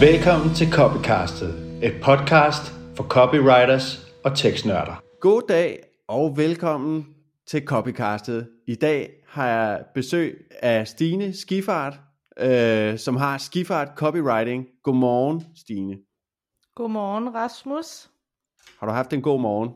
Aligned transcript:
Velkommen 0.00 0.54
til 0.54 0.72
Copycastet, 0.72 1.80
et 1.84 1.94
podcast 2.04 2.62
for 2.96 3.04
copywriters 3.04 4.06
og 4.24 4.36
tekstnørder. 4.36 5.02
God 5.20 5.42
dag 5.48 5.82
og 6.08 6.36
velkommen 6.36 7.14
til 7.46 7.64
Copycastet. 7.64 8.50
I 8.66 8.74
dag 8.74 9.10
har 9.26 9.46
jeg 9.48 9.84
besøg 9.94 10.48
af 10.62 10.88
Stine 10.88 11.32
Skifart, 11.32 12.00
øh, 12.38 12.98
som 12.98 13.16
har 13.16 13.38
Skifart 13.38 13.88
Copywriting. 13.96 14.66
Godmorgen, 14.82 15.44
Stine. 15.54 15.96
Godmorgen, 16.74 17.34
Rasmus. 17.34 18.10
Har 18.80 18.86
du 18.86 18.92
haft 18.92 19.12
en 19.12 19.22
god 19.22 19.40
morgen? 19.40 19.70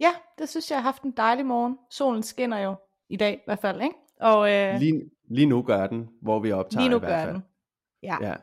Ja, 0.00 0.10
det 0.38 0.48
synes 0.48 0.70
jeg, 0.70 0.74
jeg 0.76 0.82
har 0.82 0.90
haft 0.90 1.02
en 1.02 1.12
dejlig 1.16 1.46
morgen. 1.46 1.76
Solen 1.90 2.22
skinner 2.22 2.58
jo 2.58 2.74
i 3.10 3.16
dag 3.16 3.34
i 3.34 3.40
hvert 3.46 3.58
fald, 3.58 3.82
ikke? 3.82 3.94
Og, 4.20 4.52
øh, 4.52 4.80
Lige, 4.80 5.02
lige 5.30 5.46
nu 5.46 5.62
gør 5.62 5.86
den, 5.86 6.08
hvor 6.22 6.40
vi 6.40 6.52
optager 6.52 6.80
lige 6.80 6.90
nu 6.90 6.96
i 6.96 6.98
hvert 6.98 7.10
gør 7.10 7.22
fald. 7.22 7.34
den. 7.34 7.42
Ja. 8.02 8.16
Ja. 8.20 8.34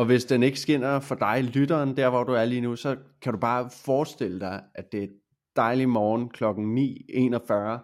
Og- 0.00 0.06
hvis 0.06 0.24
den 0.24 0.42
ikke 0.42 0.60
skinner 0.60 1.00
for 1.00 1.14
dig, 1.14 1.44
lytteren, 1.44 1.96
der 1.96 2.10
hvor 2.10 2.24
du 2.24 2.32
er 2.32 2.44
lige 2.44 2.60
nu, 2.60 2.76
så 2.76 2.96
kan 3.22 3.32
du 3.32 3.38
bare 3.38 3.70
forestille 3.84 4.40
dig, 4.40 4.62
at 4.74 4.84
det 4.92 5.02
er 5.02 5.08
dejlig 5.56 5.88
morgen 5.88 6.28
klokken 6.28 6.74
9.41, 6.78 7.78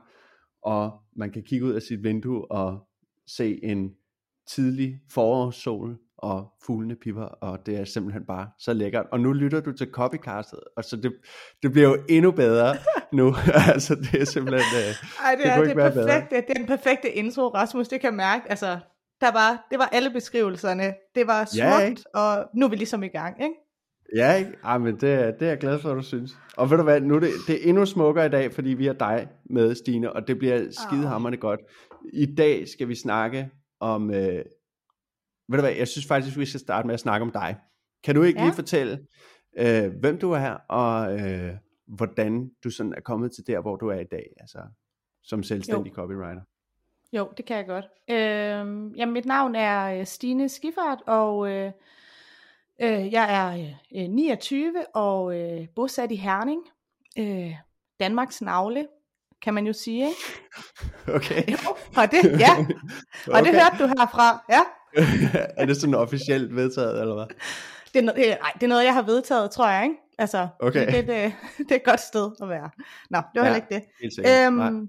og 0.62 0.93
man 1.16 1.30
kan 1.33 1.43
kigge 1.43 1.66
ud 1.66 1.73
af 1.73 1.83
sit 1.83 2.02
vindue 2.02 2.51
og 2.51 2.79
se 3.37 3.65
en 3.65 3.91
tidlig 4.48 5.01
forårssol, 5.10 5.98
og 6.19 6.47
fuglene 6.66 6.97
pipper, 6.97 7.23
og 7.24 7.66
det 7.66 7.77
er 7.77 7.84
simpelthen 7.84 8.24
bare 8.27 8.48
så 8.59 8.73
lækkert. 8.73 9.07
Og 9.12 9.21
nu 9.21 9.33
lytter 9.33 9.60
du 9.60 9.73
til 9.73 9.88
Copycastet, 9.93 10.60
og 10.77 10.85
så 10.85 10.96
det, 10.96 11.12
det 11.62 11.73
bliver 11.73 11.88
jo 11.88 11.96
endnu 12.09 12.30
bedre 12.30 12.74
nu. 13.12 13.35
altså 13.74 13.95
det 13.95 14.21
er 14.21 14.24
simpelthen... 14.24 14.80
Øh, 14.80 14.95
Ej, 15.24 15.35
det, 15.35 15.45
Det 15.45 15.52
er 15.52 15.65
det, 15.65 15.74
bedre. 15.77 15.93
perfekte, 15.93 16.37
det 16.37 16.45
er 16.48 16.55
den 16.55 16.66
perfekte 16.66 17.10
intro, 17.10 17.48
Rasmus, 17.48 17.88
det 17.88 18.01
kan 18.01 18.10
jeg 18.10 18.16
mærke. 18.16 18.51
Altså, 18.51 18.79
der 19.20 19.32
var, 19.32 19.66
det 19.70 19.78
var 19.78 19.84
alle 19.92 20.10
beskrivelserne. 20.10 20.95
Det 21.14 21.26
var 21.26 21.45
smukt, 21.45 21.56
Ja, 21.59 21.78
ikke? 21.78 22.02
og 22.14 22.48
nu 22.54 22.66
er 22.66 22.70
vi 22.70 22.76
ligesom 22.76 23.02
i 23.02 23.09
gang, 23.09 23.42
ikke? 23.42 23.54
Ja, 24.16 24.34
ikke? 24.34 24.52
Ej, 24.64 24.78
men 24.78 25.00
det, 25.00 25.12
er- 25.12 25.30
det 25.30 25.42
er 25.42 25.46
jeg 25.46 25.59
glad 25.59 25.78
for, 25.78 25.90
at 25.90 25.96
du 25.96 26.02
synes. 26.02 26.32
Og 26.56 26.70
ved 26.70 26.76
du 26.76 26.82
hvad, 26.82 27.00
nu 27.00 27.14
er 27.16 27.20
det, 27.20 27.30
det 27.46 27.54
er 27.64 27.68
endnu 27.68 27.87
smukkere 27.87 28.26
i 28.26 28.28
dag, 28.28 28.52
fordi 28.52 28.68
vi 28.70 28.87
har 28.87 28.92
dig 28.92 29.28
med, 29.50 29.74
Stine, 29.74 30.12
og 30.12 30.28
det 30.28 30.38
bliver 30.38 30.70
skidehammerende 30.70 31.38
godt. 31.38 31.60
I 32.12 32.34
dag 32.34 32.68
skal 32.68 32.88
vi 32.88 32.94
snakke 32.94 33.50
om, 33.80 34.10
øh, 34.10 34.44
ved 35.48 35.59
du 35.59 35.60
hvad, 35.60 35.72
jeg 35.72 35.88
synes 35.88 36.06
faktisk, 36.06 36.38
vi 36.38 36.46
skal 36.46 36.60
starte 36.60 36.87
med 36.87 36.94
at 36.94 37.00
snakke 37.00 37.24
om 37.24 37.30
dig. 37.32 37.56
Kan 38.04 38.14
du 38.14 38.22
ikke 38.22 38.40
Ja. 38.40 38.44
lige 38.46 38.54
fortælle, 38.54 39.06
øh, 39.59 39.92
hvem 40.00 40.18
du 40.18 40.32
er 40.32 40.50
og 40.68 41.20
øh, 41.20 41.52
hvordan 41.87 42.50
du 42.64 42.70
sådan 42.70 42.94
er 42.96 43.00
kommet 43.00 43.32
til 43.32 43.46
der, 43.46 43.60
hvor 43.60 43.76
du 43.76 43.88
er 43.88 44.00
i 44.00 44.04
dag, 44.10 44.26
altså 44.40 44.59
som 45.22 45.42
selvstændig 45.42 45.92
copywriter? 45.92 46.40
Jo, 47.12 47.29
det 47.37 47.45
kan 47.45 47.57
jeg 47.57 47.66
godt. 47.66 47.85
Øhm, 48.10 48.88
jamen, 48.95 49.12
mit 49.12 49.26
navn 49.26 49.54
er 49.54 50.01
øh, 50.01 50.07
Stine 50.07 50.49
Skifart, 50.49 50.99
og 51.07 51.51
øh, 51.51 51.73
øh, 52.82 53.12
jeg 53.12 53.35
er 53.35 53.74
øh, 54.02 54.09
29 54.10 54.74
og 54.95 55.37
øh, 55.40 55.66
bosat 55.77 56.12
i 56.12 56.16
Herning. 56.16 56.60
Øh, 57.18 57.54
Danmarks 58.01 58.43
navle, 58.43 58.87
kan 59.43 59.54
man 59.54 59.66
jo 59.66 59.73
sige, 59.73 60.07
ikke? 60.09 60.21
Okay. 61.16 61.51
Jo, 61.52 61.57
og 61.96 62.10
det, 62.10 62.40
ja, 62.40 62.51
og 63.34 63.43
det 63.45 63.52
hørte 63.52 63.77
du 63.79 63.87
herfra, 63.87 64.44
ja. 64.50 64.60
er 65.62 65.66
det 65.66 65.77
sådan 65.77 65.94
officielt 65.94 66.56
vedtaget, 66.56 67.00
eller 67.00 67.15
hvad? 67.15 67.27
Det 67.94 68.04
er, 68.09 68.12
no- 68.12 68.16
det, 68.16 68.32
er- 68.32 68.37
ej, 68.37 68.50
det 68.54 68.62
er 68.62 68.69
noget, 68.69 68.84
jeg 68.84 68.94
har 68.94 69.03
vedtaget, 69.03 69.50
tror 69.50 69.69
jeg, 69.69 69.82
ikke? 69.84 69.97
Altså, 70.19 70.49
Okay. 70.60 70.87
det, 70.87 71.06
det, 71.09 71.32
det 71.59 71.71
er 71.72 71.77
et 71.77 71.84
godt 71.84 72.00
sted 72.00 72.31
at 72.43 72.49
være. 72.49 72.71
Nå, 73.10 73.19
det 73.19 73.41
var 73.41 73.47
Ja. 73.47 73.53
heller 73.53 73.56
ikke 73.56 73.75
det. 73.75 73.82
Helt 74.03 74.15
sikkert. 74.15 74.53
Nej. 74.53 74.66
Øhm, 74.69 74.88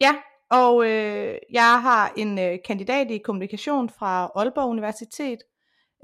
ja, 0.00 0.14
og 0.50 0.90
øh, 0.90 1.38
jeg 1.52 1.82
har 1.82 2.12
en 2.16 2.38
øh, 2.38 2.58
kandidat 2.64 3.10
i 3.10 3.18
kommunikation 3.18 3.88
fra 3.88 4.30
Aalborg 4.34 4.68
Universitet. 4.68 5.38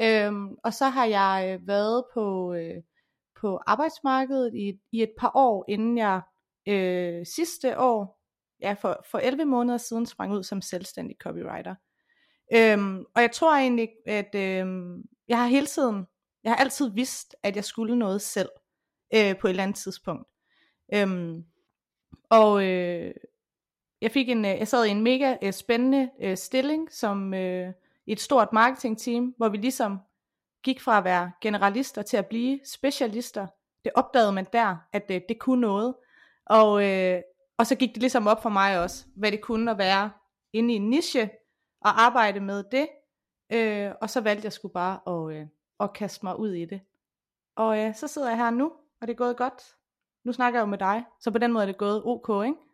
Øhm, 0.02 0.56
og 0.64 0.74
så 0.74 0.88
har 0.88 1.06
jeg 1.06 1.48
øh, 1.60 1.68
været 1.68 2.04
på, 2.14 2.54
øh, 2.54 2.82
på 3.40 3.60
arbejdsmarkedet 3.66 4.54
i, 4.54 4.72
i 4.92 5.02
et 5.02 5.12
par 5.18 5.32
år, 5.34 5.64
inden 5.68 5.98
jeg 5.98 6.20
øh, 6.68 7.26
sidste 7.26 7.78
år, 7.78 8.20
ja, 8.60 8.72
for, 8.72 9.04
for 9.10 9.18
11 9.18 9.44
måneder 9.44 9.78
siden, 9.78 10.06
sprang 10.06 10.32
ud 10.32 10.42
som 10.42 10.62
selvstændig 10.62 11.16
copywriter. 11.20 11.74
Øhm, 12.54 13.04
og 13.14 13.22
jeg 13.22 13.32
tror 13.32 13.54
egentlig, 13.54 13.88
at 14.06 14.34
øhm, 14.34 15.02
jeg 15.28 15.38
har 15.38 15.46
hele 15.46 15.66
tiden, 15.66 16.06
jeg 16.44 16.52
har 16.52 16.56
altid 16.56 16.90
vidst, 16.90 17.34
at 17.42 17.56
jeg 17.56 17.64
skulle 17.64 17.98
noget 17.98 18.22
selv 18.22 18.48
øh, 19.14 19.38
på 19.38 19.46
et 19.46 19.50
eller 19.50 19.62
andet 19.62 19.76
tidspunkt. 19.76 20.28
Øhm, 20.94 21.44
og 22.30 22.64
øh, 22.64 23.14
jeg 24.02 24.10
fik 24.10 24.28
en, 24.28 24.44
øh, 24.44 24.58
jeg 24.58 24.68
sad 24.68 24.84
i 24.84 24.90
en 24.90 25.02
mega 25.02 25.36
øh, 25.42 25.52
spændende 25.52 26.10
øh, 26.20 26.36
stilling 26.36 26.92
som 26.92 27.34
øh, 27.34 27.72
et 28.06 28.20
stort 28.20 28.52
marketingteam, 28.52 29.34
hvor 29.36 29.48
vi 29.48 29.56
ligesom 29.56 29.98
gik 30.62 30.80
fra 30.80 30.98
at 30.98 31.04
være 31.04 31.32
generalister 31.40 32.02
til 32.02 32.16
at 32.16 32.26
blive 32.26 32.60
specialister. 32.64 33.46
Det 33.84 33.92
opdagede 33.94 34.32
man 34.32 34.46
der, 34.52 34.76
at 34.92 35.10
øh, 35.10 35.20
det 35.28 35.38
kunne 35.38 35.60
noget. 35.60 35.94
Og, 36.46 36.84
øh, 36.88 37.22
og 37.58 37.66
så 37.66 37.74
gik 37.74 37.88
det 37.88 37.98
ligesom 37.98 38.26
op 38.26 38.42
for 38.42 38.48
mig 38.48 38.80
også, 38.80 39.04
hvad 39.16 39.32
det 39.32 39.40
kunne 39.40 39.70
at 39.70 39.78
være 39.78 40.10
inde 40.52 40.74
i 40.74 40.76
en 40.76 40.90
niche 40.90 41.30
og 41.80 42.02
arbejde 42.02 42.40
med 42.40 42.64
det. 42.72 42.88
Øh, 43.52 43.92
og 44.00 44.10
så 44.10 44.20
valgte 44.20 44.44
jeg 44.44 44.52
skulle 44.52 44.72
bare 44.72 45.00
at, 45.06 45.36
øh, 45.36 45.46
at 45.80 45.92
kaste 45.92 46.26
mig 46.26 46.38
ud 46.38 46.52
i 46.52 46.64
det. 46.64 46.80
Og 47.56 47.78
øh, 47.78 47.94
så 47.94 48.08
sidder 48.08 48.28
jeg 48.28 48.38
her 48.38 48.50
nu, 48.50 48.72
og 49.00 49.06
det 49.06 49.10
er 49.10 49.16
gået 49.16 49.36
godt. 49.36 49.76
Nu 50.24 50.32
snakker 50.32 50.60
jeg 50.60 50.66
jo 50.66 50.70
med 50.70 50.78
dig, 50.78 51.04
så 51.20 51.30
på 51.30 51.38
den 51.38 51.52
måde 51.52 51.62
er 51.62 51.66
det 51.66 51.78
gået 51.78 52.02
ok, 52.04 52.44
ikke? 52.46 52.71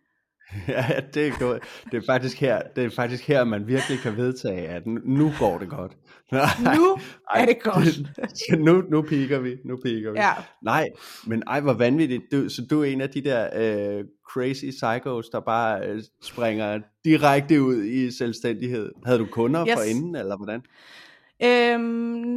Ja, 0.69 0.87
det 1.15 1.27
er 1.29 1.39
godt. 1.39 1.63
Det 1.91 1.97
er 1.97 2.03
faktisk 2.07 2.41
her, 2.41 2.63
det 2.77 2.85
er 2.85 2.91
faktisk 2.91 3.29
her, 3.29 3.45
man 3.45 3.67
virkelig 3.67 3.99
kan 3.99 4.17
vedtage, 4.17 4.69
at 4.69 4.87
nu- 4.87 5.33
går 5.39 5.59
det 5.59 5.69
godt. 5.69 5.93
Nej, 6.33 6.75
Nu 6.77 6.97
er 7.35 7.45
det 7.47 7.63
godt. 7.63 7.85
det- 7.85 8.59
nu, 8.67 8.83
nu 8.91 9.03
piker 9.03 9.39
vi, 9.39 9.57
nu 9.65 9.77
piker 9.85 10.13
vi. 10.13 10.19
Ja, 10.19 10.31
Nej, 10.63 10.89
men 11.27 11.43
ej, 11.47 11.61
hvor 11.61 11.73
vanvittigt. 11.73 12.23
Du, 12.33 12.49
så 12.49 12.63
du 12.71 12.81
er 12.83 12.85
en 12.85 13.01
af 13.01 13.11
de 13.11 13.21
der 13.25 13.49
øh, 13.55 14.05
crazy 14.31 14.65
psychos, 14.65 15.29
der 15.29 15.41
bare 15.41 15.87
øh, 15.87 16.03
springer 16.23 16.81
direkte 17.05 17.63
ud 17.63 17.85
i 17.85 18.11
selvstændighed. 18.11 18.93
Havde 19.07 19.19
du 19.19 19.27
kunder 19.27 19.67
yes. 19.69 19.75
Forinden, 19.75 20.17
eller 20.17 20.37
hvordan? 20.37 20.61
Øhm, 21.43 21.83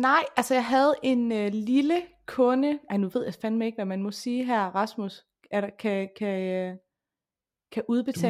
nej, 0.02 0.24
altså 0.38 0.54
jeg 0.54 0.66
havde 0.66 0.94
en 1.04 1.32
øh, 1.32 1.50
lille 1.54 1.96
kunde, 2.28 2.80
ej 2.90 2.98
nu 2.98 3.10
ved 3.14 3.24
jeg 3.26 3.34
fandme 3.42 3.66
ikke, 3.66 3.76
hvad 3.76 3.86
man 3.86 4.04
må 4.04 4.12
sige 4.12 4.46
her, 4.46 4.62
Rasmus, 4.76 5.24
er 5.52 5.62
der, 5.62 5.70
kan, 5.80 6.10
kan, 6.18 6.54
øh, 6.56 6.74
kan 7.72 7.84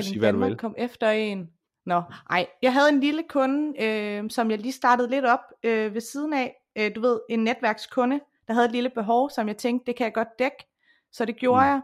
sige, 0.04 0.16
du 0.16 0.20
vil. 0.20 0.22
Danmark 0.28 0.58
komme 0.58 0.80
efter 0.80 1.10
en? 1.10 1.50
Nå, 1.86 2.02
ej, 2.30 2.48
jeg 2.62 2.74
havde 2.74 2.90
en 2.90 3.00
lille 3.00 3.24
kunde, 3.30 3.84
øh, 3.84 4.30
som 4.30 4.52
jeg 4.52 4.60
lige 4.60 4.72
startede 4.72 5.10
lidt 5.10 5.26
op 5.26 5.40
øh, 5.64 5.94
ved 5.94 6.02
siden 6.02 6.34
af, 6.34 6.56
øh, 6.76 6.96
du 6.96 7.02
ved, 7.02 7.20
en 7.30 7.44
netværkskunde, 7.44 8.20
der 8.48 8.54
havde 8.54 8.66
et 8.66 8.72
lille 8.72 8.90
behov, 8.90 9.30
som 9.30 9.48
jeg 9.48 9.58
tænkte, 9.58 9.86
det 9.86 9.96
kan 9.96 10.04
jeg 10.06 10.14
godt 10.14 10.40
dække, 10.40 10.68
så 11.12 11.26
det 11.26 11.36
gjorde 11.36 11.62
Mm. 11.62 11.68
jeg, 11.68 11.82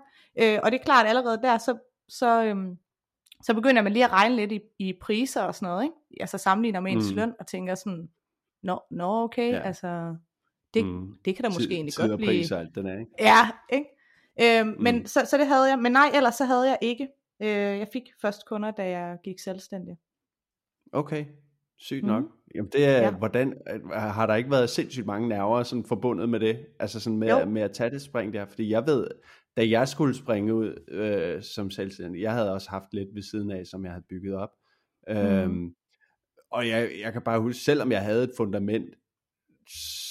øh, 0.55 0.59
og 0.63 0.71
det 0.71 0.79
er 0.79 0.83
klart, 0.83 1.07
allerede 1.07 1.37
der, 1.41 1.57
så, 1.57 1.77
så, 2.09 2.43
øhm, 2.43 2.77
så 3.43 3.53
begynder 3.53 3.81
man 3.81 3.93
lige 3.93 4.05
at 4.05 4.11
regne 4.11 4.35
lidt 4.35 4.51
i, 4.51 4.61
i 4.79 4.93
priser 5.01 5.41
og 5.43 5.55
sådan 5.55 5.69
noget, 5.69 5.83
ikke? 5.83 5.95
altså 6.19 6.37
sammenligner 6.37 6.79
med 6.79 6.91
ens 6.91 7.09
Mm. 7.11 7.15
løn, 7.15 7.33
og 7.39 7.47
tænker 7.47 7.75
sådan, 7.75 8.09
Nå, 8.63 8.79
nå 8.91 9.23
okay, 9.23 9.51
Ja. 9.51 9.59
altså, 9.59 10.15
det, 10.73 10.85
Mm. 10.85 11.17
det 11.25 11.35
kan 11.35 11.43
da 11.43 11.49
måske 11.49 11.63
Tid- 11.63 11.71
egentlig 11.71 11.93
tid 11.93 12.03
godt 12.03 12.11
og 12.11 12.17
blive... 12.17 12.29
pris 12.29 12.51
og 12.51 12.59
alt 12.59 12.75
den 12.75 12.85
er, 12.87 12.99
ikke? 12.99 13.11
Ja, 13.19 13.49
ikke? 13.69 13.89
Øhm, 14.59 14.67
Mm. 14.67 14.75
men 14.83 15.05
så, 15.07 15.25
så 15.25 15.37
det 15.37 15.47
havde 15.47 15.63
jeg, 15.69 15.79
men 15.79 15.91
nej, 15.91 16.11
ellers 16.13 16.35
så 16.35 16.45
havde 16.45 16.67
jeg 16.69 16.77
ikke. 16.81 17.07
Øh, 17.41 17.47
jeg 17.49 17.87
fik 17.93 18.03
først 18.21 18.45
kunder, 18.47 18.71
da 18.71 18.89
jeg 18.89 19.17
gik 19.23 19.39
selvstændig. 19.39 19.97
Okay, 20.93 21.25
sygt 21.77 22.03
Mhm. 22.03 22.11
nok. 22.13 22.23
Jamen 22.55 22.71
det 22.71 22.85
er, 22.85 22.91
ja. 23.01 23.11
Hvordan, 23.11 23.53
øh, 23.69 23.89
har 23.89 24.25
der 24.25 24.35
ikke 24.35 24.51
været 24.51 24.69
sindssygt 24.69 25.05
mange 25.05 25.29
nerver 25.29 25.63
sådan 25.63 25.85
forbundet 25.85 26.29
med 26.29 26.39
det? 26.39 26.65
Altså 26.79 26.99
sådan 26.99 27.17
med, 27.19 27.27
Jo. 27.39 27.45
med 27.45 27.61
at 27.61 27.71
tage 27.71 27.89
det 27.89 28.01
spring 28.01 28.33
der? 28.33 28.45
Fordi 28.45 28.69
jeg 28.69 28.87
ved, 28.87 29.07
da 29.57 29.69
jeg 29.69 29.87
skulle 29.87 30.15
springe 30.15 30.53
ud 30.53 30.83
øh, 30.87 31.43
som 31.43 31.69
selvstændig, 31.71 32.21
jeg 32.21 32.33
havde 32.33 32.53
også 32.53 32.69
haft 32.69 32.93
lidt 32.93 33.15
ved 33.15 33.21
siden 33.21 33.51
af, 33.51 33.65
som 33.65 33.83
jeg 33.85 33.91
havde 33.91 34.05
bygget 34.09 34.35
op. 34.35 34.49
Mhm. 35.07 35.17
Øhm, 35.17 35.75
og 36.51 36.67
jeg, 36.67 36.91
jeg 37.01 37.13
kan 37.13 37.21
bare 37.21 37.39
huske, 37.39 37.59
selvom 37.63 37.91
jeg 37.91 38.03
havde 38.03 38.23
et 38.23 38.31
fundament, 38.37 38.95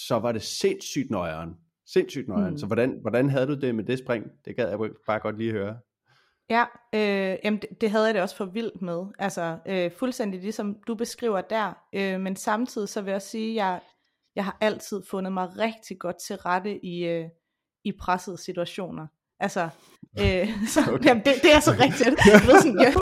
så 0.08 0.18
var 0.18 0.32
det 0.32 0.42
sindssygt 0.42 1.10
nøjeren. 1.10 1.54
Sindssygt 1.86 2.28
nøjeren. 2.28 2.50
Mhm. 2.50 2.58
Så 2.58 2.66
hvordan, 2.66 2.98
hvordan 3.00 3.28
havde 3.30 3.46
du 3.46 3.54
det 3.60 3.74
med 3.74 3.84
det 3.84 3.98
spring? 3.98 4.24
Det 4.44 4.56
gad 4.56 4.68
jeg 4.68 4.78
bare 5.06 5.20
godt 5.20 5.38
lige 5.38 5.52
høre. 5.52 5.78
Ja, 6.50 6.64
øh, 6.94 7.38
jamen 7.44 7.60
det, 7.60 7.80
det 7.80 7.90
havde 7.90 8.04
jeg 8.04 8.14
det 8.14 8.22
også 8.22 8.36
for 8.36 8.44
vildt 8.44 8.82
med. 8.82 9.02
Altså 9.18 9.58
øh, 9.66 9.90
fuldstændig 9.98 10.40
ligesom 10.40 10.76
du 10.86 10.94
beskriver 10.94 11.40
der. 11.40 11.72
Øh, 11.94 12.20
men 12.20 12.36
samtidig 12.36 12.88
så 12.88 13.00
vil 13.00 13.10
jeg 13.10 13.22
sige, 13.22 13.50
at 13.50 13.56
jeg, 13.56 13.80
jeg 14.36 14.44
har 14.44 14.56
altid 14.60 15.02
fundet 15.10 15.32
mig 15.32 15.58
rigtig 15.58 15.98
godt 15.98 16.16
til 16.26 16.36
rette 16.36 16.84
i, 16.84 17.04
øh, 17.04 17.24
i 17.84 17.92
pressede 18.00 18.38
situationer. 18.38 19.06
Altså, 19.40 19.68
øh, 20.20 20.48
så, 20.74 20.80
Okay. 20.92 21.04
jamen, 21.04 21.22
det, 21.24 21.34
det 21.42 21.54
er 21.54 21.60
så 21.60 21.70
rigtigt. 21.70 22.08
Det 22.24 22.42
lyder 22.44 22.60
sådan, 22.60 22.80
ja, 22.80 22.92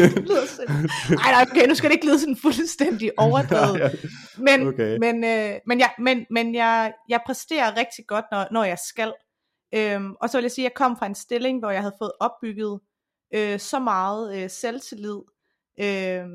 det 0.00 0.28
lyder 0.28 0.46
sådan, 0.46 0.90
ej, 1.24 1.32
nej, 1.32 1.46
okay, 1.50 1.68
nu 1.68 1.74
skal 1.74 1.90
det 1.90 1.94
ikke 1.94 2.06
lyde 2.06 2.18
sådan 2.18 2.36
fuldstændig 2.36 3.10
overdrevet. 3.26 3.80
Nej, 4.38 4.56
Men, 4.56 4.68
okay. 4.68 4.98
men, 4.98 5.24
øh, 5.24 5.54
men, 5.66 5.80
jeg, 5.80 5.90
men, 5.98 6.26
men 6.30 6.54
jeg, 6.54 6.92
jeg 7.08 7.20
præsterer 7.26 7.76
rigtig 7.76 8.04
godt, 8.08 8.24
når, 8.32 8.46
når 8.50 8.64
jeg 8.64 8.78
skal. 8.88 9.12
Øhm, 9.76 10.14
og 10.20 10.30
så 10.30 10.38
vil 10.38 10.42
jeg 10.42 10.52
sige, 10.52 10.66
at 10.66 10.70
jeg 10.70 10.76
kom 10.76 10.96
fra 10.96 11.06
en 11.06 11.14
stilling, 11.14 11.58
hvor 11.58 11.70
jeg 11.70 11.80
havde 11.80 11.94
fået 11.98 12.12
opbygget 12.20 12.80
øh, 13.34 13.58
så 13.58 13.78
meget 13.78 14.42
øh, 14.42 14.50
selvtillid. 14.50 15.18
Øh, 15.80 16.26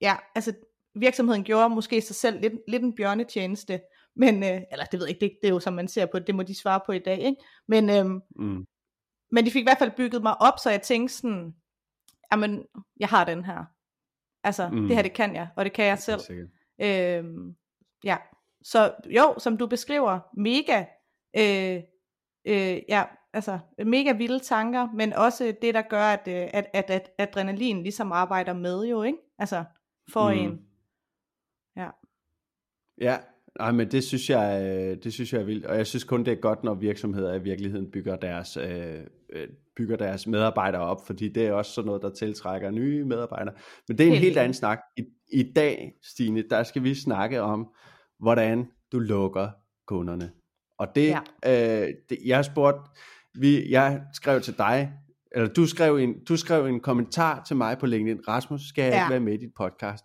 ja, 0.00 0.16
altså 0.34 0.52
virksomheden 0.94 1.44
gjorde 1.44 1.68
måske 1.68 2.00
sig 2.00 2.16
selv 2.16 2.40
lidt, 2.40 2.54
lidt 2.68 2.82
en 2.82 2.94
bjørnetjeneste, 2.94 3.80
men, 4.16 4.42
øh, 4.42 4.60
eller 4.72 4.84
det 4.84 5.00
ved 5.00 5.06
jeg 5.06 5.14
ikke, 5.14 5.24
det, 5.26 5.38
det 5.42 5.48
er 5.48 5.52
jo 5.52 5.60
som 5.60 5.72
man 5.72 5.88
ser 5.88 6.06
på, 6.06 6.18
det 6.18 6.34
må 6.34 6.42
de 6.42 6.60
svare 6.60 6.80
på 6.86 6.92
i 6.92 6.98
dag, 6.98 7.18
ikke? 7.18 7.42
Men, 7.68 7.90
øh, 7.90 8.06
mm. 8.36 8.66
men 9.32 9.46
de 9.46 9.50
fik 9.50 9.60
i 9.60 9.64
hvert 9.64 9.78
fald 9.78 9.96
bygget 9.96 10.22
mig 10.22 10.40
op, 10.40 10.58
så 10.62 10.70
jeg 10.70 10.82
tænkte 10.82 11.14
sådan, 11.14 11.54
jamen, 12.32 12.64
jeg 13.00 13.08
har 13.08 13.24
den 13.24 13.44
her. 13.44 13.64
Altså, 14.44 14.68
mm. 14.68 14.86
det 14.86 14.96
her, 14.96 15.02
det 15.02 15.12
kan 15.12 15.34
jeg, 15.34 15.48
og 15.56 15.64
det 15.64 15.72
kan 15.72 15.84
jeg 15.84 15.98
selv. 15.98 16.20
Øh, 16.80 17.24
ja, 18.04 18.16
så 18.62 18.94
jo, 19.06 19.34
som 19.38 19.56
du 19.56 19.66
beskriver, 19.66 20.20
mega, 20.36 20.84
øh, 21.36 21.82
øh, 22.48 22.82
ja, 22.88 23.04
altså 23.32 23.58
mega 23.86 24.12
vilde 24.12 24.38
tanker, 24.38 24.88
men 24.94 25.12
også 25.12 25.54
det, 25.62 25.74
der 25.74 25.82
gør, 25.82 26.02
at, 26.02 26.28
øh, 26.28 26.48
at, 26.52 26.66
at, 26.72 26.90
at 26.90 27.10
adrenalin 27.18 27.82
ligesom 27.82 28.12
arbejder 28.12 28.52
med 28.52 28.86
jo, 28.86 29.02
ikke? 29.02 29.18
Altså, 29.38 29.64
for 30.12 30.32
mm. 30.32 30.38
en. 30.38 30.60
Ja. 31.76 31.88
Ja, 33.00 33.16
Nej, 33.58 33.72
men 33.72 33.90
det 33.90 34.04
synes 34.04 34.30
jeg, 34.30 34.62
øh, 34.62 35.04
det 35.04 35.12
synes 35.12 35.32
jeg 35.32 35.40
er 35.40 35.44
vildt, 35.44 35.66
og 35.66 35.76
jeg 35.76 35.86
synes 35.86 36.04
kun 36.04 36.24
det 36.24 36.32
er 36.32 36.40
godt, 36.40 36.64
når 36.64 36.74
virksomheder 36.74 37.34
i 37.34 37.42
virkeligheden 37.42 37.90
bygger 37.90 38.16
deres, 38.16 38.56
øh, 38.56 39.00
øh, 39.32 39.48
bygger 39.76 39.96
deres 39.96 40.26
medarbejdere 40.26 40.82
op, 40.82 41.06
fordi 41.06 41.28
det 41.28 41.46
er 41.46 41.52
også 41.52 41.72
sådan 41.72 41.86
noget, 41.86 42.02
der 42.02 42.10
tiltrækker 42.10 42.70
nye 42.70 43.04
medarbejdere. 43.04 43.54
Men 43.88 43.98
det 43.98 44.04
er 44.04 44.08
en 44.08 44.12
helt, 44.12 44.24
helt 44.24 44.38
anden 44.38 44.54
snak. 44.54 44.78
I, 44.96 45.04
I 45.32 45.52
dag, 45.56 45.92
Stine, 46.02 46.42
der 46.50 46.62
skal 46.62 46.82
vi 46.82 46.94
snakke 46.94 47.40
om, 47.40 47.68
hvordan 48.20 48.66
du 48.92 48.98
lukker 48.98 49.48
kunderne. 49.86 50.30
Og 50.78 50.88
det, 50.94 51.16
ja. 51.44 51.82
øh, 51.82 51.88
det 52.08 52.18
jeg 52.24 52.36
har 52.36 52.42
spurgt, 52.42 52.76
vi, 53.34 53.70
jeg 53.70 54.00
skrev 54.14 54.40
til 54.40 54.58
dig, 54.58 54.92
eller 55.32 55.48
du 55.48 55.66
skrev, 55.66 55.96
en, 55.96 56.14
du 56.28 56.36
skrev 56.36 56.66
en 56.66 56.80
kommentar 56.80 57.42
til 57.46 57.56
mig 57.56 57.78
på 57.78 57.86
LinkedIn, 57.86 58.28
Rasmus, 58.28 58.60
skal 58.68 58.82
jeg 58.82 58.92
ja. 58.92 59.02
ikke 59.02 59.10
være 59.10 59.20
med 59.20 59.32
i 59.32 59.36
dit 59.36 59.52
podcast? 59.56 60.04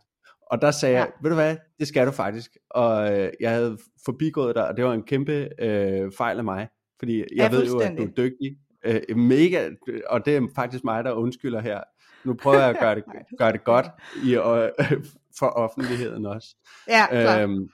Og 0.51 0.61
der 0.61 0.71
sagde 0.71 0.95
ja. 0.95 1.01
jeg, 1.01 1.11
ved 1.21 1.29
du 1.29 1.35
hvad, 1.35 1.57
det 1.79 1.87
skal 1.87 2.07
du 2.07 2.11
faktisk. 2.11 2.57
Og 2.69 3.19
øh, 3.19 3.31
jeg 3.39 3.51
havde 3.51 3.77
forbigået 4.05 4.55
dig, 4.55 4.67
og 4.67 4.77
det 4.77 4.85
var 4.85 4.93
en 4.93 5.03
kæmpe 5.03 5.49
øh, 5.59 6.11
fejl 6.17 6.37
af 6.37 6.43
mig. 6.43 6.67
Fordi 6.99 7.17
jeg 7.17 7.27
ja, 7.35 7.49
ved 7.49 7.65
jo, 7.65 7.79
at 7.79 7.97
du 7.97 8.03
er 8.03 8.07
dygtig. 8.07 8.57
Øh, 8.85 9.17
mega, 9.17 9.69
og 10.09 10.25
det 10.25 10.35
er 10.35 10.47
faktisk 10.55 10.83
mig, 10.83 11.03
der 11.03 11.11
undskylder 11.11 11.61
her. 11.61 11.81
Nu 12.23 12.33
prøver 12.33 12.59
jeg 12.59 12.69
at 12.69 12.79
gøre 12.79 12.95
det, 12.95 13.03
gøre 13.39 13.51
det 13.51 13.63
godt 13.63 13.85
i, 14.25 14.35
og, 14.35 14.71
for 15.39 15.45
offentligheden 15.45 16.25
også. 16.25 16.55
Ja, 16.87 17.07
klar. 17.09 17.39
Øhm, 17.39 17.69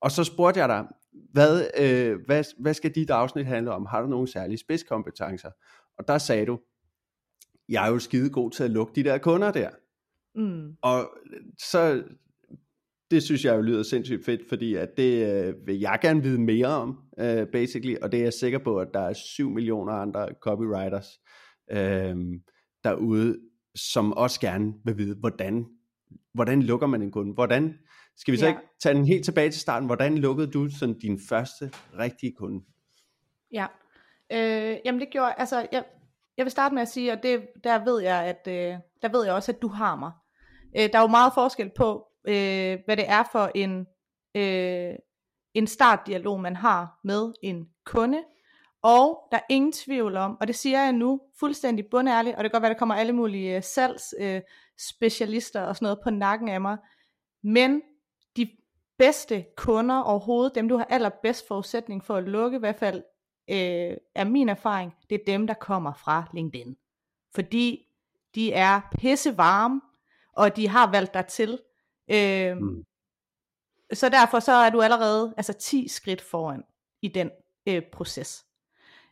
og 0.00 0.10
så 0.10 0.24
spurgte 0.24 0.60
jeg 0.60 0.68
dig, 0.68 0.84
hvad, 1.32 1.70
øh, 1.80 2.18
hvad, 2.26 2.44
hvad 2.58 2.74
skal 2.74 2.94
dit 2.94 3.10
afsnit 3.10 3.46
handle 3.46 3.72
om? 3.72 3.86
Har 3.86 4.02
du 4.02 4.08
nogle 4.08 4.28
særlige 4.28 4.58
spidskompetencer? 4.58 5.50
Og 5.98 6.08
der 6.08 6.18
sagde 6.18 6.46
du, 6.46 6.58
jeg 7.68 7.86
er 7.86 7.92
jo 7.92 7.98
skide 7.98 8.30
god 8.30 8.50
til 8.50 8.64
at 8.64 8.70
lukke 8.70 8.92
de 8.94 9.04
der 9.04 9.18
kunder 9.18 9.50
der. 9.50 9.70
Mm. 10.34 10.76
Og 10.82 11.10
så, 11.58 12.02
det 13.10 13.22
synes 13.22 13.44
jeg 13.44 13.56
jo 13.56 13.62
lyder 13.62 13.82
sindssygt 13.82 14.24
fedt, 14.24 14.48
fordi 14.48 14.74
at 14.74 14.96
det 14.96 15.44
øh, 15.46 15.66
vil 15.66 15.78
jeg 15.78 15.98
gerne 16.02 16.22
vide 16.22 16.40
mere 16.40 16.66
om, 16.66 16.98
øh, 17.18 17.46
basically, 17.46 17.96
og 18.02 18.12
det 18.12 18.20
er 18.20 18.24
jeg 18.24 18.32
sikker 18.32 18.58
på, 18.58 18.78
at 18.78 18.88
der 18.94 19.00
er 19.00 19.12
7 19.12 19.50
millioner 19.50 19.92
andre 19.92 20.28
copywriters 20.40 21.20
øh, 21.70 22.16
derude, 22.84 23.38
som 23.74 24.12
også 24.12 24.40
gerne 24.40 24.74
vil 24.84 24.98
vide, 24.98 25.14
hvordan, 25.14 25.66
hvordan 26.34 26.62
lukker 26.62 26.86
man 26.86 27.02
en 27.02 27.10
kunde? 27.10 27.34
Hvordan, 27.34 27.78
skal 28.18 28.32
vi 28.32 28.38
så 28.38 28.46
ja. 28.46 28.50
ikke 28.50 28.62
tage 28.82 28.94
den 28.94 29.06
helt 29.06 29.24
tilbage 29.24 29.50
til 29.50 29.60
starten, 29.60 29.86
hvordan 29.86 30.18
lukkede 30.18 30.50
du 30.50 30.68
sådan 30.78 30.98
din 30.98 31.20
første 31.28 31.70
rigtige 31.98 32.32
kunde? 32.32 32.64
Ja, 33.52 33.66
øh, 34.32 34.76
jamen 34.84 35.00
det 35.00 35.10
gjorde, 35.10 35.34
altså 35.38 35.66
jeg, 35.72 35.84
jeg 36.36 36.44
vil 36.44 36.50
starte 36.50 36.74
med 36.74 36.82
at 36.82 36.88
sige, 36.88 37.12
og 37.12 37.22
det, 37.22 37.40
der 37.64 37.84
ved 37.84 38.02
jeg, 38.02 38.24
at 38.24 38.48
øh, 38.48 38.78
der 39.02 39.08
ved 39.08 39.24
jeg 39.24 39.34
også, 39.34 39.52
at 39.52 39.62
du 39.62 39.68
har 39.68 39.96
mig. 39.96 40.12
Øh, 40.76 40.92
der 40.92 40.98
er 40.98 41.02
jo 41.02 41.08
meget 41.08 41.32
forskel 41.34 41.70
på, 41.76 42.06
øh, 42.28 42.78
hvad 42.84 42.96
det 42.96 43.04
er 43.08 43.24
for 43.32 43.50
en, 43.54 43.86
øh, 44.34 44.94
en 45.54 45.66
startdialog, 45.66 46.40
man 46.40 46.56
har 46.56 47.00
med 47.04 47.32
en 47.42 47.68
kunde, 47.86 48.22
og 48.82 49.28
der 49.30 49.36
er 49.36 49.42
ingen 49.50 49.72
tvivl 49.72 50.16
om, 50.16 50.36
og 50.40 50.46
det 50.46 50.56
siger 50.56 50.82
jeg 50.82 50.92
nu 50.92 51.20
fuldstændig 51.40 51.86
bundærligt, 51.90 52.36
og 52.36 52.44
det 52.44 52.50
kan 52.50 52.56
godt 52.56 52.62
være, 52.62 52.72
der 52.72 52.78
kommer 52.78 52.94
alle 52.94 53.12
mulige 53.12 53.56
øh, 53.56 53.62
salgsspecialister 53.62 55.62
øh, 55.62 55.68
og 55.68 55.76
sådan 55.76 55.86
noget 55.86 55.98
på 56.04 56.10
nakken 56.10 56.48
af 56.48 56.60
mig, 56.60 56.76
men 57.42 57.82
bedste 58.98 59.44
kunder 59.56 60.00
overhovedet, 60.00 60.54
dem 60.54 60.68
du 60.68 60.76
har 60.76 60.84
allerbedst 60.84 61.48
forudsætning 61.48 62.04
for 62.04 62.16
at 62.16 62.24
lukke, 62.24 62.56
i 62.56 62.58
hvert 62.58 62.76
fald 62.76 63.02
øh, 63.50 63.96
er 64.14 64.24
min 64.24 64.48
erfaring, 64.48 64.94
det 65.10 65.20
er 65.20 65.24
dem, 65.26 65.46
der 65.46 65.54
kommer 65.54 65.92
fra 65.92 66.24
LinkedIn. 66.34 66.76
Fordi 67.34 67.86
de 68.34 68.52
er 68.52 68.80
pisse 68.98 69.36
varme, 69.36 69.80
og 70.32 70.56
de 70.56 70.68
har 70.68 70.90
valgt 70.90 71.14
dig 71.14 71.26
til. 71.26 71.60
Øh, 72.10 72.56
mm. 72.56 72.84
Så 73.92 74.08
derfor 74.08 74.40
så 74.40 74.52
er 74.52 74.70
du 74.70 74.82
allerede 74.82 75.34
altså 75.36 75.52
10 75.52 75.88
skridt 75.88 76.20
foran 76.20 76.64
i 77.02 77.08
den 77.08 77.30
øh, 77.66 77.82
proces. 77.92 78.46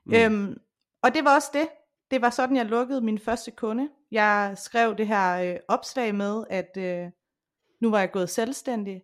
Mm. 0.05 0.15
Øhm, 0.15 0.61
og 1.03 1.15
det 1.15 1.25
var 1.25 1.35
også 1.35 1.51
det. 1.53 1.69
Det 2.11 2.23
var 2.23 2.31
sådan, 2.31 2.57
jeg 2.57 2.67
lukkede 2.67 3.01
min 3.01 3.19
første 3.19 3.51
kunde. 3.51 3.89
Jeg 4.11 4.55
skrev 4.57 4.97
det 4.97 5.07
her 5.07 5.53
øh, 5.53 5.61
opslag 5.69 6.15
med, 6.15 6.45
at 6.51 6.77
øh, 6.79 7.11
nu 7.81 7.91
var 7.91 7.99
jeg 7.99 8.11
gået 8.11 8.31
selvstændig, 8.31 9.03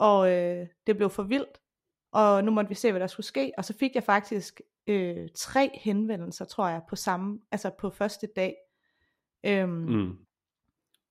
og 0.00 0.32
øh, 0.32 0.66
det 0.86 0.96
blev 0.96 1.10
for 1.10 1.22
vildt, 1.22 1.60
og 2.12 2.44
nu 2.44 2.50
måtte 2.50 2.68
vi 2.68 2.74
se, 2.74 2.90
hvad 2.90 3.00
der 3.00 3.06
skulle 3.06 3.26
ske, 3.26 3.52
og 3.56 3.64
så 3.64 3.74
fik 3.78 3.94
jeg 3.94 4.02
faktisk 4.02 4.60
øh, 4.86 5.28
tre 5.34 5.70
henvendelser, 5.74 6.44
tror 6.44 6.68
jeg, 6.68 6.82
på 6.88 6.96
samme, 6.96 7.40
altså 7.52 7.70
på 7.70 7.90
første 7.90 8.26
dag. 8.26 8.56
Øhm, 9.44 9.70
mm. 9.70 10.18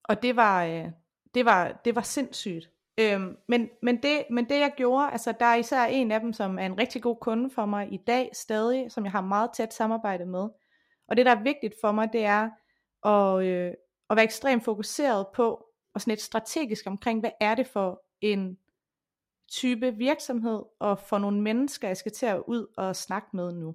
Og 0.04 0.22
det 0.22 0.36
var, 0.36 0.64
øh, 0.64 0.86
det 1.34 1.44
var, 1.44 1.80
det 1.84 1.94
var 1.94 2.02
sindssygt. 2.02 2.70
Øhm, 3.00 3.36
men, 3.48 3.68
men, 3.82 4.02
det, 4.02 4.24
men 4.30 4.48
det 4.48 4.60
jeg 4.60 4.72
gjorde, 4.76 5.10
altså 5.10 5.34
der 5.40 5.46
er 5.46 5.54
især 5.54 5.84
en 5.84 6.12
af 6.12 6.20
dem, 6.20 6.32
som 6.32 6.58
er 6.58 6.66
en 6.66 6.78
rigtig 6.78 7.02
god 7.02 7.16
kunde 7.20 7.50
for 7.50 7.66
mig 7.66 7.92
i 7.92 7.96
dag 8.06 8.30
stadig, 8.32 8.92
som 8.92 9.04
jeg 9.04 9.12
har 9.12 9.20
meget 9.20 9.50
tæt 9.54 9.74
samarbejde 9.74 10.26
med. 10.26 10.48
Og 11.08 11.16
det 11.16 11.26
der 11.26 11.36
er 11.36 11.42
vigtigt 11.42 11.74
for 11.80 11.92
mig, 11.92 12.08
det 12.12 12.24
er 12.24 12.50
at, 13.06 13.44
øh, 13.44 13.72
at 14.10 14.16
være 14.16 14.24
ekstremt 14.24 14.64
fokuseret 14.64 15.26
på, 15.34 15.64
og 15.94 16.00
sådan 16.00 16.12
et 16.12 16.20
strategisk 16.20 16.86
omkring, 16.86 17.20
hvad 17.20 17.30
er 17.40 17.54
det 17.54 17.66
for 17.66 18.02
en 18.20 18.58
type 19.50 19.96
virksomhed, 19.96 20.62
og 20.80 20.98
for 20.98 21.18
nogle 21.18 21.40
mennesker, 21.40 21.88
jeg 21.88 21.96
skal 21.96 22.12
til 22.12 22.26
at 22.26 22.42
ud 22.46 22.66
og 22.76 22.96
snakke 22.96 23.28
med 23.32 23.52
nu. 23.52 23.74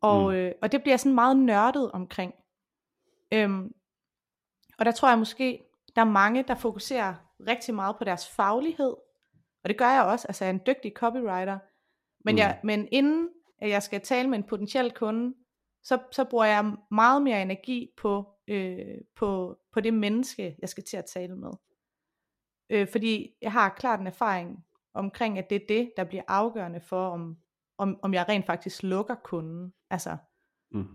Og, 0.00 0.30
mm. 0.30 0.36
øh, 0.36 0.52
og 0.62 0.72
det 0.72 0.82
bliver 0.82 0.96
sådan 0.96 1.14
meget 1.14 1.36
nørdet 1.36 1.92
omkring. 1.92 2.34
Øhm, 3.32 3.74
og 4.78 4.84
der 4.84 4.92
tror 4.92 5.08
jeg 5.08 5.18
måske, 5.18 5.64
der 5.96 6.00
er 6.00 6.10
mange, 6.10 6.42
der 6.42 6.54
fokuserer 6.54 7.14
rigtig 7.40 7.74
meget 7.74 7.96
på 7.98 8.04
deres 8.04 8.28
faglighed. 8.28 8.96
Og 9.64 9.68
det 9.68 9.78
gør 9.78 9.90
jeg 9.90 10.02
også, 10.02 10.28
altså 10.28 10.44
jeg 10.44 10.50
er 10.50 10.54
en 10.54 10.66
dygtig 10.66 10.92
copywriter. 10.94 11.58
Men, 12.24 12.34
mm. 12.34 12.38
jeg, 12.38 12.60
men 12.64 12.88
inden 12.92 13.28
jeg 13.60 13.82
skal 13.82 14.00
tale 14.00 14.28
med 14.28 14.38
en 14.38 14.44
potentiel 14.44 14.90
kunde, 14.90 15.34
så, 15.82 15.98
så 16.12 16.24
bruger 16.24 16.44
jeg 16.44 16.76
meget 16.90 17.22
mere 17.22 17.42
energi 17.42 17.88
på, 17.96 18.26
øh, 18.48 18.98
på, 19.16 19.58
på 19.72 19.80
det 19.80 19.94
menneske, 19.94 20.56
jeg 20.58 20.68
skal 20.68 20.84
til 20.84 20.96
at 20.96 21.04
tale 21.04 21.36
med. 21.36 21.50
Øh, 22.72 22.88
fordi 22.88 23.34
jeg 23.42 23.52
har 23.52 23.68
klart 23.68 24.00
en 24.00 24.06
erfaring 24.06 24.64
omkring, 24.94 25.38
at 25.38 25.50
det 25.50 25.56
er 25.56 25.66
det, 25.68 25.92
der 25.96 26.04
bliver 26.04 26.22
afgørende 26.28 26.80
for, 26.80 27.08
om, 27.08 27.36
om, 27.78 27.98
om 28.02 28.14
jeg 28.14 28.28
rent 28.28 28.46
faktisk 28.46 28.82
lukker 28.82 29.14
kunden. 29.14 29.72
Altså, 29.90 30.16
mm. 30.70 30.88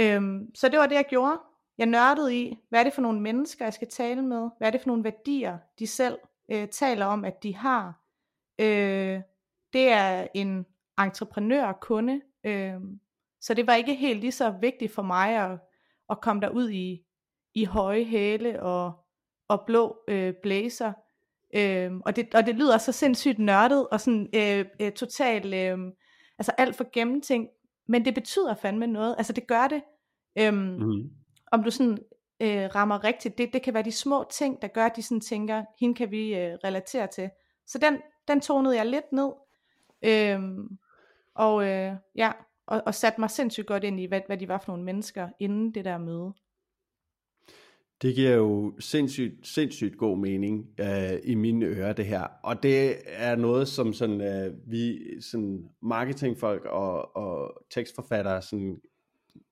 øhm, 0.00 0.54
så 0.54 0.68
det 0.68 0.78
var 0.78 0.86
det, 0.86 0.94
jeg 0.94 1.06
gjorde. 1.08 1.40
Jeg 1.78 1.86
nørdede 1.86 2.36
i, 2.36 2.58
hvad 2.68 2.80
er 2.80 2.84
det 2.84 2.92
for 2.92 3.02
nogle 3.02 3.20
mennesker, 3.20 3.64
jeg 3.64 3.74
skal 3.74 3.88
tale 3.88 4.22
med? 4.22 4.50
Hvad 4.58 4.68
er 4.68 4.70
det 4.70 4.80
for 4.80 4.88
nogle 4.88 5.04
værdier, 5.04 5.58
de 5.78 5.86
selv 5.86 6.18
øh, 6.50 6.68
taler 6.68 7.06
om, 7.06 7.24
at 7.24 7.42
de 7.42 7.56
har? 7.56 8.02
Øh, 8.58 9.20
det 9.72 9.88
er 9.88 10.26
en 10.34 10.66
entreprenør-kunde, 10.98 12.20
øh, 12.44 12.80
så 13.40 13.54
det 13.54 13.66
var 13.66 13.74
ikke 13.74 13.94
helt 13.94 14.20
lige 14.20 14.32
så 14.32 14.50
vigtigt 14.50 14.92
for 14.92 15.02
mig 15.02 15.28
at, 15.28 15.58
at 16.10 16.20
komme 16.20 16.42
derud 16.42 16.70
i, 16.70 17.04
i 17.54 17.64
høje 17.64 18.04
hæle 18.04 18.62
og, 18.62 19.01
og 19.52 19.66
blå 19.66 19.96
øh, 20.08 20.34
blazer. 20.42 20.92
Øh, 21.54 21.92
og, 22.04 22.16
det, 22.16 22.34
og 22.34 22.46
det 22.46 22.54
lyder 22.54 22.78
så 22.78 22.92
sindssygt 22.92 23.38
nørdet 23.38 23.88
og 23.88 24.00
sådan 24.00 24.28
øh, 24.34 24.64
øh, 24.80 24.92
totalt, 24.92 25.54
øh, 25.54 25.78
altså 26.38 26.52
alt 26.58 26.76
for 26.76 26.86
gennemtænkt, 26.92 27.50
men 27.88 28.04
det 28.04 28.14
betyder 28.14 28.54
fandme 28.54 28.86
noget, 28.86 29.14
altså 29.18 29.32
det 29.32 29.46
gør 29.46 29.68
det. 29.68 29.82
Øh, 30.38 30.54
mm 30.54 31.10
om 31.52 31.62
du 31.62 31.70
sådan 31.70 31.98
øh, 32.40 32.74
rammer 32.74 33.04
rigtigt. 33.04 33.38
Det, 33.38 33.52
det 33.52 33.62
kan 33.62 33.74
være 33.74 33.82
de 33.82 33.92
små 33.92 34.24
ting, 34.30 34.62
der 34.62 34.68
gør, 34.68 34.86
at 34.86 34.96
de 34.96 35.02
sådan 35.02 35.20
tænker, 35.20 35.64
hende 35.80 35.94
kan 35.94 36.10
vi 36.10 36.34
øh, 36.34 36.58
relatere 36.64 37.06
til. 37.06 37.30
Så 37.66 37.78
den, 37.78 37.98
den 38.28 38.40
tonede 38.40 38.76
jeg 38.76 38.86
lidt 38.86 39.12
ned. 39.12 39.32
Øhm, 40.02 40.78
og 41.34 41.64
øh, 41.64 41.92
ja, 42.14 42.32
og, 42.66 42.82
og 42.86 42.94
satte 42.94 43.20
mig 43.20 43.30
sindssygt 43.30 43.66
godt 43.66 43.84
ind 43.84 44.00
i, 44.00 44.06
hvad, 44.06 44.20
hvad 44.26 44.38
de 44.38 44.48
var 44.48 44.58
for 44.58 44.72
nogle 44.72 44.84
mennesker 44.84 45.28
inden 45.38 45.74
det 45.74 45.84
der 45.84 45.98
møde. 45.98 46.32
Det 48.02 48.14
giver 48.14 48.34
jo 48.34 48.72
sindssygt, 48.78 49.46
sindssygt 49.46 49.96
god 49.96 50.18
mening 50.18 50.66
øh, 50.80 51.18
i 51.24 51.34
mine 51.34 51.66
ører, 51.66 51.92
det 51.92 52.06
her. 52.06 52.26
Og 52.42 52.62
det 52.62 52.96
er 53.06 53.36
noget, 53.36 53.68
som 53.68 53.92
sådan, 53.92 54.20
øh, 54.20 54.54
vi 54.66 54.98
sådan 55.20 55.64
marketingfolk 55.82 56.64
og, 56.64 57.16
og 57.16 57.64
tekstforfattere 57.74 58.42
sådan 58.42 58.80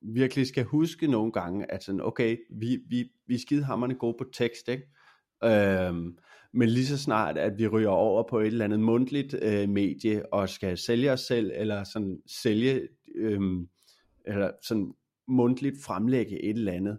virkelig 0.02 0.46
skal 0.46 0.64
huske 0.64 1.06
nogle 1.06 1.32
gange, 1.32 1.72
at 1.72 1.84
sådan, 1.84 2.00
okay, 2.00 2.36
vi, 2.50 2.78
vi, 2.88 3.10
vi 3.26 3.34
er 3.34 3.38
skidehammerne 3.38 3.94
gode 3.94 4.16
på 4.18 4.24
tekst, 4.32 4.68
ikke? 4.68 4.84
Øhm, 5.44 6.18
men 6.52 6.68
lige 6.68 6.86
så 6.86 6.98
snart, 6.98 7.38
at 7.38 7.58
vi 7.58 7.66
ryger 7.66 7.88
over 7.88 8.22
på 8.30 8.38
et 8.38 8.46
eller 8.46 8.64
andet 8.64 8.80
mundtligt 8.80 9.34
øh, 9.42 9.68
medie, 9.68 10.34
og 10.34 10.48
skal 10.48 10.78
sælge 10.78 11.12
os 11.12 11.20
selv, 11.20 11.52
eller 11.54 11.84
sådan 11.84 12.20
sælge, 12.26 12.88
øh, 13.14 13.40
eller 14.26 14.50
sådan 14.62 14.92
mundtligt 15.28 15.84
fremlægge 15.84 16.44
et 16.44 16.56
eller 16.56 16.72
andet, 16.72 16.98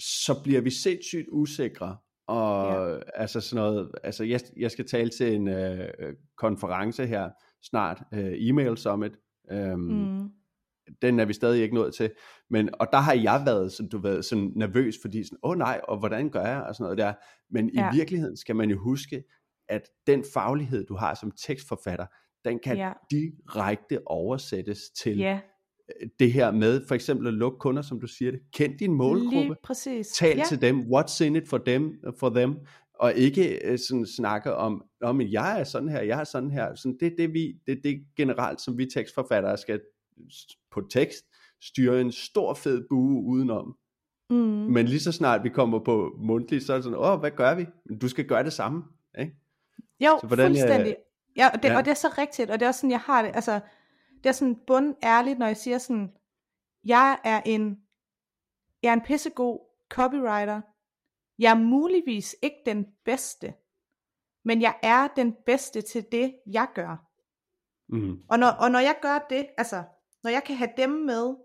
så 0.00 0.40
bliver 0.44 0.60
vi 0.60 0.70
sindssygt 0.70 1.28
usikre, 1.32 1.96
og 2.26 2.72
ja. 2.72 2.98
altså 3.14 3.40
sådan 3.40 3.64
noget, 3.64 3.90
altså 4.04 4.24
jeg, 4.24 4.40
jeg 4.56 4.70
skal 4.70 4.86
tale 4.86 5.10
til 5.10 5.34
en 5.34 5.48
øh, 5.48 5.88
konference 6.36 7.06
her 7.06 7.30
snart, 7.62 8.02
øh, 8.14 8.32
e-mail 8.36 8.76
summit, 8.76 9.12
øh, 9.52 9.78
mm 9.78 10.30
den 11.02 11.20
er 11.20 11.24
vi 11.24 11.32
stadig 11.32 11.62
ikke 11.62 11.74
nået 11.74 11.94
til. 11.94 12.10
Men, 12.50 12.70
og 12.80 12.86
der 12.92 12.98
har 12.98 13.14
jeg 13.14 13.42
været, 13.46 13.72
sådan, 13.72 13.88
du 13.88 13.98
ved, 13.98 14.22
sådan 14.22 14.52
nervøs, 14.56 14.94
fordi 15.02 15.24
sådan, 15.24 15.38
åh 15.42 15.50
oh, 15.50 15.58
nej, 15.58 15.80
og 15.88 15.98
hvordan 15.98 16.30
gør 16.30 16.44
jeg, 16.44 16.62
og 16.62 16.74
sådan 16.74 16.84
noget 16.84 16.98
der. 16.98 17.14
Men 17.50 17.70
ja. 17.74 17.92
i 17.92 17.96
virkeligheden 17.96 18.36
skal 18.36 18.56
man 18.56 18.70
jo 18.70 18.78
huske, 18.78 19.24
at 19.68 19.82
den 20.06 20.24
faglighed, 20.34 20.86
du 20.86 20.94
har 20.94 21.14
som 21.14 21.30
tekstforfatter, 21.46 22.06
den 22.44 22.58
kan 22.58 22.76
ja. 22.76 22.92
direkte 23.10 23.98
oversættes 24.06 24.78
til 25.02 25.18
ja. 25.18 25.40
Øh, 26.00 26.08
det 26.18 26.32
her 26.32 26.50
med, 26.50 26.86
for 26.88 26.94
eksempel 26.94 27.26
at 27.26 27.34
lukke 27.34 27.58
kunder, 27.58 27.82
som 27.82 28.00
du 28.00 28.06
siger 28.06 28.30
det. 28.30 28.40
Kend 28.52 28.78
din 28.78 28.92
målgruppe. 28.92 29.40
Lige 29.40 29.54
præcis. 29.62 30.08
Tal 30.08 30.36
ja. 30.36 30.44
til 30.48 30.62
dem. 30.62 30.80
What's 30.80 31.24
in 31.24 31.36
it 31.36 31.48
for 31.48 31.58
them, 31.58 31.94
for 32.18 32.28
them 32.28 32.56
og 33.00 33.14
ikke 33.14 33.66
øh, 33.66 33.78
sådan 33.78 34.06
snakke 34.06 34.54
om, 34.54 34.84
om 35.02 35.20
jeg 35.20 35.60
er 35.60 35.64
sådan 35.64 35.88
her, 35.88 36.00
jeg 36.02 36.20
er 36.20 36.24
sådan 36.24 36.50
her. 36.50 36.74
Sådan, 36.74 36.96
det 37.00 37.06
er 37.06 37.16
det, 37.18 37.34
vi, 37.34 37.52
det, 37.66 37.80
det 37.84 38.04
generelt, 38.16 38.60
som 38.60 38.78
vi 38.78 38.86
tekstforfattere 38.86 39.58
skal 39.58 39.80
på 40.70 40.80
tekst 40.90 41.24
styre 41.62 42.00
en 42.00 42.12
stor 42.12 42.54
fed 42.54 42.84
bue 42.88 43.22
udenom. 43.24 43.76
Mm. 44.30 44.36
Men 44.36 44.86
lige 44.86 45.00
så 45.00 45.12
snart 45.12 45.44
vi 45.44 45.48
kommer 45.48 45.78
på 45.78 46.16
mundtlig, 46.18 46.62
så 46.62 46.72
er 46.72 46.76
det 46.76 46.84
sådan, 46.84 46.98
åh, 46.98 47.20
hvad 47.20 47.30
gør 47.30 47.54
vi? 47.54 47.66
Men 47.86 47.98
du 47.98 48.08
skal 48.08 48.24
gøre 48.24 48.44
det 48.44 48.52
samme, 48.52 48.82
ikke? 49.18 49.36
Jo, 50.00 50.18
så 50.20 50.26
hvordan, 50.26 50.50
fuldstændig. 50.50 50.96
Ja, 51.36 51.48
og 51.54 51.62
det, 51.62 51.68
ja. 51.68 51.78
og 51.78 51.84
det 51.84 51.90
er 51.90 51.94
så 51.94 52.08
rigtigt, 52.18 52.50
og 52.50 52.60
det 52.60 52.66
er 52.66 52.68
også 52.68 52.80
sådan, 52.80 52.90
jeg 52.90 53.00
har 53.00 53.22
det, 53.22 53.30
altså, 53.34 53.60
det 54.22 54.28
er 54.28 54.32
sådan 54.32 54.60
bund 54.66 54.94
ærligt, 55.02 55.38
når 55.38 55.46
jeg 55.46 55.56
siger 55.56 55.78
sådan, 55.78 56.12
jeg 56.84 57.18
er 57.24 57.42
en, 57.46 57.80
jeg 58.82 58.88
er 58.88 58.92
en 58.92 59.00
pissegod 59.00 59.58
copywriter, 59.88 60.60
jeg 61.38 61.50
er 61.50 61.64
muligvis 61.64 62.36
ikke 62.42 62.62
den 62.66 62.86
bedste, 63.04 63.54
men 64.44 64.62
jeg 64.62 64.78
er 64.82 65.08
den 65.16 65.36
bedste 65.46 65.82
til 65.82 66.06
det, 66.12 66.34
jeg 66.46 66.68
gør. 66.74 67.06
Mm. 67.88 68.22
Og, 68.28 68.38
når, 68.38 68.46
og 68.46 68.70
når 68.70 68.78
jeg 68.78 68.98
gør 69.02 69.26
det, 69.30 69.46
altså, 69.58 69.84
når 70.22 70.30
jeg 70.30 70.44
kan 70.44 70.56
have 70.56 70.70
dem 70.76 70.90
med 70.90 71.36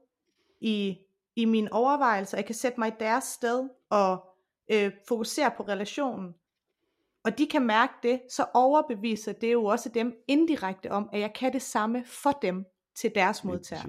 i, 0.62 0.98
i 1.36 1.46
mine 1.46 1.74
overvejelser, 1.74 2.38
jeg 2.38 2.46
kan 2.46 2.56
sætte 2.56 2.80
mig 2.80 2.88
i 2.88 2.96
deres 3.00 3.24
sted 3.24 3.70
og 3.90 4.36
øh, 4.72 4.92
fokusere 5.08 5.52
på 5.58 5.64
relationen, 5.64 6.36
og 7.26 7.38
de 7.38 7.48
kan 7.48 7.66
mærke 7.66 7.94
det, 8.04 8.22
så 8.30 8.46
overbeviser 8.54 9.34
det 9.34 9.54
jo 9.54 9.66
også 9.66 9.90
dem 9.90 10.14
indirekte 10.28 10.92
om, 10.92 11.10
at 11.14 11.20
jeg 11.20 11.34
kan 11.34 11.54
det 11.54 11.62
samme 11.62 12.04
for 12.06 12.40
dem 12.42 12.66
til 12.96 13.12
deres 13.16 13.44
modtager. 13.44 13.84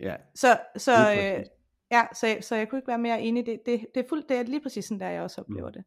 Ja. 0.00 0.16
Så, 0.34 0.58
så, 0.76 0.92
øh, 0.92 1.44
ja, 1.90 2.06
så, 2.14 2.36
så 2.40 2.56
jeg 2.56 2.68
kunne 2.68 2.78
ikke 2.78 2.88
være 2.88 2.98
mere 2.98 3.22
enig. 3.22 3.46
Det, 3.46 3.60
det, 3.66 3.86
det, 3.94 4.04
er 4.04 4.08
fuldt, 4.08 4.28
det 4.28 4.36
er 4.36 4.42
lige 4.42 4.60
præcis 4.60 4.84
sådan, 4.84 5.00
der 5.00 5.08
jeg 5.08 5.22
også 5.22 5.40
oplever 5.40 5.68
mm. 5.68 5.72
det. 5.72 5.84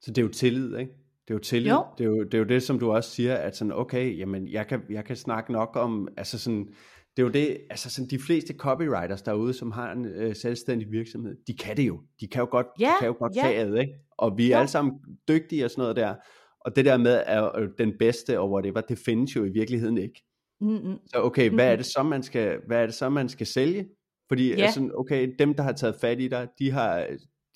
Så 0.00 0.10
det 0.10 0.18
er 0.18 0.22
jo 0.22 0.32
tillid, 0.32 0.76
ikke? 0.76 0.92
Det 1.28 1.30
er 1.30 1.34
jo 1.34 1.38
tillid. 1.38 1.72
Jo. 1.72 1.84
Det, 1.98 2.04
er 2.04 2.08
jo, 2.08 2.24
det 2.24 2.34
er 2.34 2.38
jo 2.38 2.44
det, 2.44 2.62
som 2.62 2.78
du 2.78 2.92
også 2.92 3.10
siger, 3.10 3.34
at 3.34 3.56
sådan, 3.56 3.72
okay, 3.72 4.18
jamen, 4.18 4.48
jeg 4.48 4.66
kan, 4.66 4.82
jeg 4.90 5.04
kan 5.04 5.16
snakke 5.16 5.52
nok 5.52 5.76
om, 5.76 6.08
altså 6.16 6.38
sådan, 6.38 6.74
det 7.16 7.22
er 7.22 7.26
jo 7.26 7.32
det, 7.32 7.58
altså 7.70 7.90
sådan 7.90 8.10
de 8.10 8.18
fleste 8.18 8.54
copywriters 8.54 9.22
derude, 9.22 9.54
som 9.54 9.70
har 9.70 9.92
en 9.92 10.06
øh, 10.06 10.36
selvstændig 10.36 10.90
virksomhed, 10.90 11.36
de 11.46 11.56
kan 11.56 11.76
det 11.76 11.86
jo. 11.86 12.00
De 12.20 12.28
kan 12.28 12.40
jo 12.40 12.48
godt, 12.50 12.66
ja, 12.80 12.86
de 12.86 12.94
kan 12.98 13.06
jo 13.06 13.16
godt 13.18 13.36
ja. 13.36 13.44
faget, 13.46 13.80
ikke? 13.80 13.92
Og 14.18 14.38
vi 14.38 14.44
er 14.44 14.48
ja. 14.48 14.58
alle 14.58 14.68
sammen 14.68 14.94
dygtige 15.28 15.64
og 15.64 15.70
sådan 15.70 15.82
noget 15.82 15.96
der. 15.96 16.14
Og 16.60 16.76
det 16.76 16.84
der 16.84 16.96
med 16.96 17.22
at 17.26 17.50
øh, 17.58 17.68
den 17.78 17.92
bedste 17.98 18.40
og 18.40 18.50
whatever, 18.50 18.80
det 18.80 18.98
findes 18.98 19.36
jo 19.36 19.44
i 19.44 19.48
virkeligheden 19.48 19.98
ikke. 19.98 20.24
Mm-hmm. 20.60 20.98
Så 21.06 21.22
okay, 21.22 21.50
hvad 21.50 21.72
er 21.72 21.76
det 21.76 21.86
så 21.86 22.02
man 22.02 22.22
skal, 22.22 22.58
hvad 22.66 22.82
er 22.82 22.86
det 22.86 22.94
så 22.94 23.08
man 23.08 23.28
skal 23.28 23.46
sælge? 23.46 23.88
Fordi 24.28 24.54
ja. 24.54 24.64
altså, 24.64 24.90
okay, 24.94 25.34
dem 25.38 25.54
der 25.54 25.62
har 25.62 25.72
taget 25.72 25.96
fat 26.00 26.20
i 26.20 26.28
dig, 26.28 26.48
de 26.58 26.70
har, 26.70 27.06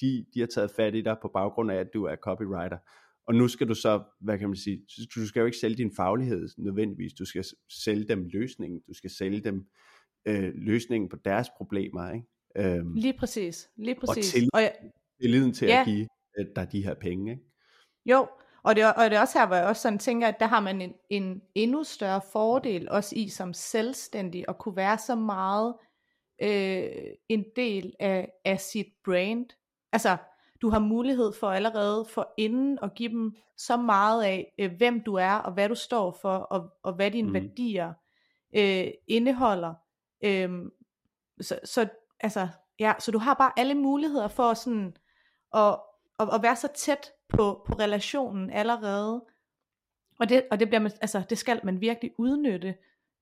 de, 0.01 0.25
de 0.35 0.41
har 0.41 0.47
taget 0.47 0.71
fat 0.77 0.95
i 0.95 1.01
dig 1.01 1.17
på 1.23 1.31
baggrund 1.35 1.71
af, 1.71 1.77
at 1.77 1.89
du 1.95 2.05
er 2.05 2.17
copywriter. 2.17 2.79
Og 3.31 3.37
nu 3.37 3.49
skal 3.49 3.69
du 3.69 3.75
så, 3.75 4.03
hvad 4.21 4.39
kan 4.39 4.49
man 4.49 4.57
sige, 4.57 4.87
du 5.15 5.27
skal 5.27 5.41
jo 5.41 5.47
ikke 5.47 5.59
sælge 5.59 5.77
din 5.77 5.93
faglighed 5.97 6.49
nødvendigvis, 6.59 7.13
du 7.13 7.25
skal 7.25 7.45
sælge 7.85 8.09
dem 8.09 8.27
løsningen, 8.33 8.81
du 8.89 8.95
skal 8.95 9.11
sælge 9.11 9.41
dem 9.41 9.67
øh, 10.29 10.53
løsningen 10.55 11.09
på 11.09 11.17
deres 11.25 11.49
problemer, 11.57 12.11
ikke? 12.11 12.27
Øhm, 12.57 12.95
lige 12.95 13.19
præcis, 13.19 13.71
lige 13.77 13.95
præcis. 13.95 14.35
Og, 14.35 14.41
til, 14.41 14.51
og 14.53 14.63
jeg, 14.63 14.75
tilliden 15.21 15.53
til 15.53 15.69
ja. 15.69 15.81
at 15.81 15.87
give 15.87 16.09
øh, 16.39 16.47
dig 16.57 16.73
de 16.73 16.85
her 16.85 16.95
penge, 16.95 17.31
ikke? 17.31 17.43
Jo, 18.05 18.29
og 18.63 18.77
det, 18.77 18.85
og 18.85 19.11
det 19.11 19.17
er 19.17 19.21
også 19.21 19.39
her, 19.39 19.47
hvor 19.47 19.57
jeg 19.57 19.67
også 19.67 19.83
sådan 19.83 19.99
tænker, 19.99 20.29
at 20.29 20.37
der 20.41 20.47
har 20.47 20.61
man 20.61 20.81
en, 20.81 20.93
en 21.11 21.43
endnu 21.55 21.85
større 21.85 22.21
fordel 22.33 22.91
også 22.91 23.17
i 23.17 23.29
som 23.29 23.53
selvstændig 23.53 24.45
at 24.49 24.59
kunne 24.59 24.77
være 24.77 24.99
så 24.99 25.15
meget 25.15 25.75
øh, 26.43 27.13
en 27.29 27.45
del 27.57 27.95
af, 28.01 28.31
af 28.45 28.61
sit 28.61 28.87
brand. 29.05 29.47
Altså, 29.93 30.17
du 30.63 30.71
har 30.71 30.79
mulighed 30.79 31.33
for 31.33 31.51
allerede 31.51 32.05
for 32.05 32.35
inden 32.37 32.79
at 32.83 32.95
give 32.95 33.09
dem 33.09 33.37
så 33.57 33.77
meget 33.77 34.25
af, 34.25 34.55
øh, 34.59 34.73
hvem 34.77 35.03
du 35.03 35.15
er, 35.15 35.33
og 35.35 35.53
hvad 35.53 35.69
du 35.69 35.75
står 35.75 36.19
for, 36.23 36.37
og, 36.37 36.71
og 36.83 36.93
hvad 36.93 37.11
dine 37.11 37.29
mm. 37.29 37.35
værdier 37.35 37.93
øh, 38.57 38.89
indeholder. 39.07 39.75
Øhm, 40.25 40.71
så, 41.41 41.61
så, 41.65 41.89
altså, 42.21 42.49
ja, 42.79 42.95
så 42.99 43.11
du 43.11 43.19
har 43.19 43.35
bare 43.35 43.53
alle 43.57 43.75
muligheder 43.75 44.29
for 44.29 44.55
sådan 44.55 44.97
at, 45.55 45.81
at, 46.19 46.29
at 46.35 46.43
være 46.43 46.57
så 46.57 46.69
tæt 46.75 47.13
på, 47.29 47.65
på 47.67 47.75
relationen 47.75 48.51
allerede. 48.51 49.25
Og 50.21 50.29
det, 50.29 50.47
og 50.51 50.61
det, 50.61 50.69
bliver 50.69 50.81
man, 50.81 50.93
altså, 51.01 51.23
det 51.31 51.39
skal 51.39 51.61
man 51.65 51.81
virkelig 51.81 52.11
udnytte. 52.19 52.75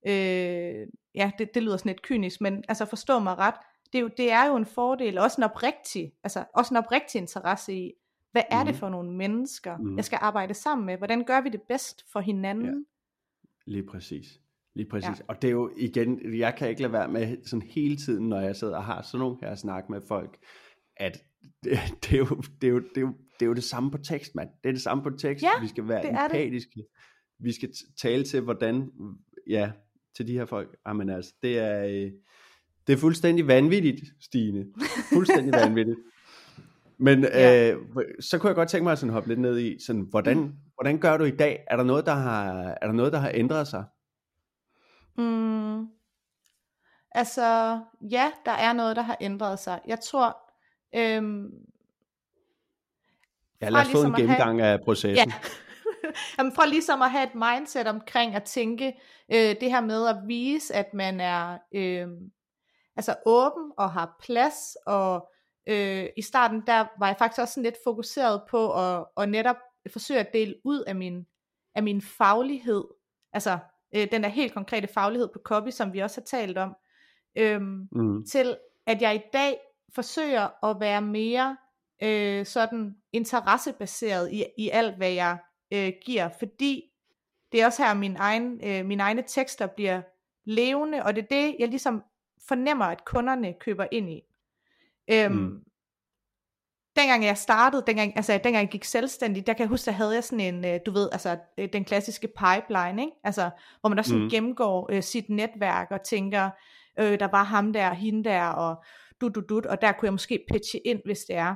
Øh, 0.06 0.86
ja, 1.14 1.30
det, 1.38 1.54
det 1.54 1.62
lyder 1.62 1.76
sådan 1.76 1.90
lidt 1.90 2.02
kynisk, 2.02 2.40
men 2.40 2.64
altså 2.68 2.84
forstå 2.84 3.18
mig 3.18 3.38
ret 3.38 3.54
det 3.92 3.98
er, 3.98 4.02
jo, 4.02 4.10
det 4.16 4.32
er 4.32 4.46
jo 4.46 4.56
en 4.56 4.66
fordel, 4.66 5.18
også 5.18 5.40
en 5.40 5.44
oprigtig, 5.44 6.12
altså 6.24 6.44
også 6.54 6.74
en 6.74 6.78
oprigtig 6.78 7.18
interesse 7.18 7.74
i, 7.74 7.92
hvad 8.32 8.42
er 8.50 8.62
mm. 8.62 8.66
det 8.66 8.74
mhm. 8.74 8.78
for 8.78 8.88
nogle 8.88 9.12
mennesker, 9.12 9.76
mm. 9.76 9.96
jeg 9.96 10.04
skal 10.04 10.18
arbejde 10.22 10.54
sammen 10.54 10.86
med, 10.86 10.96
hvordan 10.96 11.24
gør 11.24 11.40
vi 11.40 11.48
det 11.48 11.62
bedst 11.62 12.04
for 12.12 12.20
hinanden? 12.20 12.66
Ja. 12.66 13.72
Lige 13.72 13.86
præcis. 13.86 14.40
Lige 14.74 14.88
præcis. 14.88 15.18
Ja. 15.18 15.24
Og 15.28 15.42
det 15.42 15.48
er 15.48 15.52
jo 15.52 15.70
igen, 15.76 16.38
jeg 16.38 16.54
kan 16.54 16.68
ikke 16.68 16.82
lade 16.82 16.92
være 16.92 17.08
med 17.08 17.36
sådan 17.46 17.62
hele 17.62 17.96
tiden, 17.96 18.28
når 18.28 18.40
jeg 18.40 18.56
sidder 18.56 18.76
og 18.76 18.84
har 18.84 19.02
sådan 19.02 19.18
nogle 19.18 19.36
her 19.40 19.54
snak 19.54 19.88
med 19.88 20.00
folk, 20.08 20.38
at 20.96 21.22
det, 21.64 21.78
det, 22.02 22.12
er, 22.12 22.18
jo, 22.18 22.42
det, 22.60 22.66
er, 22.66 22.70
jo, 22.70 22.78
det, 22.78 22.96
er, 22.96 23.00
jo, 23.00 23.14
det 23.40 23.42
er 23.42 23.46
jo 23.46 23.54
det 23.54 23.64
samme 23.64 23.90
på 23.90 23.98
tekst, 23.98 24.34
mand. 24.34 24.48
Det 24.62 24.68
er 24.68 24.72
det 24.72 24.82
samme 24.82 25.02
på 25.02 25.10
tekst. 25.10 25.42
Ja, 25.42 25.60
vi 25.60 25.68
skal 25.68 25.88
være 25.88 26.08
empatiske. 26.08 26.84
Vi 27.38 27.52
skal 27.52 27.72
tale 28.00 28.24
til, 28.24 28.40
hvordan, 28.40 28.90
ja, 29.48 29.72
til 30.16 30.26
de 30.26 30.32
her 30.32 30.44
folk. 30.44 30.76
Jamen 30.86 31.10
altså, 31.10 31.34
det 31.42 31.58
er, 31.58 31.84
øh, 31.84 32.12
det 32.88 32.94
er 32.94 32.98
fuldstændig 32.98 33.46
vanvittigt, 33.46 34.00
Stine. 34.20 34.66
Fuldstændig 35.12 35.52
vanvittigt. 35.64 35.98
Men 36.98 37.22
ja. 37.22 37.72
øh, 37.72 37.82
så 38.20 38.38
kunne 38.38 38.48
jeg 38.48 38.54
godt 38.56 38.68
tænke 38.68 38.84
mig 38.84 38.92
at 38.92 38.98
sådan 38.98 39.12
hoppe 39.12 39.28
lidt 39.28 39.40
ned 39.40 39.58
i, 39.58 39.76
sådan, 39.86 40.06
hvordan, 40.10 40.38
mm. 40.38 40.52
hvordan 40.74 40.98
gør 40.98 41.16
du 41.16 41.24
i 41.24 41.30
dag? 41.30 41.64
Er 41.70 41.76
der 41.76 41.84
noget, 41.84 42.06
der 42.06 42.14
har, 42.14 42.52
er 42.82 42.86
der 42.86 42.92
noget, 42.92 43.12
der 43.12 43.18
har 43.18 43.30
ændret 43.34 43.68
sig? 43.68 43.84
Mm. 45.18 45.86
Altså, 47.12 47.80
ja, 48.10 48.30
der 48.44 48.52
er 48.52 48.72
noget, 48.72 48.96
der 48.96 49.02
har 49.02 49.16
ændret 49.20 49.58
sig. 49.58 49.80
Jeg 49.86 50.00
tror, 50.00 50.36
øhm, 50.94 51.50
Ja, 53.60 53.68
lad 53.68 53.80
os 53.80 53.86
få 53.86 53.98
en 53.98 54.04
ligesom 54.04 54.14
gennemgang 54.14 54.60
have, 54.60 54.72
af 54.72 54.80
processen. 54.84 55.28
Ja. 55.28 55.34
Jamen, 56.38 56.52
for 56.52 56.66
ligesom 56.66 57.02
at 57.02 57.10
have 57.10 57.24
et 57.24 57.34
mindset 57.34 57.86
omkring 57.86 58.34
at 58.34 58.42
tænke 58.42 58.86
øh, 59.32 59.56
det 59.60 59.70
her 59.70 59.80
med 59.80 60.06
at 60.06 60.16
vise, 60.26 60.74
at 60.74 60.94
man 60.94 61.20
er 61.20 61.58
øh, 61.74 62.08
altså 62.98 63.14
åben 63.26 63.72
og 63.76 63.90
har 63.90 64.16
plads, 64.22 64.76
og 64.86 65.28
øh, 65.66 66.06
i 66.16 66.22
starten 66.22 66.62
der 66.66 66.86
var 66.98 67.06
jeg 67.06 67.16
faktisk 67.18 67.40
også 67.40 67.54
sådan 67.54 67.64
lidt 67.64 67.78
fokuseret 67.84 68.42
på 68.50 68.72
at, 68.72 69.04
at 69.16 69.28
netop 69.28 69.56
forsøge 69.92 70.20
at 70.20 70.32
dele 70.32 70.54
ud 70.64 70.80
af 70.80 70.96
min, 70.96 71.26
af 71.74 71.82
min 71.82 72.02
faglighed, 72.02 72.84
altså 73.32 73.58
øh, 73.94 74.08
den 74.12 74.22
der 74.22 74.28
helt 74.28 74.54
konkrete 74.54 74.88
faglighed 74.88 75.28
på 75.32 75.38
copy, 75.44 75.70
som 75.70 75.92
vi 75.92 75.98
også 75.98 76.20
har 76.20 76.24
talt 76.24 76.58
om, 76.58 76.76
øh, 77.38 77.60
mm. 77.60 78.24
til 78.26 78.56
at 78.86 79.02
jeg 79.02 79.14
i 79.14 79.22
dag 79.32 79.58
forsøger 79.94 80.64
at 80.64 80.80
være 80.80 81.02
mere 81.02 81.56
øh, 82.02 82.46
sådan 82.46 82.96
interessebaseret 83.12 84.32
i, 84.32 84.44
i 84.58 84.68
alt, 84.68 84.96
hvad 84.96 85.10
jeg 85.10 85.38
øh, 85.72 85.92
giver, 86.04 86.28
fordi 86.38 86.82
det 87.52 87.62
er 87.62 87.66
også 87.66 87.84
her, 87.84 87.94
min 87.94 88.16
egen, 88.16 88.60
øh, 88.64 88.86
mine 88.86 89.02
egne 89.02 89.24
tekster 89.26 89.66
bliver 89.66 90.02
levende, 90.44 91.02
og 91.02 91.16
det 91.16 91.22
er 91.22 91.28
det, 91.28 91.56
jeg 91.58 91.68
ligesom 91.68 92.02
fornemmer, 92.48 92.84
at 92.84 93.04
kunderne 93.04 93.54
køber 93.60 93.86
ind 93.90 94.10
i. 94.10 94.22
Øhm, 95.10 95.34
mm. 95.34 95.64
Dengang 96.96 97.24
jeg 97.24 97.38
startede, 97.38 97.84
dengang, 97.86 98.16
altså 98.16 98.32
dengang 98.32 98.56
jeg 98.56 98.68
gik 98.68 98.84
selvstændig, 98.84 99.46
der 99.46 99.52
kan 99.52 99.60
jeg 99.60 99.68
huske, 99.68 99.86
der 99.86 99.92
havde 99.92 100.14
jeg 100.14 100.24
sådan 100.24 100.54
en, 100.54 100.64
øh, 100.64 100.80
du 100.86 100.90
ved, 100.90 101.08
altså 101.12 101.38
øh, 101.58 101.68
den 101.72 101.84
klassiske 101.84 102.28
pipeline, 102.28 103.02
ikke? 103.02 103.12
Altså, 103.24 103.50
hvor 103.80 103.88
man 103.88 103.98
også 103.98 104.08
sådan 104.08 104.22
mm. 104.22 104.30
gennemgår 104.30 104.88
øh, 104.92 105.02
sit 105.02 105.30
netværk 105.30 105.90
og 105.90 106.02
tænker, 106.02 106.50
øh, 106.98 107.20
der 107.20 107.28
var 107.28 107.42
ham 107.42 107.72
der, 107.72 107.92
hende 107.92 108.24
der, 108.24 108.46
og 108.46 108.84
du, 109.20 109.28
du, 109.28 109.40
du, 109.40 109.62
og 109.68 109.80
der 109.82 109.92
kunne 109.92 110.06
jeg 110.06 110.12
måske 110.12 110.44
pitche 110.52 110.78
ind, 110.78 111.00
hvis 111.04 111.18
det 111.18 111.36
er. 111.36 111.54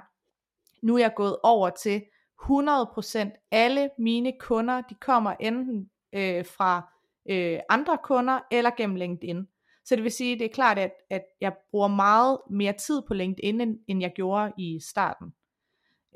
Nu 0.82 0.94
er 0.94 0.98
jeg 0.98 1.12
gået 1.16 1.36
over 1.42 1.70
til 1.70 2.02
100% 2.42 3.48
alle 3.50 3.90
mine 3.98 4.32
kunder, 4.40 4.80
de 4.80 4.94
kommer 4.94 5.34
enten 5.40 5.90
øh, 6.12 6.46
fra 6.46 6.92
øh, 7.30 7.58
andre 7.68 7.98
kunder 8.02 8.40
eller 8.50 8.70
gennem 8.76 8.96
LinkedIn. 8.96 9.46
Så 9.84 9.96
det 9.96 10.04
vil 10.04 10.12
sige, 10.12 10.38
det 10.38 10.44
er 10.44 10.54
klart, 10.54 10.78
at, 10.78 10.92
at 11.10 11.24
jeg 11.40 11.52
bruger 11.70 11.88
meget 11.88 12.38
mere 12.50 12.72
tid 12.72 13.02
på 13.08 13.14
LinkedIn, 13.14 13.60
end, 13.60 13.78
end 13.88 14.00
jeg 14.00 14.12
gjorde 14.14 14.52
i 14.58 14.80
starten. 14.80 15.32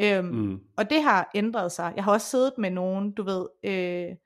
Øhm, 0.00 0.24
mm. 0.24 0.60
Og 0.76 0.90
det 0.90 1.02
har 1.02 1.30
ændret 1.34 1.72
sig. 1.72 1.92
Jeg 1.96 2.04
har 2.04 2.12
også 2.12 2.26
siddet 2.26 2.52
med 2.58 2.70
nogen, 2.70 3.12
du 3.12 3.22
ved, 3.22 3.48
øh, 3.62 4.16